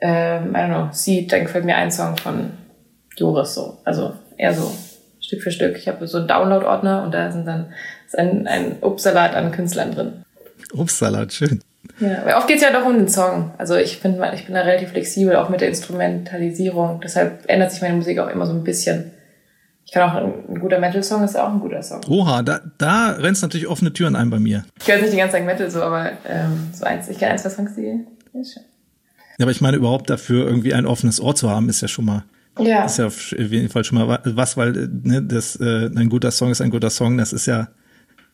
ähm, 0.00 0.54
I 0.54 0.58
don't 0.58 0.68
know, 0.68 0.88
Seed, 0.92 1.32
dann 1.32 1.42
gefällt 1.42 1.64
mir 1.64 1.76
ein 1.76 1.90
Song 1.90 2.16
von 2.16 2.52
Joris 3.16 3.54
so. 3.54 3.78
Also 3.84 4.14
eher 4.36 4.54
so 4.54 4.72
Stück 5.20 5.42
für 5.42 5.50
Stück. 5.50 5.76
Ich 5.76 5.88
habe 5.88 6.06
so 6.06 6.18
einen 6.18 6.28
Download-Ordner 6.28 7.02
und 7.04 7.12
da 7.12 7.30
sind 7.30 7.46
dann 7.46 7.72
ist 8.06 8.18
ein, 8.18 8.46
ein 8.46 8.76
Obstsalat 8.80 9.34
an 9.34 9.52
Künstlern 9.52 9.92
drin. 9.92 10.24
Obstsalat, 10.76 11.32
schön. 11.32 11.60
Ja, 12.00 12.24
weil 12.24 12.34
oft 12.34 12.48
geht's 12.48 12.62
ja 12.62 12.72
doch 12.72 12.86
um 12.86 12.96
den 12.96 13.08
Song. 13.08 13.52
Also 13.58 13.76
ich 13.76 13.98
finde, 13.98 14.30
ich 14.34 14.46
bin 14.46 14.54
da 14.54 14.62
relativ 14.62 14.90
flexibel, 14.90 15.36
auch 15.36 15.48
mit 15.48 15.60
der 15.60 15.68
Instrumentalisierung. 15.68 17.00
Deshalb 17.02 17.44
ändert 17.46 17.72
sich 17.72 17.82
meine 17.82 17.94
Musik 17.94 18.18
auch 18.18 18.28
immer 18.28 18.46
so 18.46 18.52
ein 18.52 18.64
bisschen. 18.64 19.12
Ich 19.90 19.94
kann 19.94 20.08
auch, 20.08 20.14
ein 20.14 20.60
guter 20.60 20.78
Metal-Song 20.78 21.24
ist 21.24 21.34
ja 21.34 21.44
auch 21.44 21.52
ein 21.52 21.58
guter 21.58 21.82
Song. 21.82 22.00
Oha, 22.08 22.42
da, 22.42 22.60
da 22.78 23.10
rennst 23.10 23.42
natürlich 23.42 23.66
offene 23.66 23.92
Türen 23.92 24.14
ein 24.14 24.30
bei 24.30 24.38
mir. 24.38 24.64
Ich 24.80 24.86
höre 24.86 24.98
nicht 24.98 25.12
die 25.12 25.16
ganze 25.16 25.32
Zeit 25.32 25.44
Metal 25.44 25.68
so, 25.68 25.82
aber 25.82 26.12
ähm, 26.28 26.70
so 26.72 26.84
eins, 26.84 27.08
ich 27.08 27.18
kenne 27.18 27.32
ein, 27.32 27.38
zwei 27.38 27.50
Songs, 27.50 27.74
die 27.74 28.06
ist 28.38 28.52
schön. 28.52 28.62
Ja, 29.38 29.44
aber 29.46 29.50
ich 29.50 29.60
meine, 29.60 29.76
überhaupt 29.76 30.08
dafür 30.08 30.46
irgendwie 30.46 30.74
ein 30.74 30.86
offenes 30.86 31.20
Ohr 31.20 31.34
zu 31.34 31.50
haben, 31.50 31.68
ist 31.68 31.80
ja 31.80 31.88
schon 31.88 32.04
mal 32.04 32.22
ja. 32.58 32.84
ist 32.84 32.98
ja 32.98 33.06
auf 33.06 33.32
jeden 33.32 33.68
Fall 33.68 33.84
schon 33.84 33.98
mal 33.98 34.20
was, 34.24 34.56
weil 34.56 34.72
ne, 35.02 35.22
das, 35.22 35.56
äh, 35.56 35.90
ein 35.96 36.08
guter 36.08 36.30
Song 36.30 36.50
ist 36.50 36.60
ein 36.60 36.70
guter 36.70 36.90
Song, 36.90 37.18
das 37.18 37.32
ist 37.32 37.46
ja, 37.46 37.68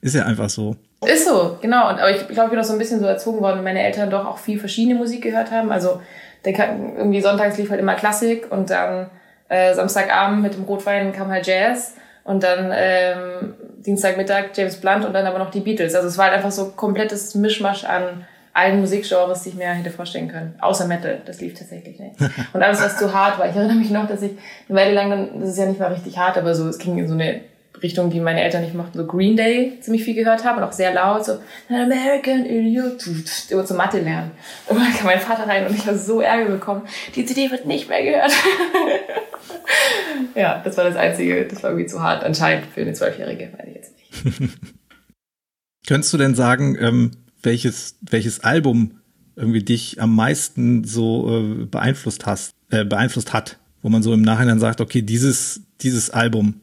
ist 0.01 0.15
ja 0.15 0.25
einfach 0.25 0.51
so. 0.51 0.77
Ist 1.07 1.27
so, 1.27 1.59
genau. 1.61 1.91
Und, 1.91 1.99
aber 1.99 2.11
ich 2.11 2.27
glaube, 2.29 2.45
ich 2.45 2.51
bin 2.51 2.59
auch 2.59 2.65
so 2.65 2.73
ein 2.73 2.79
bisschen 2.79 3.01
so 3.01 3.07
erzogen 3.07 3.41
worden, 3.41 3.63
meine 3.63 3.83
Eltern 3.83 4.11
doch 4.11 4.27
auch 4.27 4.39
viel 4.39 4.59
verschiedene 4.59 4.95
Musik 4.99 5.23
gehört 5.23 5.51
haben. 5.51 5.71
Also 5.71 6.01
der 6.45 6.55
irgendwie 6.97 7.21
sonntags 7.21 7.59
lief 7.59 7.71
halt 7.71 7.81
immer 7.81 7.95
Klassik 7.95 8.51
und 8.51 8.71
dann 8.71 9.11
äh, 9.49 9.75
Samstagabend 9.75 10.43
mit 10.43 10.55
dem 10.55 10.65
Rotwein 10.65 11.13
kam 11.13 11.29
halt 11.29 11.47
Jazz 11.47 11.95
und 12.25 12.43
dann 12.43 12.73
ähm, 12.75 13.55
Dienstagmittag 13.79 14.47
James 14.55 14.77
Blunt 14.77 15.05
und 15.05 15.13
dann 15.13 15.27
aber 15.27 15.39
noch 15.39 15.51
die 15.51 15.61
Beatles. 15.61 15.95
Also 15.95 16.09
es 16.09 16.19
war 16.19 16.27
halt 16.27 16.35
einfach 16.35 16.51
so 16.51 16.71
komplettes 16.71 17.35
Mischmasch 17.35 17.85
an 17.85 18.27
allen 18.53 18.81
Musikgenres, 18.81 19.43
die 19.43 19.51
ich 19.51 19.55
mir 19.55 19.67
hätte 19.67 19.91
vorstellen 19.91 20.29
können. 20.29 20.55
Außer 20.61 20.87
Metal, 20.87 21.21
das 21.25 21.41
lief 21.41 21.59
tatsächlich 21.59 21.99
nicht. 22.01 22.15
Und 22.53 22.63
alles, 22.63 22.83
was 22.83 22.97
zu 22.97 23.13
hart 23.13 23.39
war. 23.39 23.49
Ich 23.49 23.55
erinnere 23.55 23.77
mich 23.77 23.91
noch, 23.91 24.09
dass 24.09 24.23
ich 24.23 24.33
eine 24.69 24.79
Weile 24.79 24.95
lang, 24.95 25.11
dann, 25.11 25.41
das 25.41 25.51
ist 25.51 25.59
ja 25.59 25.67
nicht 25.67 25.79
mal 25.79 25.93
richtig 25.93 26.17
hart, 26.17 26.39
aber 26.39 26.55
so, 26.55 26.67
es 26.67 26.79
ging 26.79 26.99
in 26.99 27.07
so 27.07 27.15
eine 27.15 27.43
Richtung, 27.83 28.09
die 28.11 28.21
meine 28.21 28.43
Eltern 28.43 28.63
nicht 28.63 28.75
mochten, 28.75 28.97
so 28.97 29.07
Green 29.07 29.37
Day 29.37 29.79
ziemlich 29.81 30.05
viel 30.05 30.15
gehört 30.15 30.45
haben 30.45 30.57
und 30.57 30.65
auch 30.65 30.73
sehr 30.73 30.95
laut, 30.95 31.25
so 31.27 31.35
American 31.69 32.47
Idiot, 32.47 33.07
immer 33.51 33.67
zu 33.67 33.75
Mathe 33.75 34.01
lernen. 34.01 34.31
Und 34.67 34.79
dann 34.79 34.93
kam 34.95 35.07
mein 35.07 35.21
Vater 35.21 35.47
rein 35.47 35.67
und 35.67 35.75
ich 35.75 35.87
habe 35.87 35.99
so 35.99 36.23
Ärger 36.23 36.51
bekommen. 36.51 36.83
Die 37.15 37.27
CD 37.27 37.51
wird 37.51 37.67
nicht 37.67 37.89
mehr 37.89 38.03
gehört. 38.03 38.33
ja, 40.35 40.61
das 40.65 40.77
war 40.77 40.85
das 40.85 40.97
Einzige, 40.97 41.47
das 41.47 41.63
war 41.63 41.71
irgendwie 41.71 41.89
zu 41.89 42.03
hart 42.03 42.25
anscheinend 42.25 42.67
für 42.67 42.81
eine 42.81 42.93
Zwölfjährige, 42.93 43.53
weiß 43.53 43.69
ich 43.69 43.75
jetzt 43.75 44.41
nicht. 44.41 44.53
Könntest 45.87 46.13
du 46.13 46.19
denn 46.19 46.35
sagen, 46.35 46.77
ähm, 46.81 47.11
welches, 47.43 47.97
welches 48.01 48.41
Album 48.41 48.99
irgendwie 49.37 49.63
dich 49.63 50.01
am 50.01 50.15
meisten 50.15 50.85
so 50.85 51.39
äh, 51.39 51.65
beeinflusst 51.67 52.27
hast, 52.27 52.55
äh, 52.71 52.85
beeinflusst 52.85 53.33
hat, 53.33 53.59
wo 53.83 53.89
man 53.89 54.03
so 54.03 54.13
im 54.13 54.23
Nachhinein 54.23 54.59
sagt, 54.59 54.81
okay, 54.81 55.03
dieses, 55.03 55.63
dieses 55.81 56.11
Album, 56.11 56.61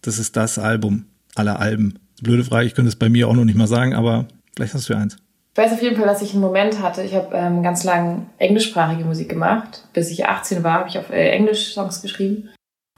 das 0.00 0.18
ist 0.18 0.36
das 0.36 0.58
Album 0.58 1.06
aller 1.34 1.60
Alben. 1.60 1.98
Blöde 2.22 2.44
Frage, 2.44 2.66
ich 2.66 2.74
könnte 2.74 2.88
es 2.88 2.96
bei 2.96 3.08
mir 3.08 3.28
auch 3.28 3.34
noch 3.34 3.44
nicht 3.44 3.56
mal 3.56 3.66
sagen, 3.66 3.94
aber 3.94 4.26
vielleicht 4.56 4.74
hast 4.74 4.88
du 4.88 4.94
eins. 4.94 5.16
Ich 5.54 5.58
weiß 5.58 5.72
auf 5.72 5.82
jeden 5.82 5.94
Fall, 5.94 6.06
dass 6.06 6.20
ich 6.20 6.32
einen 6.32 6.40
Moment 6.40 6.82
hatte. 6.82 7.04
Ich 7.04 7.14
habe 7.14 7.32
ähm, 7.32 7.62
ganz 7.62 7.84
lang 7.84 8.26
englischsprachige 8.38 9.04
Musik 9.04 9.28
gemacht. 9.28 9.86
Bis 9.92 10.10
ich 10.10 10.26
18 10.26 10.64
war, 10.64 10.80
habe 10.80 10.88
ich 10.88 10.98
auf 10.98 11.10
äh, 11.10 11.30
Englisch 11.30 11.74
Songs 11.74 12.02
geschrieben. 12.02 12.50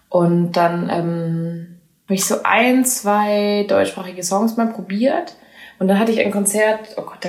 Und 0.08 0.52
dann 0.52 0.88
ähm, 0.90 1.80
habe 2.06 2.14
ich 2.14 2.24
so 2.24 2.36
ein, 2.44 2.86
zwei 2.86 3.66
deutschsprachige 3.68 4.22
Songs 4.22 4.56
mal 4.56 4.68
probiert. 4.68 5.34
Und 5.78 5.88
dann 5.88 5.98
hatte 5.98 6.12
ich 6.12 6.20
ein 6.20 6.30
Konzert, 6.30 6.94
oh 6.96 7.02
Gott, 7.02 7.18
da 7.20 7.28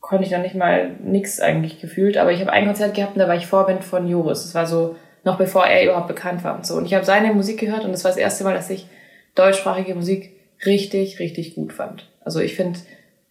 konnte 0.00 0.24
ich 0.24 0.32
noch 0.32 0.42
nicht 0.42 0.56
mal 0.56 0.96
nix 1.00 1.38
eigentlich 1.38 1.80
gefühlt, 1.80 2.16
aber 2.16 2.32
ich 2.32 2.40
habe 2.40 2.52
ein 2.52 2.66
Konzert 2.66 2.94
gehabt 2.94 3.14
und 3.14 3.20
da 3.20 3.28
war 3.28 3.36
ich 3.36 3.46
Vorband 3.46 3.84
von 3.84 4.08
Joris. 4.08 4.42
Das 4.42 4.54
war 4.56 4.66
so 4.66 4.96
noch 5.22 5.38
bevor 5.38 5.66
er 5.66 5.84
überhaupt 5.84 6.08
bekannt 6.08 6.42
war 6.42 6.56
und 6.56 6.66
so. 6.66 6.74
Und 6.74 6.86
ich 6.86 6.94
habe 6.94 7.04
seine 7.04 7.32
Musik 7.32 7.60
gehört 7.60 7.84
und 7.84 7.92
das 7.92 8.02
war 8.02 8.10
das 8.10 8.18
erste 8.18 8.42
Mal, 8.42 8.54
dass 8.54 8.70
ich 8.70 8.88
deutschsprachige 9.36 9.94
Musik 9.94 10.32
richtig, 10.64 11.20
richtig 11.20 11.54
gut 11.54 11.72
fand. 11.72 12.08
Also 12.24 12.40
ich 12.40 12.56
finde, 12.56 12.80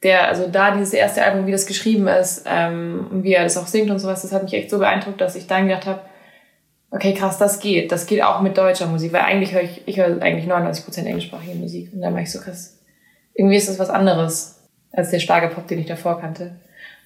der, 0.03 0.27
also 0.27 0.47
da 0.47 0.71
dieses 0.71 0.93
erste 0.93 1.23
Album, 1.23 1.47
wie 1.47 1.51
das 1.51 1.65
geschrieben 1.65 2.07
ist 2.07 2.45
ähm, 2.45 3.07
und 3.11 3.23
wie 3.23 3.33
er 3.33 3.43
das 3.43 3.57
auch 3.57 3.67
singt 3.67 3.89
und 3.89 3.99
sowas, 3.99 4.21
das 4.21 4.31
hat 4.31 4.43
mich 4.43 4.53
echt 4.53 4.69
so 4.69 4.79
beeindruckt, 4.79 5.21
dass 5.21 5.35
ich 5.35 5.47
dann 5.47 5.67
gedacht 5.67 5.85
habe, 5.85 6.01
okay, 6.91 7.13
krass, 7.13 7.37
das 7.37 7.59
geht. 7.59 7.91
Das 7.91 8.05
geht 8.05 8.21
auch 8.21 8.41
mit 8.41 8.57
deutscher 8.57 8.87
Musik, 8.87 9.13
weil 9.13 9.21
eigentlich 9.21 9.53
höre 9.53 9.63
ich, 9.63 9.81
ich 9.85 9.97
höre 9.97 10.21
eigentlich 10.21 10.49
99% 10.49 11.05
englischsprachige 11.05 11.55
Musik. 11.55 11.91
Und 11.93 12.01
dann 12.01 12.13
war 12.13 12.21
ich 12.21 12.31
so 12.31 12.39
krass, 12.39 12.79
irgendwie 13.33 13.57
ist 13.57 13.67
das 13.67 13.79
was 13.79 13.89
anderes 13.89 14.61
als 14.91 15.11
der 15.11 15.19
starke 15.19 15.53
Pop, 15.53 15.67
den 15.67 15.79
ich 15.79 15.87
davor 15.87 16.19
kannte. 16.19 16.55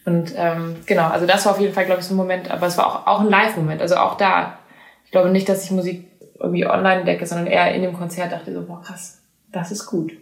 Und 0.06 0.34
ähm, 0.36 0.78
genau, 0.86 1.08
also 1.08 1.26
das 1.26 1.46
war 1.46 1.54
auf 1.54 1.60
jeden 1.60 1.74
Fall, 1.74 1.86
glaube 1.86 2.02
ich, 2.02 2.08
so 2.08 2.14
ein 2.14 2.18
Moment, 2.18 2.50
aber 2.52 2.68
es 2.68 2.78
war 2.78 2.88
auch, 2.88 3.08
auch 3.08 3.22
ein 3.22 3.30
Live-Moment. 3.30 3.82
Also 3.82 3.96
auch 3.96 4.16
da, 4.16 4.60
ich 5.06 5.12
glaube 5.12 5.30
nicht, 5.30 5.50
dass 5.50 5.64
ich 5.64 5.72
Musik 5.72 6.06
irgendwie 6.40 6.66
online 6.66 7.00
entdecke, 7.00 7.26
sondern 7.26 7.48
eher 7.48 7.74
in 7.74 7.82
dem 7.82 7.94
Konzert 7.94 8.32
dachte 8.32 8.54
so, 8.54 8.66
boah, 8.66 8.82
krass, 8.82 9.22
das 9.52 9.72
ist 9.72 9.86
gut. 9.86 10.14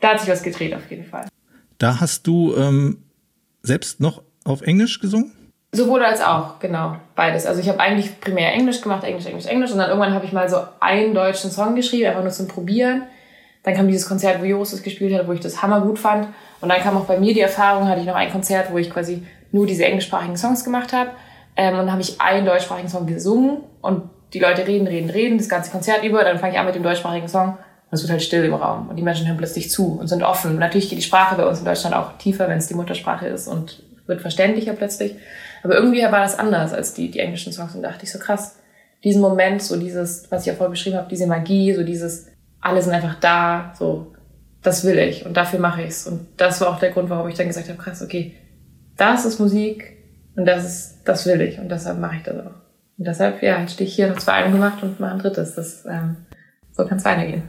Da 0.00 0.10
hat 0.10 0.20
sich 0.20 0.28
was 0.28 0.42
gedreht 0.42 0.74
auf 0.74 0.90
jeden 0.90 1.04
Fall. 1.04 1.26
Da 1.82 1.98
hast 1.98 2.28
du 2.28 2.54
ähm, 2.54 2.98
selbst 3.62 3.98
noch 3.98 4.22
auf 4.44 4.62
Englisch 4.62 5.00
gesungen? 5.00 5.32
Sowohl 5.72 6.04
als 6.04 6.22
auch, 6.22 6.60
genau, 6.60 6.94
beides. 7.16 7.44
Also 7.44 7.60
ich 7.60 7.68
habe 7.68 7.80
eigentlich 7.80 8.20
primär 8.20 8.52
Englisch 8.52 8.82
gemacht, 8.82 9.02
Englisch, 9.02 9.26
Englisch, 9.26 9.46
Englisch 9.46 9.72
und 9.72 9.78
dann 9.78 9.88
irgendwann 9.88 10.14
habe 10.14 10.24
ich 10.24 10.30
mal 10.30 10.48
so 10.48 10.58
einen 10.78 11.12
deutschen 11.12 11.50
Song 11.50 11.74
geschrieben, 11.74 12.06
einfach 12.06 12.22
nur 12.22 12.30
zum 12.30 12.46
Probieren. 12.46 13.02
Dann 13.64 13.74
kam 13.74 13.88
dieses 13.88 14.08
Konzert, 14.08 14.40
wo 14.40 14.44
Joris 14.44 14.70
das 14.70 14.84
gespielt 14.84 15.12
hat, 15.12 15.26
wo 15.26 15.32
ich 15.32 15.40
das 15.40 15.60
Hammer 15.60 15.80
gut 15.80 15.98
fand. 15.98 16.28
Und 16.60 16.68
dann 16.68 16.80
kam 16.80 16.96
auch 16.96 17.06
bei 17.06 17.18
mir 17.18 17.34
die 17.34 17.40
Erfahrung, 17.40 17.88
hatte 17.88 18.00
ich 18.00 18.06
noch 18.06 18.14
ein 18.14 18.30
Konzert, 18.30 18.70
wo 18.70 18.78
ich 18.78 18.88
quasi 18.88 19.26
nur 19.50 19.66
diese 19.66 19.84
englischsprachigen 19.84 20.36
Songs 20.36 20.62
gemacht 20.62 20.92
habe. 20.92 21.10
Ähm, 21.56 21.72
und 21.72 21.78
dann 21.78 21.90
habe 21.90 22.02
ich 22.02 22.20
einen 22.20 22.46
deutschsprachigen 22.46 22.90
Song 22.90 23.08
gesungen 23.08 23.58
und 23.80 24.08
die 24.34 24.38
Leute 24.38 24.68
reden, 24.68 24.86
reden, 24.86 25.10
reden, 25.10 25.36
das 25.36 25.48
ganze 25.48 25.72
Konzert 25.72 26.04
über. 26.04 26.22
Dann 26.22 26.38
fange 26.38 26.52
ich 26.52 26.60
an 26.60 26.66
mit 26.66 26.76
dem 26.76 26.84
deutschsprachigen 26.84 27.26
Song 27.26 27.58
und 27.92 27.96
es 27.96 28.04
wird 28.04 28.12
halt 28.12 28.22
still 28.22 28.42
im 28.42 28.54
Raum. 28.54 28.88
Und 28.88 28.96
die 28.96 29.02
Menschen 29.02 29.26
hören 29.26 29.36
plötzlich 29.36 29.70
zu 29.70 29.98
und 29.98 30.08
sind 30.08 30.22
offen. 30.22 30.52
Und 30.52 30.58
natürlich 30.58 30.88
geht 30.88 30.98
die 30.98 31.02
Sprache 31.04 31.36
bei 31.36 31.46
uns 31.46 31.58
in 31.58 31.66
Deutschland 31.66 31.94
auch 31.94 32.16
tiefer, 32.16 32.48
wenn 32.48 32.56
es 32.56 32.66
die 32.66 32.72
Muttersprache 32.72 33.26
ist 33.26 33.48
und 33.48 33.82
wird 34.06 34.22
verständlicher 34.22 34.72
plötzlich. 34.72 35.14
Aber 35.62 35.74
irgendwie 35.74 36.02
war 36.02 36.22
das 36.22 36.38
anders 36.38 36.72
als 36.72 36.94
die, 36.94 37.10
die 37.10 37.18
englischen 37.18 37.52
Songs. 37.52 37.74
Und 37.74 37.82
da 37.82 37.90
dachte 37.90 38.04
ich 38.04 38.10
so 38.10 38.18
krass, 38.18 38.56
diesen 39.04 39.20
Moment, 39.20 39.62
so 39.62 39.78
dieses, 39.78 40.32
was 40.32 40.40
ich 40.40 40.46
ja 40.46 40.54
vorher 40.54 40.70
beschrieben 40.70 40.96
habe, 40.96 41.10
diese 41.10 41.26
Magie, 41.26 41.74
so 41.74 41.84
dieses 41.84 42.28
alle 42.62 42.80
sind 42.80 42.94
einfach 42.94 43.20
da, 43.20 43.74
so, 43.78 44.14
das 44.62 44.84
will 44.86 44.98
ich 44.98 45.26
und 45.26 45.36
dafür 45.36 45.58
mache 45.58 45.82
ich's. 45.82 46.06
Und 46.06 46.28
das 46.38 46.62
war 46.62 46.70
auch 46.70 46.78
der 46.78 46.92
Grund, 46.92 47.10
warum 47.10 47.28
ich 47.28 47.34
dann 47.34 47.48
gesagt 47.48 47.68
habe, 47.68 47.78
krass, 47.78 48.00
okay, 48.00 48.34
das 48.96 49.26
ist 49.26 49.38
Musik 49.38 49.98
und 50.34 50.46
das 50.46 50.64
ist, 50.64 50.98
das 51.04 51.26
will 51.26 51.42
ich 51.42 51.58
und 51.58 51.68
deshalb 51.68 51.98
mache 51.98 52.16
ich 52.16 52.22
das 52.22 52.36
auch. 52.36 52.54
Und 52.96 53.06
deshalb, 53.06 53.42
ja, 53.42 53.68
stehe 53.68 53.86
ich 53.86 53.94
hier, 53.94 54.08
noch 54.08 54.18
zwei 54.18 54.32
Alben 54.32 54.52
gemacht 54.52 54.82
und 54.82 54.98
mache 54.98 55.12
ein 55.12 55.18
drittes. 55.18 55.56
Das, 55.56 55.84
ähm, 55.84 56.16
so 56.70 56.86
kann 56.86 56.96
es 56.96 57.04
weitergehen. 57.04 57.42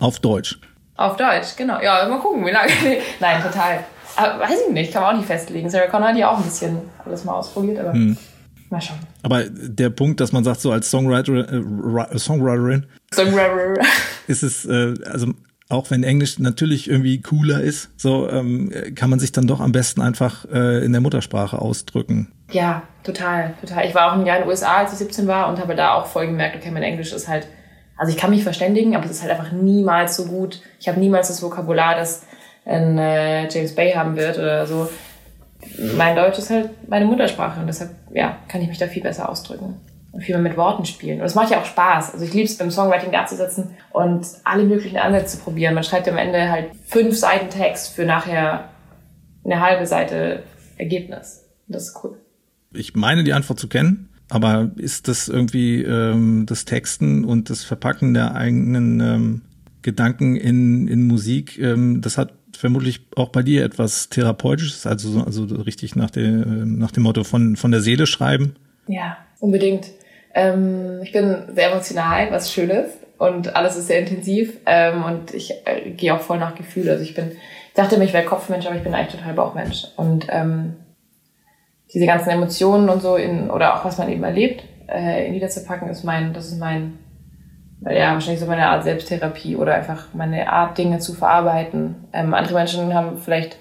Auf 0.00 0.18
Deutsch. 0.18 0.58
Auf 0.96 1.16
Deutsch, 1.16 1.56
genau. 1.56 1.80
Ja, 1.80 2.06
mal 2.08 2.18
gucken, 2.18 2.44
wie 2.44 2.50
lange. 2.50 2.72
Nein, 3.20 3.42
total. 3.42 3.84
Aber 4.16 4.40
weiß 4.40 4.58
ich 4.66 4.72
nicht, 4.72 4.92
kann 4.92 5.02
man 5.02 5.14
auch 5.14 5.18
nicht 5.18 5.26
festlegen. 5.26 5.70
Sarah 5.70 5.86
Connor 5.86 6.08
hat 6.08 6.16
ja 6.16 6.30
auch 6.30 6.38
ein 6.38 6.44
bisschen 6.44 6.78
alles 7.04 7.24
mal 7.24 7.34
ausprobiert, 7.34 7.78
aber 7.78 7.92
hm. 7.92 8.16
mal 8.70 8.80
schauen. 8.80 8.98
Aber 9.22 9.44
der 9.44 9.90
Punkt, 9.90 10.20
dass 10.20 10.32
man 10.32 10.42
sagt, 10.42 10.60
so 10.60 10.72
als 10.72 10.90
Songwriter, 10.90 11.52
äh, 11.52 12.18
Songwriterin, 12.18 12.86
Songwriter. 13.14 13.80
ist 14.26 14.42
es, 14.42 14.66
äh, 14.66 14.94
also 15.06 15.32
auch 15.68 15.90
wenn 15.90 16.02
Englisch 16.02 16.38
natürlich 16.38 16.90
irgendwie 16.90 17.20
cooler 17.20 17.60
ist, 17.60 17.90
so 17.96 18.28
ähm, 18.28 18.72
kann 18.96 19.08
man 19.08 19.20
sich 19.20 19.32
dann 19.32 19.46
doch 19.46 19.60
am 19.60 19.72
besten 19.72 20.00
einfach 20.00 20.44
äh, 20.52 20.84
in 20.84 20.92
der 20.92 21.00
Muttersprache 21.00 21.60
ausdrücken. 21.60 22.32
Ja, 22.50 22.82
total, 23.04 23.54
total. 23.60 23.86
Ich 23.86 23.94
war 23.94 24.10
auch 24.10 24.18
ein 24.18 24.26
Jahr 24.26 24.38
in 24.38 24.42
den 24.42 24.50
USA, 24.50 24.78
als 24.78 24.92
ich 24.92 24.98
17 24.98 25.28
war 25.28 25.48
und 25.48 25.60
habe 25.60 25.76
da 25.76 25.94
auch 25.94 26.06
voll 26.06 26.26
gemerkt, 26.26 26.56
okay, 26.56 26.70
mein 26.72 26.82
Englisch 26.82 27.12
ist 27.12 27.28
halt, 27.28 27.46
also 28.00 28.14
ich 28.14 28.18
kann 28.18 28.30
mich 28.30 28.42
verständigen, 28.42 28.96
aber 28.96 29.04
es 29.04 29.10
ist 29.10 29.20
halt 29.20 29.30
einfach 29.30 29.52
niemals 29.52 30.16
so 30.16 30.24
gut. 30.24 30.62
Ich 30.78 30.88
habe 30.88 30.98
niemals 30.98 31.28
das 31.28 31.42
Vokabular, 31.42 31.96
das 31.96 32.22
ein 32.64 32.96
äh, 32.96 33.46
James 33.50 33.74
Bay 33.74 33.92
haben 33.92 34.16
wird 34.16 34.38
oder 34.38 34.66
so. 34.66 34.88
Mein 35.98 36.16
Deutsch 36.16 36.38
ist 36.38 36.48
halt 36.48 36.70
meine 36.88 37.04
Muttersprache 37.04 37.60
und 37.60 37.66
deshalb, 37.66 37.90
ja, 38.14 38.38
kann 38.48 38.62
ich 38.62 38.68
mich 38.68 38.78
da 38.78 38.86
viel 38.86 39.02
besser 39.02 39.28
ausdrücken 39.28 39.78
und 40.12 40.22
viel 40.22 40.34
mehr 40.34 40.50
mit 40.50 40.56
Worten 40.56 40.86
spielen. 40.86 41.20
Und 41.20 41.26
es 41.26 41.34
macht 41.34 41.50
ja 41.50 41.60
auch 41.60 41.66
Spaß. 41.66 42.14
Also 42.14 42.24
ich 42.24 42.32
liebe 42.32 42.46
es, 42.46 42.56
beim 42.56 42.70
Songwriting 42.70 43.12
da 43.12 43.26
zu 43.26 43.36
sitzen 43.36 43.76
und 43.92 44.26
alle 44.44 44.64
möglichen 44.64 44.96
Ansätze 44.96 45.36
zu 45.36 45.44
probieren. 45.44 45.74
Man 45.74 45.84
schreibt 45.84 46.08
am 46.08 46.16
Ende 46.16 46.50
halt 46.50 46.70
fünf 46.86 47.18
Seiten 47.18 47.50
Text 47.50 47.94
für 47.94 48.06
nachher 48.06 48.70
eine 49.44 49.60
halbe 49.60 49.84
Seite 49.84 50.44
Ergebnis. 50.78 51.44
Und 51.68 51.74
das 51.74 51.88
ist 51.88 52.02
cool. 52.02 52.16
Ich 52.72 52.94
meine 52.94 53.24
die 53.24 53.34
Antwort 53.34 53.60
zu 53.60 53.68
kennen, 53.68 54.09
aber 54.30 54.70
ist 54.76 55.08
das 55.08 55.28
irgendwie 55.28 55.82
ähm, 55.82 56.46
das 56.46 56.64
Texten 56.64 57.24
und 57.24 57.50
das 57.50 57.64
Verpacken 57.64 58.14
der 58.14 58.34
eigenen 58.34 59.00
ähm, 59.00 59.40
Gedanken 59.82 60.36
in, 60.36 60.88
in 60.88 61.06
Musik, 61.06 61.58
ähm, 61.58 62.00
das 62.00 62.16
hat 62.16 62.32
vermutlich 62.56 63.06
auch 63.16 63.30
bei 63.30 63.42
dir 63.42 63.64
etwas 63.64 64.08
Therapeutisches, 64.08 64.86
also, 64.86 65.22
also 65.24 65.44
richtig 65.44 65.96
nach, 65.96 66.10
der, 66.10 66.28
nach 66.28 66.90
dem 66.90 67.04
Motto 67.04 67.24
von, 67.24 67.56
von 67.56 67.70
der 67.70 67.80
Seele 67.80 68.06
schreiben? 68.06 68.56
Ja, 68.86 69.16
unbedingt. 69.40 69.86
Ähm, 70.34 71.00
ich 71.02 71.12
bin 71.12 71.36
sehr 71.54 71.72
emotional, 71.72 72.30
was 72.30 72.52
schön 72.52 72.70
ist. 72.70 72.98
Und 73.18 73.54
alles 73.54 73.76
ist 73.76 73.88
sehr 73.88 74.00
intensiv. 74.00 74.58
Ähm, 74.66 75.04
und 75.04 75.34
ich 75.34 75.52
äh, 75.64 75.90
gehe 75.90 76.14
auch 76.14 76.20
voll 76.20 76.38
nach 76.38 76.54
Gefühl. 76.54 76.88
Also 76.88 77.02
ich 77.02 77.14
bin, 77.14 77.32
ich 77.32 77.74
dachte 77.74 77.98
mir, 77.98 78.04
ich 78.04 78.12
wäre 78.12 78.24
Kopfmensch, 78.24 78.66
aber 78.66 78.76
ich 78.76 78.82
bin 78.82 78.94
eigentlich 78.94 79.14
total 79.14 79.34
Bauchmensch. 79.34 79.86
Und 79.96 80.26
ähm, 80.30 80.76
diese 81.92 82.06
ganzen 82.06 82.30
Emotionen 82.30 82.88
und 82.88 83.02
so 83.02 83.16
in, 83.16 83.50
oder 83.50 83.74
auch 83.74 83.84
was 83.84 83.98
man 83.98 84.08
eben 84.08 84.22
erlebt, 84.22 84.64
äh, 84.88 85.26
in 85.26 85.34
Lieder 85.34 85.48
zu 85.48 85.64
packen, 85.64 85.88
ist 85.88 86.04
mein, 86.04 86.32
das 86.32 86.48
ist 86.48 86.58
mein, 86.58 86.98
ja, 87.82 88.12
wahrscheinlich 88.12 88.40
so 88.40 88.46
meine 88.46 88.68
Art 88.68 88.84
Selbsttherapie 88.84 89.56
oder 89.56 89.74
einfach 89.74 90.08
meine 90.12 90.52
Art, 90.52 90.78
Dinge 90.78 90.98
zu 90.98 91.14
verarbeiten. 91.14 92.08
Ähm, 92.12 92.34
andere 92.34 92.54
Menschen 92.54 92.94
haben 92.94 93.18
vielleicht 93.18 93.56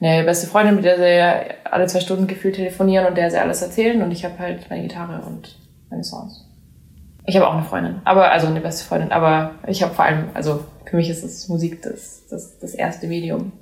eine 0.00 0.24
beste 0.24 0.46
Freundin, 0.46 0.76
mit 0.76 0.84
der 0.84 0.96
sie 0.96 1.54
alle 1.70 1.86
zwei 1.86 2.00
Stunden 2.00 2.26
gefühlt 2.26 2.56
telefonieren 2.56 3.06
und 3.06 3.16
der 3.16 3.30
sie 3.30 3.38
alles 3.38 3.62
erzählen 3.62 4.00
und 4.02 4.12
ich 4.12 4.24
habe 4.24 4.38
halt 4.38 4.70
meine 4.70 4.82
Gitarre 4.82 5.22
und 5.26 5.56
meine 5.90 6.04
Songs. 6.04 6.44
Ich 7.26 7.36
habe 7.36 7.46
auch 7.46 7.52
eine 7.52 7.64
Freundin, 7.64 8.00
aber 8.04 8.30
also 8.30 8.46
eine 8.46 8.60
beste 8.60 8.84
Freundin, 8.84 9.12
aber 9.12 9.56
ich 9.66 9.82
habe 9.82 9.92
vor 9.92 10.04
allem, 10.04 10.30
also 10.34 10.64
für 10.86 10.96
mich 10.96 11.10
ist 11.10 11.24
das 11.24 11.48
Musik 11.48 11.82
das, 11.82 12.26
das, 12.30 12.58
das 12.58 12.74
erste 12.74 13.06
Medium. 13.06 13.52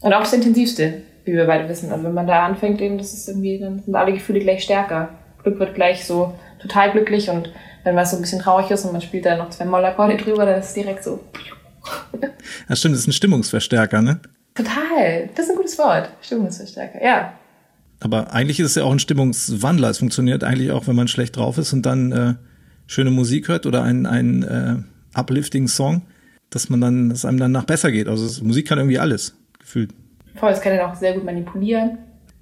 Und 0.00 0.12
auch 0.12 0.20
das 0.20 0.32
intensivste, 0.32 1.02
wie 1.24 1.32
wir 1.32 1.46
beide 1.46 1.68
wissen. 1.68 1.92
Also 1.92 2.04
wenn 2.04 2.14
man 2.14 2.26
da 2.26 2.44
anfängt, 2.44 2.80
eben, 2.80 2.98
das 2.98 3.12
ist 3.12 3.28
irgendwie, 3.28 3.58
dann 3.58 3.80
sind 3.80 3.94
alle 3.94 4.12
Gefühle 4.12 4.40
gleich 4.40 4.62
stärker. 4.64 5.10
Glück 5.42 5.58
wird 5.58 5.74
gleich 5.74 6.04
so 6.04 6.34
total 6.60 6.92
glücklich 6.92 7.28
und 7.30 7.52
wenn 7.84 7.96
was 7.96 8.10
so 8.10 8.16
ein 8.16 8.22
bisschen 8.22 8.40
traurig 8.40 8.70
ist 8.70 8.84
und 8.84 8.92
man 8.92 9.00
spielt 9.00 9.26
da 9.26 9.36
noch 9.36 9.50
zwei 9.50 9.64
Mollakkorde 9.64 10.16
drüber, 10.16 10.46
dann 10.46 10.60
ist 10.60 10.68
es 10.68 10.74
direkt 10.74 11.04
so. 11.04 11.20
Ja, 12.68 12.76
stimmt, 12.76 12.94
das 12.94 13.02
ist 13.02 13.08
ein 13.08 13.12
Stimmungsverstärker, 13.12 14.02
ne? 14.02 14.20
Total. 14.54 15.28
Das 15.34 15.46
ist 15.46 15.50
ein 15.50 15.56
gutes 15.56 15.78
Wort. 15.78 16.10
Stimmungsverstärker, 16.20 17.02
ja. 17.02 17.32
Aber 18.00 18.32
eigentlich 18.32 18.60
ist 18.60 18.66
es 18.66 18.74
ja 18.76 18.84
auch 18.84 18.92
ein 18.92 18.98
Stimmungswandler. 18.98 19.90
Es 19.90 19.98
funktioniert 19.98 20.44
eigentlich 20.44 20.70
auch, 20.70 20.86
wenn 20.86 20.96
man 20.96 21.08
schlecht 21.08 21.36
drauf 21.36 21.58
ist 21.58 21.72
und 21.72 21.82
dann 21.82 22.12
äh, 22.12 22.34
schöne 22.86 23.10
Musik 23.10 23.48
hört 23.48 23.66
oder 23.66 23.82
ein, 23.82 24.06
ein 24.06 24.42
äh, 24.42 25.18
uplifting 25.18 25.68
Song, 25.68 26.02
dass 26.50 26.68
man 26.68 26.80
dann, 26.80 27.10
dass 27.10 27.24
einem 27.24 27.38
danach 27.38 27.64
besser 27.64 27.90
geht. 27.90 28.08
Also 28.08 28.44
Musik 28.44 28.68
kann 28.68 28.78
irgendwie 28.78 28.98
alles, 28.98 29.36
gefühlt. 29.58 29.90
Voll, 30.34 30.50
das 30.50 30.60
kann 30.60 30.74
ja 30.74 30.90
auch 30.90 30.94
sehr 30.94 31.12
gut 31.12 31.24
manipulieren. 31.24 31.98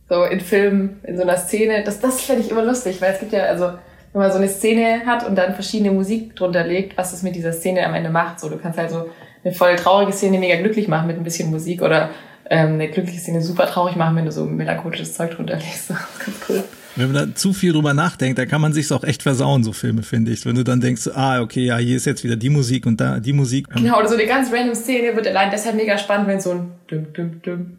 So 0.09 0.25
in 0.25 0.41
Filmen, 0.41 1.01
in 1.05 1.17
so 1.17 1.23
einer 1.23 1.37
Szene. 1.37 1.83
Das, 1.85 2.01
das 2.01 2.21
finde 2.21 2.43
ich 2.43 2.51
immer 2.51 2.65
lustig, 2.65 3.01
weil 3.01 3.13
es 3.13 3.21
gibt 3.21 3.33
ja, 3.33 3.45
also 3.45 3.73
wenn 4.13 4.23
man 4.23 4.33
so 4.33 4.39
eine 4.39 4.49
Szene 4.49 5.03
hat 5.07 5.27
und 5.27 5.37
dann 5.37 5.55
verschiedene 5.55 5.93
Musik 5.93 6.35
drunter 6.35 6.67
legt, 6.67 6.99
was 6.99 7.13
das 7.13 7.23
mit 7.23 7.37
dieser 7.37 7.53
Szene 7.53 7.87
am 7.87 7.95
Ende 7.95 8.11
macht. 8.11 8.41
So, 8.41 8.49
du 8.49 8.57
kannst 8.57 8.79
halt 8.79 8.91
so 8.91 9.09
eine 9.45 9.55
voll 9.55 9.77
traurige 9.77 10.13
Szene 10.13 10.39
mega 10.39 10.57
glücklich 10.57 10.89
machen 10.89 11.07
mit 11.07 11.17
ein 11.17 11.23
bisschen 11.23 11.51
Musik 11.51 11.83
oder 11.83 12.11
ähm, 12.49 12.75
eine 12.75 12.89
glückliche 12.89 13.21
Szene 13.21 13.41
super 13.41 13.67
traurig 13.67 13.95
machen, 13.95 14.17
wenn 14.17 14.25
du 14.25 14.33
so 14.33 14.45
melancholisches 14.45 15.15
Zeug 15.15 15.31
drunter 15.37 15.55
legst. 15.55 15.91
Ist 15.91 16.25
ganz 16.25 16.37
cool. 16.49 16.65
Wenn 16.97 17.13
man 17.13 17.29
da 17.29 17.35
zu 17.35 17.53
viel 17.53 17.73
drüber 17.73 17.95
nachdenkt, 17.95 18.39
dann 18.39 18.49
kann 18.49 18.61
man 18.61 18.73
sich's 18.73 18.91
auch 18.91 19.05
echt 19.05 19.23
versauen, 19.23 19.63
so 19.63 19.73
Filme, 19.73 20.03
finde 20.03 20.33
ich. 20.33 20.45
Wenn 20.45 20.57
du 20.57 20.65
dann 20.65 20.81
denkst, 20.81 21.09
ah, 21.15 21.41
okay, 21.41 21.65
ja, 21.65 21.79
hier 21.79 21.97
ist 21.97 22.05
jetzt 22.05 22.25
wieder 22.25 22.35
die 22.35 22.51
Musik 22.51 22.85
und 22.85 23.01
da 23.01 23.21
die 23.21 23.33
Musik. 23.33 23.69
Genau, 23.71 23.99
oder 23.99 24.09
so 24.09 24.15
eine 24.15 24.27
ganz 24.27 24.53
random 24.53 24.75
Szene 24.75 25.15
wird 25.15 25.29
allein 25.29 25.51
deshalb 25.53 25.77
mega 25.77 25.97
spannend, 25.97 26.27
wenn 26.27 26.41
so 26.41 26.51
ein 26.51 26.73
düm, 26.91 27.13
düm, 27.13 27.43
düm, 27.43 27.77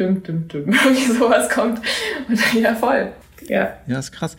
düm, 0.00 0.22
düm, 0.22 0.48
düm, 0.48 0.72
irgendwie 0.84 1.12
sowas 1.12 1.48
kommt. 1.50 1.80
Und 2.28 2.38
dann, 2.38 2.62
ja, 2.62 2.74
voll. 2.74 3.12
Ja. 3.48 3.74
Ja, 3.86 3.98
ist 3.98 4.12
krass. 4.12 4.36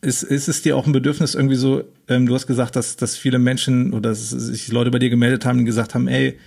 Ist, 0.00 0.22
ist 0.22 0.48
es 0.48 0.62
dir 0.62 0.76
auch 0.76 0.86
ein 0.86 0.92
Bedürfnis 0.92 1.34
irgendwie 1.34 1.56
so, 1.56 1.82
ähm, 2.08 2.26
du 2.26 2.34
hast 2.34 2.46
gesagt, 2.46 2.76
dass, 2.76 2.96
dass 2.96 3.16
viele 3.16 3.38
Menschen 3.38 3.92
oder 3.92 4.10
dass 4.10 4.30
sich 4.30 4.68
Leute 4.68 4.90
bei 4.90 4.98
dir 4.98 5.10
gemeldet 5.10 5.44
haben 5.44 5.60
und 5.60 5.64
gesagt 5.64 5.94
haben, 5.94 6.08
ey, 6.08 6.38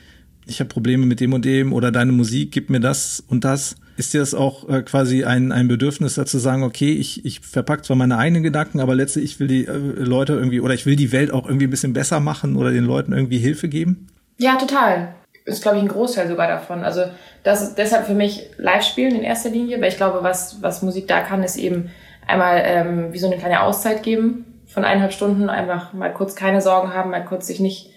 ich 0.46 0.60
habe 0.60 0.70
Probleme 0.70 1.06
mit 1.06 1.20
dem 1.20 1.34
und 1.34 1.46
dem 1.46 1.74
oder 1.74 1.92
deine 1.92 2.12
Musik 2.12 2.52
gibt 2.52 2.70
mir 2.70 2.80
das 2.80 3.24
und 3.28 3.44
das. 3.44 3.76
Ist 3.98 4.14
dir 4.14 4.20
das 4.20 4.34
auch 4.34 4.68
äh, 4.70 4.82
quasi 4.82 5.26
ein, 5.26 5.52
ein 5.52 5.68
Bedürfnis 5.68 6.16
dazu 6.16 6.40
sagen, 6.40 6.64
okay, 6.64 6.94
ich, 6.94 7.26
ich 7.26 7.42
verpacke 7.42 7.84
zwar 7.84 7.98
meine 7.98 8.18
eigenen 8.18 8.42
Gedanken, 8.42 8.80
aber 8.80 8.96
letztlich 8.96 9.26
ich 9.26 9.40
will 9.40 9.48
die 9.48 9.66
äh, 9.66 9.78
Leute 9.78 10.34
irgendwie 10.34 10.62
oder 10.62 10.74
ich 10.74 10.86
will 10.86 10.96
die 10.96 11.12
Welt 11.12 11.32
auch 11.32 11.46
irgendwie 11.46 11.68
ein 11.68 11.72
bisschen 11.72 11.94
besser 11.94 12.20
machen 12.20 12.56
oder 12.56 12.72
den 12.72 12.86
Leuten 12.86 13.12
irgendwie 13.12 13.38
Hilfe 13.38 13.68
geben? 13.68 14.08
Ja, 14.40 14.56
total. 14.56 15.14
Ist, 15.52 15.62
glaube 15.62 15.78
ich, 15.78 15.84
ein 15.84 15.90
Großteil 15.90 16.28
sogar 16.28 16.48
davon. 16.48 16.84
Also 16.84 17.04
das 17.44 17.62
ist 17.62 17.78
deshalb 17.78 18.06
für 18.06 18.14
mich 18.14 18.50
Live-Spielen 18.58 19.16
in 19.16 19.24
erster 19.24 19.50
Linie, 19.50 19.82
weil 19.82 19.90
ich 19.90 19.98
glaube, 19.98 20.24
was, 20.24 20.62
was 20.62 20.82
Musik 20.82 21.08
da 21.08 21.22
kann, 21.22 21.44
ist 21.44 21.58
eben 21.58 21.92
einmal 22.28 22.62
ähm, 22.66 23.14
wie 23.14 23.20
so 23.20 23.28
eine 23.28 23.38
kleine 23.38 23.64
Auszeit 23.64 24.04
geben 24.04 24.62
von 24.68 24.86
eineinhalb 24.86 25.12
Stunden, 25.12 25.50
einfach 25.50 25.94
mal 25.94 26.14
kurz 26.14 26.36
keine 26.36 26.62
Sorgen 26.62 26.94
haben, 26.94 27.12
mal 27.12 27.26
kurz 27.26 27.48
sich 27.48 27.60
nicht 27.60 27.90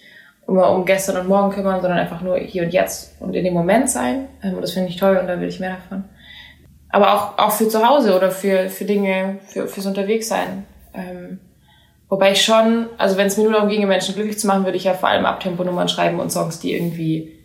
immer 0.46 0.70
um 0.70 0.84
gestern 0.84 1.16
und 1.16 1.28
morgen 1.28 1.52
kümmern, 1.52 1.80
sondern 1.80 1.98
einfach 1.98 2.20
nur 2.20 2.36
hier 2.36 2.64
und 2.64 2.70
jetzt 2.70 3.20
und 3.20 3.34
in 3.34 3.44
dem 3.44 3.54
Moment 3.54 3.88
sein. 3.88 4.28
Ähm, 4.42 4.60
das 4.60 4.72
finde 4.72 4.88
ich 4.88 4.96
toll 4.96 5.16
und 5.16 5.26
da 5.26 5.40
will 5.40 5.48
ich 5.48 5.60
mehr 5.60 5.76
davon. 5.76 6.04
Aber 6.90 7.14
auch, 7.14 7.38
auch 7.38 7.52
für 7.52 7.68
zu 7.68 7.86
Hause 7.86 8.16
oder 8.16 8.30
für, 8.30 8.68
für 8.68 8.84
Dinge, 8.84 9.38
für, 9.46 9.66
fürs 9.66 9.86
Unterwegssein. 9.86 10.64
Ähm, 10.94 11.40
wobei 12.08 12.32
ich 12.32 12.42
schon, 12.42 12.86
also 12.98 13.16
wenn 13.16 13.26
es 13.26 13.36
mir 13.36 13.44
nur 13.44 13.54
darum 13.54 13.68
ginge, 13.68 13.86
Menschen 13.86 14.14
glücklich 14.14 14.38
zu 14.38 14.46
machen, 14.46 14.64
würde 14.64 14.76
ich 14.76 14.84
ja 14.84 14.94
vor 14.94 15.08
allem 15.08 15.26
Abtemponummern 15.26 15.88
schreiben 15.88 16.20
und 16.20 16.30
Songs, 16.30 16.60
die 16.60 16.72
irgendwie, 16.72 17.36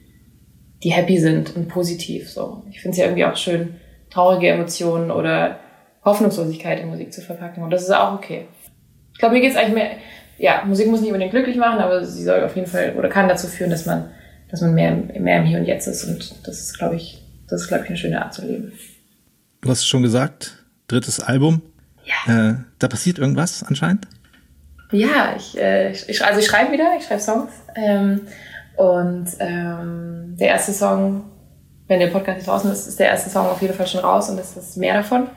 die 0.84 0.92
happy 0.92 1.18
sind 1.18 1.56
und 1.56 1.68
positiv. 1.68 2.30
So, 2.30 2.64
Ich 2.70 2.82
finde 2.82 2.94
es 2.94 2.98
ja 2.98 3.06
irgendwie 3.06 3.26
auch 3.26 3.36
schön, 3.36 3.76
traurige 4.10 4.50
Emotionen 4.50 5.12
oder 5.12 5.60
Hoffnungslosigkeit 6.06 6.80
in 6.80 6.90
Musik 6.90 7.14
zu 7.14 7.22
verpacken. 7.22 7.64
Und 7.64 7.72
das 7.72 7.84
ist 7.84 7.92
auch 7.92 8.14
okay. 8.14 8.48
Ich 9.14 9.20
glaube, 9.20 9.36
mir 9.36 9.42
geht 9.42 9.52
es 9.52 9.58
eigentlich 9.58 9.74
mehr, 9.74 9.92
ja, 10.38 10.64
Musik 10.66 10.88
muss 10.88 11.02
nicht 11.02 11.10
unbedingt 11.10 11.32
glücklich 11.32 11.58
machen, 11.58 11.80
aber 11.80 12.06
sie 12.06 12.24
soll 12.24 12.44
auf 12.44 12.56
jeden 12.56 12.68
Fall 12.68 12.96
oder 12.98 13.10
kann 13.10 13.28
dazu 13.28 13.48
führen, 13.48 13.70
dass 13.70 13.86
man, 13.86 14.10
dass 14.50 14.62
man 14.62 14.74
mehr, 14.74 14.96
mehr 14.96 15.40
im 15.40 15.46
Hier 15.46 15.60
und 15.60 15.66
Jetzt 15.66 15.88
ist. 15.88 16.06
Und 16.06 16.48
das 16.48 16.62
ist, 16.62 16.78
glaube 16.78 16.96
ich, 16.96 17.22
das 17.50 17.62
ist, 17.62 17.68
glaube 17.68 17.84
ich, 17.84 17.90
eine 17.90 17.98
schöne 17.98 18.24
Art 18.24 18.34
zu 18.34 18.46
leben. 18.46 18.72
Du 19.62 19.70
hast 19.70 19.80
es 19.80 19.88
schon 19.88 20.02
gesagt, 20.02 20.64
drittes 20.88 21.20
Album. 21.20 21.62
Ja. 22.06 22.50
Äh, 22.50 22.56
da 22.80 22.88
passiert 22.88 23.20
irgendwas 23.20 23.64
anscheinend? 23.64 24.08
Ja, 24.92 25.36
ich, 25.38 25.58
äh, 25.58 25.92
ich, 25.92 26.24
also 26.24 26.40
ich 26.40 26.48
schreibe 26.48 26.72
wieder, 26.72 26.96
ich 26.98 27.06
schreibe 27.06 27.22
Songs. 27.22 27.52
Ähm, 27.76 28.22
und 28.80 29.28
ähm, 29.40 30.36
der 30.40 30.48
erste 30.48 30.74
Song, 30.74 31.26
wenn 31.88 32.00
der 32.00 32.08
Podcast 32.08 32.38
jetzt 32.38 32.48
draußen 32.48 32.72
ist, 32.72 32.88
ist 32.88 33.00
der 33.00 33.08
erste 33.08 33.30
Song 33.30 33.48
auf 33.48 33.62
jeden 33.62 33.74
Fall 33.74 33.88
schon 33.88 34.02
raus 34.02 34.30
und 34.30 34.38
das 34.38 34.56
ist 34.56 34.78
mehr 34.78 34.96
davon 34.96 35.28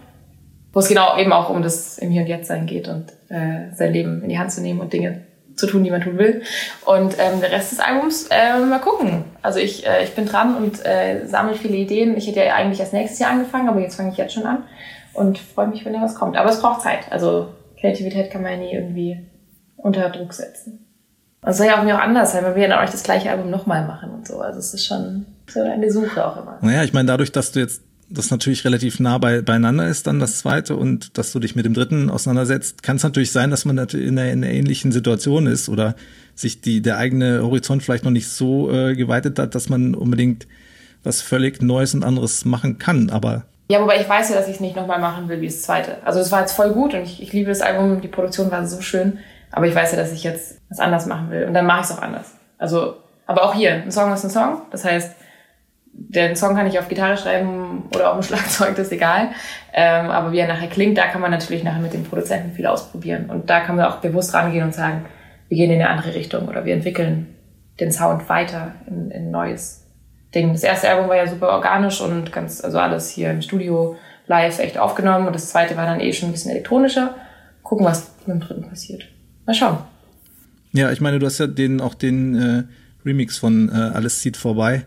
wo 0.73 0.81
es 0.81 0.89
genau 0.89 1.17
eben 1.19 1.33
auch 1.33 1.51
um 1.51 1.63
das 1.63 1.99
im 1.99 2.11
Hier 2.11 2.23
und 2.23 2.29
Jetzt 2.29 2.49
sein 2.49 2.67
geht 2.67 2.89
und 2.89 3.13
äh, 3.29 3.75
sein 3.75 3.93
Leben 3.93 4.23
in 4.23 4.29
die 4.29 4.39
Hand 4.39 4.53
zu 4.53 4.63
nehmen 4.63 4.81
und 4.81 4.93
Dinge 4.93 5.23
zu 5.55 5.67
tun, 5.67 5.85
die 5.85 5.91
man 5.91 6.01
tun 6.01 6.17
will. 6.17 6.43
Und 6.87 7.17
ähm, 7.19 7.41
der 7.41 7.53
Rest 7.53 7.73
des 7.73 7.81
Albums, 7.81 8.29
äh, 8.31 8.59
mal 8.59 8.79
gucken. 8.79 9.25
Also 9.43 9.59
ich, 9.59 9.87
äh, 9.87 10.03
ich 10.05 10.15
bin 10.15 10.25
dran 10.25 10.57
und 10.57 10.85
äh, 10.85 11.27
sammle 11.27 11.55
viele 11.55 11.77
Ideen. 11.77 12.17
Ich 12.17 12.27
hätte 12.27 12.43
ja 12.43 12.55
eigentlich 12.55 12.81
erst 12.81 12.95
nächstes 12.95 13.19
Jahr 13.19 13.33
angefangen, 13.33 13.69
aber 13.69 13.81
jetzt 13.81 13.97
fange 13.97 14.11
ich 14.11 14.17
jetzt 14.17 14.33
schon 14.33 14.47
an 14.47 14.65
und 15.13 15.39
freue 15.39 15.69
mich, 15.69 15.85
wenn 15.85 15.93
da 15.93 16.01
was 16.01 16.15
kommt. 16.15 16.39
Aber 16.39 16.49
es 16.49 16.61
braucht 16.61 16.81
Zeit. 16.81 17.01
Also 17.11 17.49
Kreativität 17.79 18.31
kann 18.31 18.43
man 18.43 18.53
ja 18.53 18.59
nie 18.59 18.73
irgendwie 18.73 19.19
unter 19.77 20.09
Druck 20.09 20.33
setzen. 20.33 20.82
Es 21.45 21.59
soll 21.59 21.67
ja 21.67 21.81
auch 21.81 21.85
mir 21.85 21.97
auch 21.97 22.01
anders 22.01 22.33
sein, 22.33 22.45
weil 22.45 22.55
wir 22.55 22.69
ja 22.69 22.79
auch 22.79 22.83
nicht 22.83 22.95
das 22.95 23.03
gleiche 23.03 23.31
Album 23.31 23.51
nochmal 23.51 23.87
machen 23.87 24.11
und 24.11 24.27
so. 24.27 24.41
Also 24.41 24.61
es 24.61 24.75
ist 24.75 24.87
schon 24.87 25.27
so 25.49 25.61
eine 25.61 25.91
Suche 25.91 26.25
auch 26.25 26.37
immer. 26.37 26.59
Naja, 26.61 26.85
ich 26.85 26.93
meine, 26.93 27.07
dadurch, 27.07 27.33
dass 27.33 27.51
du 27.51 27.59
jetzt 27.61 27.83
das 28.09 28.31
natürlich 28.31 28.65
relativ 28.65 29.01
nah 29.01 29.19
bei, 29.19 29.41
beieinander 29.41 29.89
ist, 29.89 30.07
dann 30.07 30.21
das 30.21 30.39
zweite, 30.39 30.77
und 30.77 31.17
dass 31.19 31.33
du 31.33 31.41
dich 31.41 31.57
mit 31.57 31.65
dem 31.65 31.75
dritten 31.75 32.11
auseinandersetzt, 32.11 32.83
kann 32.83 32.97
es 32.97 33.03
natürlich 33.03 33.33
sein, 33.33 33.51
dass 33.51 33.65
man 33.65 33.79
in 33.79 34.19
einer, 34.19 34.31
in 34.31 34.45
einer 34.45 34.53
ähnlichen 34.53 34.93
Situation 34.93 35.47
ist 35.47 35.69
oder 35.69 35.97
sich 36.35 36.61
die, 36.61 36.81
der 36.81 36.99
eigene 36.99 37.43
Horizont 37.43 37.83
vielleicht 37.83 38.05
noch 38.05 38.11
nicht 38.11 38.29
so 38.29 38.71
äh, 38.71 38.95
geweitet 38.95 39.39
hat, 39.39 39.55
dass 39.55 39.69
man 39.69 39.95
unbedingt 39.95 40.47
was 41.03 41.23
völlig 41.23 41.61
Neues 41.61 41.95
und 41.95 42.05
anderes 42.05 42.45
machen 42.45 42.79
kann. 42.79 43.11
Aber 43.11 43.45
ja, 43.69 43.81
wobei 43.81 44.01
ich 44.01 44.09
weiß 44.09 44.29
ja, 44.31 44.37
dass 44.37 44.49
ich 44.49 44.57
es 44.57 44.61
nicht 44.61 44.77
nochmal 44.77 45.01
machen 45.01 45.29
will 45.29 45.41
wie 45.41 45.47
das 45.47 45.63
zweite. 45.63 45.97
Also 46.05 46.21
es 46.21 46.31
war 46.31 46.41
jetzt 46.41 46.53
voll 46.53 46.73
gut 46.73 46.95
und 46.95 47.03
ich, 47.03 47.23
ich 47.23 47.33
liebe 47.33 47.49
das 47.49 47.63
Album, 47.63 48.01
die 48.01 48.09
Produktion 48.09 48.51
war 48.51 48.67
so 48.67 48.81
schön, 48.81 49.19
aber 49.53 49.67
ich 49.67 49.75
weiß 49.75 49.93
ja, 49.93 49.99
dass 49.99 50.13
ich 50.13 50.25
jetzt 50.25 50.61
was 50.69 50.81
anders 50.81 51.07
machen 51.07 51.31
will 51.31 51.45
und 51.45 51.55
dann 51.55 51.67
mache 51.67 51.81
ich 51.81 51.87
es 51.87 51.93
auch 51.93 52.03
anders. 52.03 52.35
Also 52.59 52.97
Aber 53.27 53.45
auch 53.45 53.55
hier, 53.55 53.75
ein 53.75 53.91
Song 53.91 54.13
ist 54.13 54.25
ein 54.25 54.31
Song. 54.31 54.63
Das 54.71 54.85
heißt, 54.85 55.15
den 55.93 56.37
Song 56.37 56.57
kann 56.57 56.67
ich 56.67 56.79
auf 56.79 56.89
Gitarre 56.89 57.17
schreiben 57.17 57.89
oder 57.95 58.11
auf 58.11 58.19
dem 58.19 58.23
Schlagzeug, 58.29 58.77
das 58.77 58.87
ist 58.87 58.93
egal. 58.93 59.29
Ähm, 59.73 60.11
aber 60.11 60.33
wie 60.33 60.39
er 60.39 60.49
nachher 60.49 60.69
klingt, 60.69 60.99
da 60.99 61.07
kann 61.07 61.21
man 61.21 61.31
natürlich 61.31 61.65
nachher 61.65 61.81
mit 61.81 61.93
dem 61.93 62.05
Produzenten 62.05 62.53
viel 62.53 62.67
ausprobieren. 62.67 63.31
Und 63.31 63.51
da 63.51 63.61
kann 63.61 63.77
man 63.77 63.87
auch 63.87 63.97
bewusst 63.97 64.35
rangehen 64.35 64.65
und 64.65 64.75
sagen, 64.75 65.05
wir 65.49 65.57
gehen 65.57 65.71
in 65.71 65.81
eine 65.81 65.91
andere 65.91 66.15
Richtung 66.15 66.49
oder 66.49 66.65
wir 66.65 66.75
entwickeln 66.75 67.35
den 67.79 67.93
Sound 67.93 68.29
weiter 68.29 68.73
in, 68.87 69.11
in 69.11 69.31
neues 69.31 69.87
Ding. 70.35 70.53
Das 70.53 70.63
erste 70.63 70.89
Album 70.89 71.09
war 71.09 71.17
ja 71.17 71.27
super 71.27 71.51
organisch 71.51 72.01
und 72.01 72.33
ganz, 72.33 72.63
also 72.63 72.79
alles 72.79 73.11
hier 73.11 73.31
im 73.31 73.43
Studio 73.43 73.97
live 74.27 74.59
echt 74.61 74.79
aufgenommen. 74.79 75.27
Und 75.27 75.35
das 75.35 75.51
zweite 75.51 75.77
war 75.77 75.85
dann 75.85 76.01
eh 76.01 76.13
schon 76.13 76.31
ein 76.31 76.33
bisschen 76.33 76.53
elektronischer. 76.53 77.15
Gucken, 77.63 77.85
was 77.85 78.13
mit 78.27 78.29
dem 78.29 78.41
dritten 78.41 78.69
passiert. 78.69 79.12
Mal 79.47 79.55
schauen. 79.55 79.79
Ja, 80.73 80.91
ich 80.91 81.01
meine, 81.01 81.19
du 81.19 81.27
hast 81.27 81.39
ja 81.39 81.47
den, 81.47 81.81
auch 81.81 81.95
den 81.95 82.35
äh, 82.35 82.63
Remix 83.05 83.37
von 83.39 83.69
äh, 83.69 83.95
Alles 83.95 84.21
zieht 84.21 84.37
vorbei. 84.37 84.85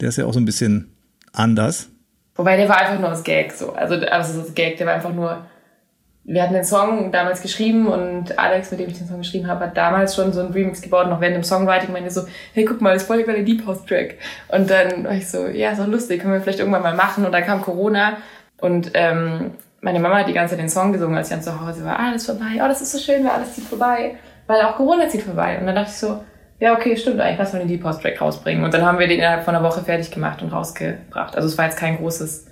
Der 0.00 0.08
ist 0.08 0.18
ja 0.18 0.26
auch 0.26 0.32
so 0.32 0.40
ein 0.40 0.44
bisschen 0.44 0.94
anders. 1.32 1.88
Wobei 2.36 2.56
der 2.56 2.68
war 2.68 2.78
einfach 2.78 2.98
nur 2.98 3.12
aus 3.12 3.22
Gag 3.22 3.52
so. 3.52 3.72
Also, 3.72 3.94
also 3.94 4.40
das 4.40 4.54
Gag, 4.54 4.76
der 4.78 4.86
war 4.86 4.94
einfach 4.94 5.12
nur. 5.14 5.46
Wir 6.26 6.42
hatten 6.42 6.54
den 6.54 6.64
Song 6.64 7.12
damals 7.12 7.42
geschrieben 7.42 7.86
und 7.86 8.38
Alex, 8.38 8.70
mit 8.70 8.80
dem 8.80 8.88
ich 8.88 8.96
den 8.96 9.06
Song 9.06 9.18
geschrieben 9.18 9.46
habe, 9.46 9.66
hat 9.66 9.76
damals 9.76 10.14
schon 10.14 10.32
so 10.32 10.40
einen 10.40 10.52
Remix 10.54 10.80
gebaut, 10.80 11.10
noch 11.10 11.20
während 11.20 11.36
dem 11.36 11.44
Songwriting 11.44 11.92
meinte 11.92 12.10
so, 12.10 12.22
hey, 12.54 12.64
guck 12.64 12.80
mal, 12.80 12.94
das 12.94 13.02
ist 13.02 13.08
voll 13.08 13.22
der 13.22 13.42
Deep 13.42 13.66
House 13.66 13.84
Track. 13.84 14.16
Und 14.48 14.70
dann 14.70 15.04
war 15.04 15.12
ich 15.12 15.28
so, 15.28 15.46
ja, 15.48 15.72
ist 15.72 15.80
doch 15.80 15.86
lustig, 15.86 16.22
können 16.22 16.32
wir 16.32 16.40
vielleicht 16.40 16.60
irgendwann 16.60 16.82
mal 16.82 16.94
machen. 16.94 17.26
Und 17.26 17.32
dann 17.32 17.44
kam 17.44 17.60
Corona 17.60 18.16
und 18.58 18.92
ähm, 18.94 19.50
meine 19.84 20.00
Mama 20.00 20.20
hat 20.20 20.28
die 20.28 20.32
ganze 20.32 20.52
Zeit 20.54 20.62
den 20.62 20.70
Song 20.70 20.92
gesungen, 20.92 21.16
als 21.16 21.28
ich 21.28 21.34
dann 21.34 21.42
zu 21.42 21.60
Hause 21.60 21.84
war, 21.84 21.98
alles 21.98 22.24
vorbei, 22.24 22.56
oh, 22.56 22.68
das 22.68 22.80
ist 22.80 22.92
so 22.92 22.98
schön, 22.98 23.22
weil 23.22 23.32
alles 23.32 23.54
zieht 23.54 23.64
vorbei. 23.64 24.16
Weil 24.46 24.62
auch 24.62 24.76
Corona 24.76 25.08
zieht 25.08 25.22
vorbei. 25.22 25.58
Und 25.60 25.66
dann 25.66 25.74
dachte 25.74 25.90
ich 25.90 25.96
so, 25.96 26.24
ja, 26.58 26.74
okay, 26.74 26.96
stimmt, 26.96 27.20
eigentlich 27.20 27.38
lass 27.38 27.52
mal 27.52 27.58
den 27.58 27.68
Deep 27.68 27.84
House 27.84 27.98
Track 27.98 28.18
rausbringen. 28.18 28.64
Und 28.64 28.72
dann 28.72 28.82
haben 28.82 28.98
wir 28.98 29.06
den 29.06 29.18
innerhalb 29.18 29.44
von 29.44 29.54
einer 29.54 29.64
Woche 29.64 29.82
fertig 29.82 30.10
gemacht 30.10 30.40
und 30.40 30.52
rausgebracht. 30.52 31.36
Also 31.36 31.48
es 31.48 31.58
war 31.58 31.66
jetzt 31.66 31.76
kein 31.76 31.98
großes, 31.98 32.46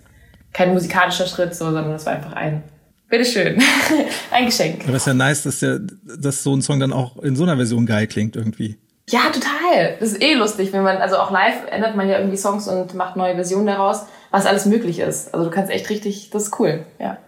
kein 0.53 0.75
musikalischer 0.75 1.27
Schritt, 1.27 1.55
so, 1.55 1.65
sondern 1.65 1.93
es 1.93 2.05
war 2.05 2.13
einfach 2.13 2.35
ein, 2.35 2.63
bitteschön, 3.09 3.63
ein 4.31 4.45
Geschenk. 4.47 4.83
Aber 4.85 4.97
es 4.97 5.03
ist 5.03 5.07
ja 5.07 5.15
nice, 5.15 5.43
dass, 5.45 5.61
der, 5.61 5.81
dass 6.19 6.43
so 6.43 6.55
ein 6.55 6.61
Song 6.61 6.81
dann 6.81 6.93
auch 6.93 7.17
in 7.23 7.35
so 7.35 7.45
einer 7.45 7.57
Version 7.57 7.87
geil 7.87 8.07
klingt 8.07 8.37
irgendwie. 8.37 8.77
Ja, 9.09 9.31
total. 9.33 9.97
Das 10.01 10.13
ist 10.13 10.23
eh 10.23 10.35
lustig, 10.35 10.73
wenn 10.73 10.83
man, 10.83 10.99
also 10.99 11.17
auch 11.17 11.31
live 11.31 11.67
ändert 11.71 11.97
man 11.97 12.09
ja 12.09 12.19
irgendwie 12.19 12.37
Songs 12.37 12.69
und 12.69 12.95
macht 12.95 13.17
neue 13.17 13.35
Versionen 13.35 13.67
daraus, 13.67 14.05
was 14.33 14.47
alles 14.47 14.67
möglich 14.67 14.99
ist. 14.99 15.33
Also 15.33 15.49
du 15.49 15.55
kannst 15.55 15.71
echt 15.71 15.89
richtig, 15.89 16.31
das 16.31 16.45
ist 16.45 16.59
cool, 16.59 16.85
ja. 16.99 17.19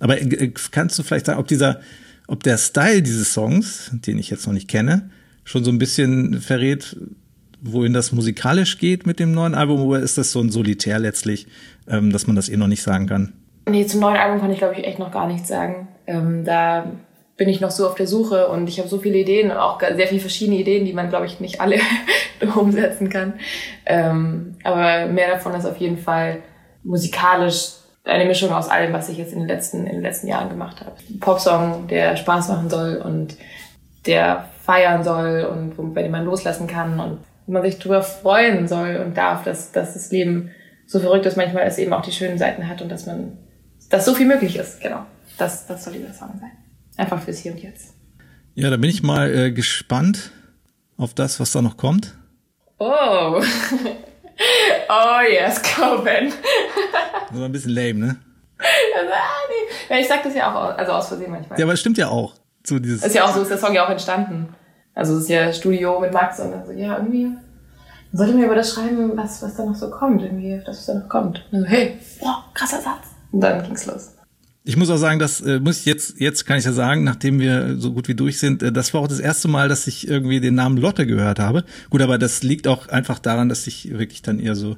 Aber 0.00 0.20
äh, 0.20 0.52
kannst 0.72 0.98
du 0.98 1.04
vielleicht 1.04 1.26
sagen, 1.26 1.38
ob 1.38 1.46
dieser, 1.46 1.80
ob 2.26 2.42
der 2.42 2.58
Style 2.58 3.02
dieses 3.02 3.32
Songs, 3.32 3.90
den 3.92 4.18
ich 4.18 4.30
jetzt 4.30 4.46
noch 4.46 4.54
nicht 4.54 4.68
kenne, 4.68 5.10
schon 5.44 5.62
so 5.62 5.70
ein 5.70 5.78
bisschen 5.78 6.40
verrät, 6.40 6.96
wohin 7.60 7.92
das 7.92 8.10
musikalisch 8.10 8.78
geht 8.78 9.06
mit 9.06 9.20
dem 9.20 9.32
neuen 9.32 9.54
Album, 9.54 9.82
oder 9.82 10.00
ist 10.00 10.18
das 10.18 10.32
so 10.32 10.40
ein 10.40 10.50
Solitär 10.50 10.98
letztlich, 10.98 11.46
ähm, 11.86 12.10
dass 12.10 12.26
man 12.26 12.34
das 12.34 12.48
eh 12.48 12.56
noch 12.56 12.66
nicht 12.66 12.82
sagen 12.82 13.06
kann? 13.06 13.34
Nee, 13.68 13.86
zum 13.86 14.00
neuen 14.00 14.16
Album 14.16 14.40
kann 14.40 14.50
ich, 14.50 14.58
glaube 14.58 14.74
ich, 14.74 14.84
echt 14.84 14.98
noch 14.98 15.12
gar 15.12 15.28
nichts 15.28 15.46
sagen. 15.46 15.86
Ähm, 16.08 16.44
da 16.44 16.90
bin 17.42 17.48
ich 17.48 17.60
noch 17.60 17.72
so 17.72 17.88
auf 17.88 17.96
der 17.96 18.06
Suche 18.06 18.46
und 18.46 18.68
ich 18.68 18.78
habe 18.78 18.88
so 18.88 18.98
viele 18.98 19.18
Ideen 19.18 19.50
und 19.50 19.56
auch 19.56 19.80
sehr 19.80 20.06
viele 20.06 20.20
verschiedene 20.20 20.58
Ideen, 20.58 20.84
die 20.84 20.92
man, 20.92 21.08
glaube 21.08 21.26
ich, 21.26 21.40
nicht 21.40 21.60
alle 21.60 21.80
umsetzen 22.54 23.08
kann. 23.08 23.32
Ähm, 23.84 24.54
aber 24.62 25.06
mehr 25.06 25.28
davon 25.28 25.52
ist 25.54 25.66
auf 25.66 25.78
jeden 25.78 25.98
Fall 25.98 26.38
musikalisch 26.84 27.72
eine 28.04 28.26
Mischung 28.26 28.52
aus 28.52 28.68
allem, 28.68 28.92
was 28.92 29.08
ich 29.08 29.18
jetzt 29.18 29.32
in 29.32 29.40
den 29.40 29.48
letzten, 29.48 29.88
in 29.88 29.94
den 29.94 30.02
letzten 30.02 30.28
Jahren 30.28 30.50
gemacht 30.50 30.82
habe. 30.82 30.92
Ein 31.10 31.18
Popsong, 31.18 31.88
der 31.88 32.14
Spaß 32.16 32.48
machen 32.48 32.70
soll 32.70 33.02
und 33.04 33.36
der 34.06 34.48
feiern 34.64 35.02
soll 35.02 35.42
und 35.50 35.94
bei 35.94 36.04
dem 36.04 36.12
man 36.12 36.24
loslassen 36.24 36.68
kann 36.68 37.00
und 37.00 37.18
man 37.48 37.62
sich 37.64 37.80
darüber 37.80 38.02
freuen 38.02 38.68
soll 38.68 39.02
und 39.04 39.16
darf, 39.16 39.42
dass, 39.42 39.72
dass 39.72 39.94
das 39.94 40.12
Leben 40.12 40.52
so 40.86 41.00
verrückt 41.00 41.26
ist, 41.26 41.36
manchmal 41.36 41.64
es 41.64 41.78
eben 41.78 41.92
auch 41.92 42.02
die 42.02 42.12
schönen 42.12 42.38
Seiten 42.38 42.68
hat 42.68 42.82
und 42.82 42.88
dass 42.88 43.06
man, 43.06 43.36
dass 43.90 44.04
so 44.04 44.14
viel 44.14 44.26
möglich 44.26 44.54
ist, 44.54 44.80
genau. 44.80 45.06
Das, 45.38 45.66
das 45.66 45.82
soll 45.82 45.94
dieser 45.94 46.12
Song 46.12 46.30
sein. 46.38 46.52
Einfach 47.02 47.20
fürs 47.20 47.38
Hier 47.38 47.50
und 47.50 47.60
Jetzt. 47.60 47.94
Ja, 48.54 48.70
da 48.70 48.76
bin 48.76 48.88
ich 48.88 49.02
mal 49.02 49.34
äh, 49.34 49.50
gespannt 49.50 50.30
auf 50.96 51.14
das, 51.14 51.40
was 51.40 51.50
da 51.50 51.60
noch 51.60 51.76
kommt. 51.76 52.14
Oh. 52.78 52.84
oh 54.88 55.20
yes, 55.28 55.60
go 55.62 56.00
Ben. 56.04 56.32
Das 57.28 57.40
war 57.40 57.46
ein 57.46 57.50
bisschen 57.50 57.72
lame, 57.72 57.94
ne? 57.94 58.16
Also, 58.96 59.12
ah, 59.12 59.40
nee. 59.48 59.92
Ja, 59.92 60.00
ich 60.00 60.06
sag 60.06 60.22
das 60.22 60.36
ja 60.36 60.48
auch 60.48 60.78
also 60.78 60.92
aus 60.92 61.08
Versehen 61.08 61.32
manchmal. 61.32 61.58
Ja, 61.58 61.64
aber 61.64 61.72
es 61.72 61.80
stimmt 61.80 61.98
ja 61.98 62.06
auch. 62.06 62.34
So 62.62 62.78
dieses 62.78 63.02
ist 63.04 63.16
ja 63.16 63.24
auch 63.24 63.34
so, 63.34 63.42
ist 63.42 63.50
der 63.50 63.58
Song 63.58 63.74
ja 63.74 63.84
auch 63.84 63.90
entstanden. 63.90 64.54
Also 64.94 65.16
es 65.16 65.24
ist 65.24 65.28
ja 65.28 65.52
Studio 65.52 65.98
mit 65.98 66.12
Max 66.12 66.38
und 66.38 66.52
dann 66.52 66.64
so, 66.64 66.70
ja, 66.70 66.98
irgendwie 66.98 67.32
sollte 68.12 68.34
mir 68.34 68.46
über 68.46 68.54
das 68.54 68.72
schreiben, 68.72 69.16
was, 69.16 69.42
was 69.42 69.56
da 69.56 69.64
noch 69.64 69.74
so 69.74 69.90
kommt, 69.90 70.22
irgendwie, 70.22 70.56
das, 70.64 70.78
was 70.78 70.86
da 70.86 70.94
noch 70.94 71.08
kommt. 71.08 71.44
Und 71.50 71.62
so, 71.62 71.66
hey, 71.66 71.98
boah, 72.20 72.44
krasser 72.54 72.80
Satz. 72.80 73.08
Und 73.32 73.40
dann 73.40 73.60
ging's 73.64 73.86
los. 73.86 74.14
Ich 74.64 74.76
muss 74.76 74.90
auch 74.90 74.96
sagen, 74.96 75.18
das 75.18 75.40
äh, 75.40 75.58
muss 75.58 75.80
ich 75.80 75.86
jetzt, 75.86 76.20
jetzt 76.20 76.46
kann 76.46 76.56
ich 76.56 76.64
ja 76.64 76.72
sagen, 76.72 77.02
nachdem 77.02 77.40
wir 77.40 77.76
so 77.78 77.92
gut 77.92 78.06
wie 78.06 78.14
durch 78.14 78.38
sind, 78.38 78.62
äh, 78.62 78.70
das 78.70 78.94
war 78.94 79.00
auch 79.00 79.08
das 79.08 79.18
erste 79.18 79.48
Mal, 79.48 79.68
dass 79.68 79.88
ich 79.88 80.06
irgendwie 80.06 80.40
den 80.40 80.54
Namen 80.54 80.76
Lotte 80.76 81.06
gehört 81.06 81.40
habe. 81.40 81.64
Gut, 81.90 82.00
aber 82.00 82.16
das 82.16 82.42
liegt 82.44 82.68
auch 82.68 82.88
einfach 82.88 83.18
daran, 83.18 83.48
dass 83.48 83.66
ich 83.66 83.90
wirklich 83.98 84.22
dann 84.22 84.38
eher 84.38 84.54
so 84.54 84.76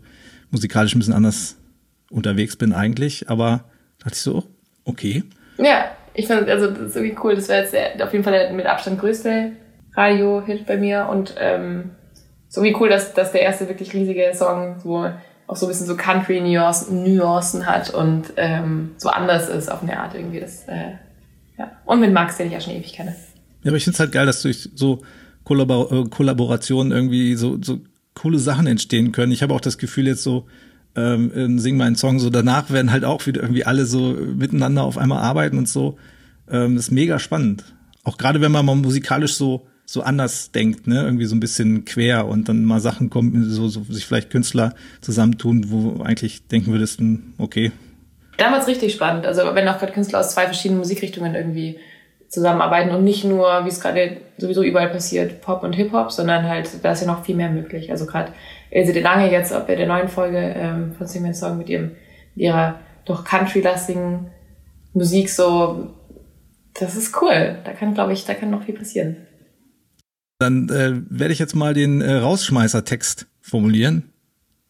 musikalisch 0.51 0.95
ein 0.95 1.01
bisschen 1.01 1.15
anders 1.15 1.57
unterwegs 2.11 2.57
bin 2.57 2.73
eigentlich. 2.73 3.29
Aber 3.29 3.65
dachte 3.99 4.15
ich 4.15 4.23
so, 4.23 4.45
okay. 4.85 5.23
Ja, 5.59 5.91
ich 6.15 6.29
fand, 6.29 6.49
also 6.49 6.69
das 6.69 6.91
ist 6.91 6.97
irgendwie 6.97 7.17
cool. 7.23 7.35
Das 7.35 7.49
wäre 7.49 7.63
jetzt 7.63 7.75
der, 7.75 8.07
auf 8.07 8.13
jeden 8.13 8.25
Fall 8.25 8.33
der 8.33 8.53
mit 8.53 8.67
Abstand 8.67 8.99
größte 8.99 9.53
Radio-Hit 9.95 10.67
bei 10.67 10.79
mir 10.79 11.09
und 11.11 11.35
ähm, 11.39 11.91
so 12.49 12.63
wie 12.63 12.75
cool, 12.81 12.89
dass, 12.89 13.15
dass 13.15 13.33
der 13.33 13.43
erste 13.43 13.69
wirklich 13.69 13.93
riesige 13.93 14.33
Song 14.35 14.81
so 14.81 15.11
auch 15.47 15.57
so 15.57 15.67
ein 15.67 15.69
bisschen 15.69 15.87
so 15.87 15.97
Country-Nuancen 15.97 17.67
hat 17.67 17.91
und 17.91 18.33
ähm, 18.37 18.93
so 18.97 19.11
anders 19.11 19.49
ist 19.49 19.71
auf 19.71 19.83
eine 19.83 19.99
Art 19.99 20.15
irgendwie. 20.15 20.41
Das, 20.41 20.65
äh, 20.69 20.93
ja. 21.59 21.73
Und 21.85 22.01
mit 22.01 22.13
Max, 22.13 22.37
den 22.37 22.47
ich 22.47 22.53
ja 22.53 22.61
schon 22.61 22.75
ewig 22.75 22.93
kenne. 22.93 23.15
Ja, 23.63 23.71
aber 23.71 23.77
ich 23.77 23.85
finde 23.85 23.95
es 23.95 24.01
halt 24.01 24.13
geil, 24.13 24.27
dass 24.27 24.43
durch 24.43 24.71
so 24.75 25.03
Kollabor 25.45 25.93
äh, 25.93 26.09
Kollaborationen 26.09 26.93
irgendwie 26.93 27.35
so, 27.35 27.59
so 27.63 27.81
coole 28.15 28.39
Sachen 28.39 28.67
entstehen 28.67 29.13
können. 29.13 29.33
Ich 29.33 29.43
habe 29.43 29.55
auch 29.55 29.61
das 29.61 29.79
Gefühl 29.79 30.07
jetzt 30.07 30.23
so, 30.23 30.47
ähm, 30.97 31.59
sing 31.59 31.77
mal 31.77 31.87
einen 31.87 31.97
Song, 31.97 32.19
so 32.19 32.31
danach 32.31 32.71
werden 32.71 32.93
halt 32.93 33.05
auch 33.05 33.27
wieder 33.27 33.43
irgendwie 33.43 33.65
alle 33.65 33.85
so 33.85 34.13
miteinander 34.13 34.85
auf 34.85 34.97
einmal 34.97 35.23
arbeiten 35.23 35.59
und 35.59 35.69
so. 35.69 35.99
Ähm, 36.49 36.77
ist 36.77 36.91
mega 36.91 37.19
spannend. 37.19 37.65
Auch 38.05 38.19
gerade 38.19 38.41
wenn 38.41 38.53
man 38.53 38.65
mal 38.65 38.77
musikalisch 38.77 39.35
so 39.35 39.67
so 39.95 40.03
anders 40.03 40.51
denkt, 40.51 40.89
ne, 40.89 41.03
irgendwie 41.03 41.25
so 41.25 41.37
ein 41.37 41.41
bisschen 41.41 41.85
quer 41.85 42.27
und 42.27 42.49
dann 42.49 42.65
mal 42.65 42.81
Sachen 42.81 43.11
kommen, 43.11 43.49
so, 43.49 43.69
so 43.69 43.85
sich 43.85 44.05
vielleicht 44.05 44.29
Künstler 44.29 44.75
zusammentun, 45.01 45.71
wo 45.71 46.03
eigentlich 46.03 46.49
denken 46.49 46.73
würdest, 46.73 46.99
hm, 46.99 47.35
okay. 47.39 47.71
Damals 48.37 48.67
richtig 48.67 48.93
spannend. 48.93 49.25
Also 49.25 49.43
wenn 49.55 49.69
auch 49.69 49.79
gerade 49.79 49.93
Künstler 49.93 50.19
aus 50.19 50.35
zwei 50.35 50.47
verschiedenen 50.47 50.81
Musikrichtungen 50.81 51.37
irgendwie 51.37 51.79
zusammenarbeiten 52.29 52.91
und 52.91 53.05
nicht 53.05 53.25
nur, 53.25 53.65
wie 53.65 53.69
es 53.69 53.79
gerade 53.79 54.17
sowieso 54.37 54.65
überall 54.65 54.91
passiert, 54.91 55.41
Pop 55.41 55.63
und 55.63 55.75
Hip-Hop, 55.75 56.11
sondern 56.11 56.49
halt, 56.49 56.69
da 56.83 56.91
ist 56.91 57.03
ja 57.03 57.07
noch 57.07 57.25
viel 57.25 57.37
mehr 57.37 57.51
möglich. 57.51 57.93
Also 57.93 58.05
gerade 58.05 58.33
Ilse 58.73 58.93
de 58.93 59.01
Lange 59.01 59.31
jetzt 59.31 59.53
bei 59.69 59.77
der 59.77 59.87
neuen 59.87 60.09
Folge 60.09 60.39
ähm, 60.39 60.93
von 60.99 61.07
Sing 61.07 61.33
Song 61.35 61.57
mit 61.57 61.69
ihrem, 61.69 61.93
ihrer 62.35 62.81
doch 63.05 63.25
country-lastigen 63.25 64.33
Musik 64.93 65.31
so, 65.31 65.95
das 66.81 66.97
ist 66.97 67.23
cool. 67.23 67.59
Da 67.63 67.73
kann, 67.73 67.95
glaube 67.95 68.13
ich, 68.13 68.25
da 68.25 68.35
kann 68.35 68.51
noch 68.51 68.65
viel 68.65 68.75
passieren. 68.75 69.29
Dann 70.39 70.69
äh, 70.69 70.93
werde 71.09 71.33
ich 71.33 71.39
jetzt 71.39 71.55
mal 71.55 71.75
den 71.75 72.01
äh, 72.01 72.15
Rausschmeißer-Text 72.15 73.27
formulieren, 73.41 74.11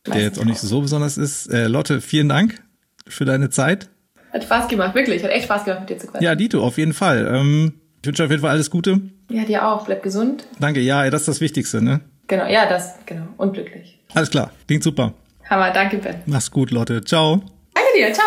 der 0.06 0.20
jetzt 0.22 0.38
auch 0.38 0.44
nicht 0.44 0.58
so 0.60 0.80
besonders 0.80 1.16
ist. 1.16 1.46
Äh, 1.46 1.66
Lotte, 1.68 2.00
vielen 2.00 2.28
Dank 2.28 2.62
für 3.08 3.24
deine 3.24 3.50
Zeit. 3.50 3.88
Hat 4.32 4.44
Spaß 4.44 4.68
gemacht, 4.68 4.94
wirklich. 4.94 5.22
Hat 5.22 5.30
echt 5.30 5.44
Spaß 5.44 5.64
gemacht, 5.64 5.80
mit 5.80 5.90
dir 5.90 5.98
zu 5.98 6.06
quatschen. 6.06 6.24
Ja, 6.24 6.34
Dito, 6.34 6.62
auf 6.62 6.76
jeden 6.76 6.92
Fall. 6.92 7.26
Ähm, 7.32 7.74
ich 8.02 8.06
wünsche 8.06 8.24
auf 8.24 8.30
jeden 8.30 8.42
Fall 8.42 8.50
alles 8.50 8.70
Gute. 8.70 9.00
Ja, 9.30 9.44
dir 9.44 9.66
auch. 9.66 9.86
Bleib 9.86 10.02
gesund. 10.02 10.46
Danke, 10.60 10.80
ja, 10.80 11.08
das 11.08 11.22
ist 11.22 11.28
das 11.28 11.40
Wichtigste, 11.40 11.80
ne? 11.80 12.00
Genau, 12.26 12.46
ja, 12.46 12.68
das, 12.68 12.94
genau. 13.06 13.26
Und 13.36 13.54
glücklich. 13.54 13.98
Alles 14.14 14.30
klar, 14.30 14.50
klingt 14.66 14.82
super. 14.82 15.14
Hammer, 15.48 15.70
danke, 15.70 15.98
Ben. 15.98 16.16
Mach's 16.26 16.50
gut, 16.50 16.70
Lotte. 16.70 17.04
Ciao. 17.04 17.42
Danke 17.74 17.88
dir, 17.96 18.12
ciao. 18.12 18.26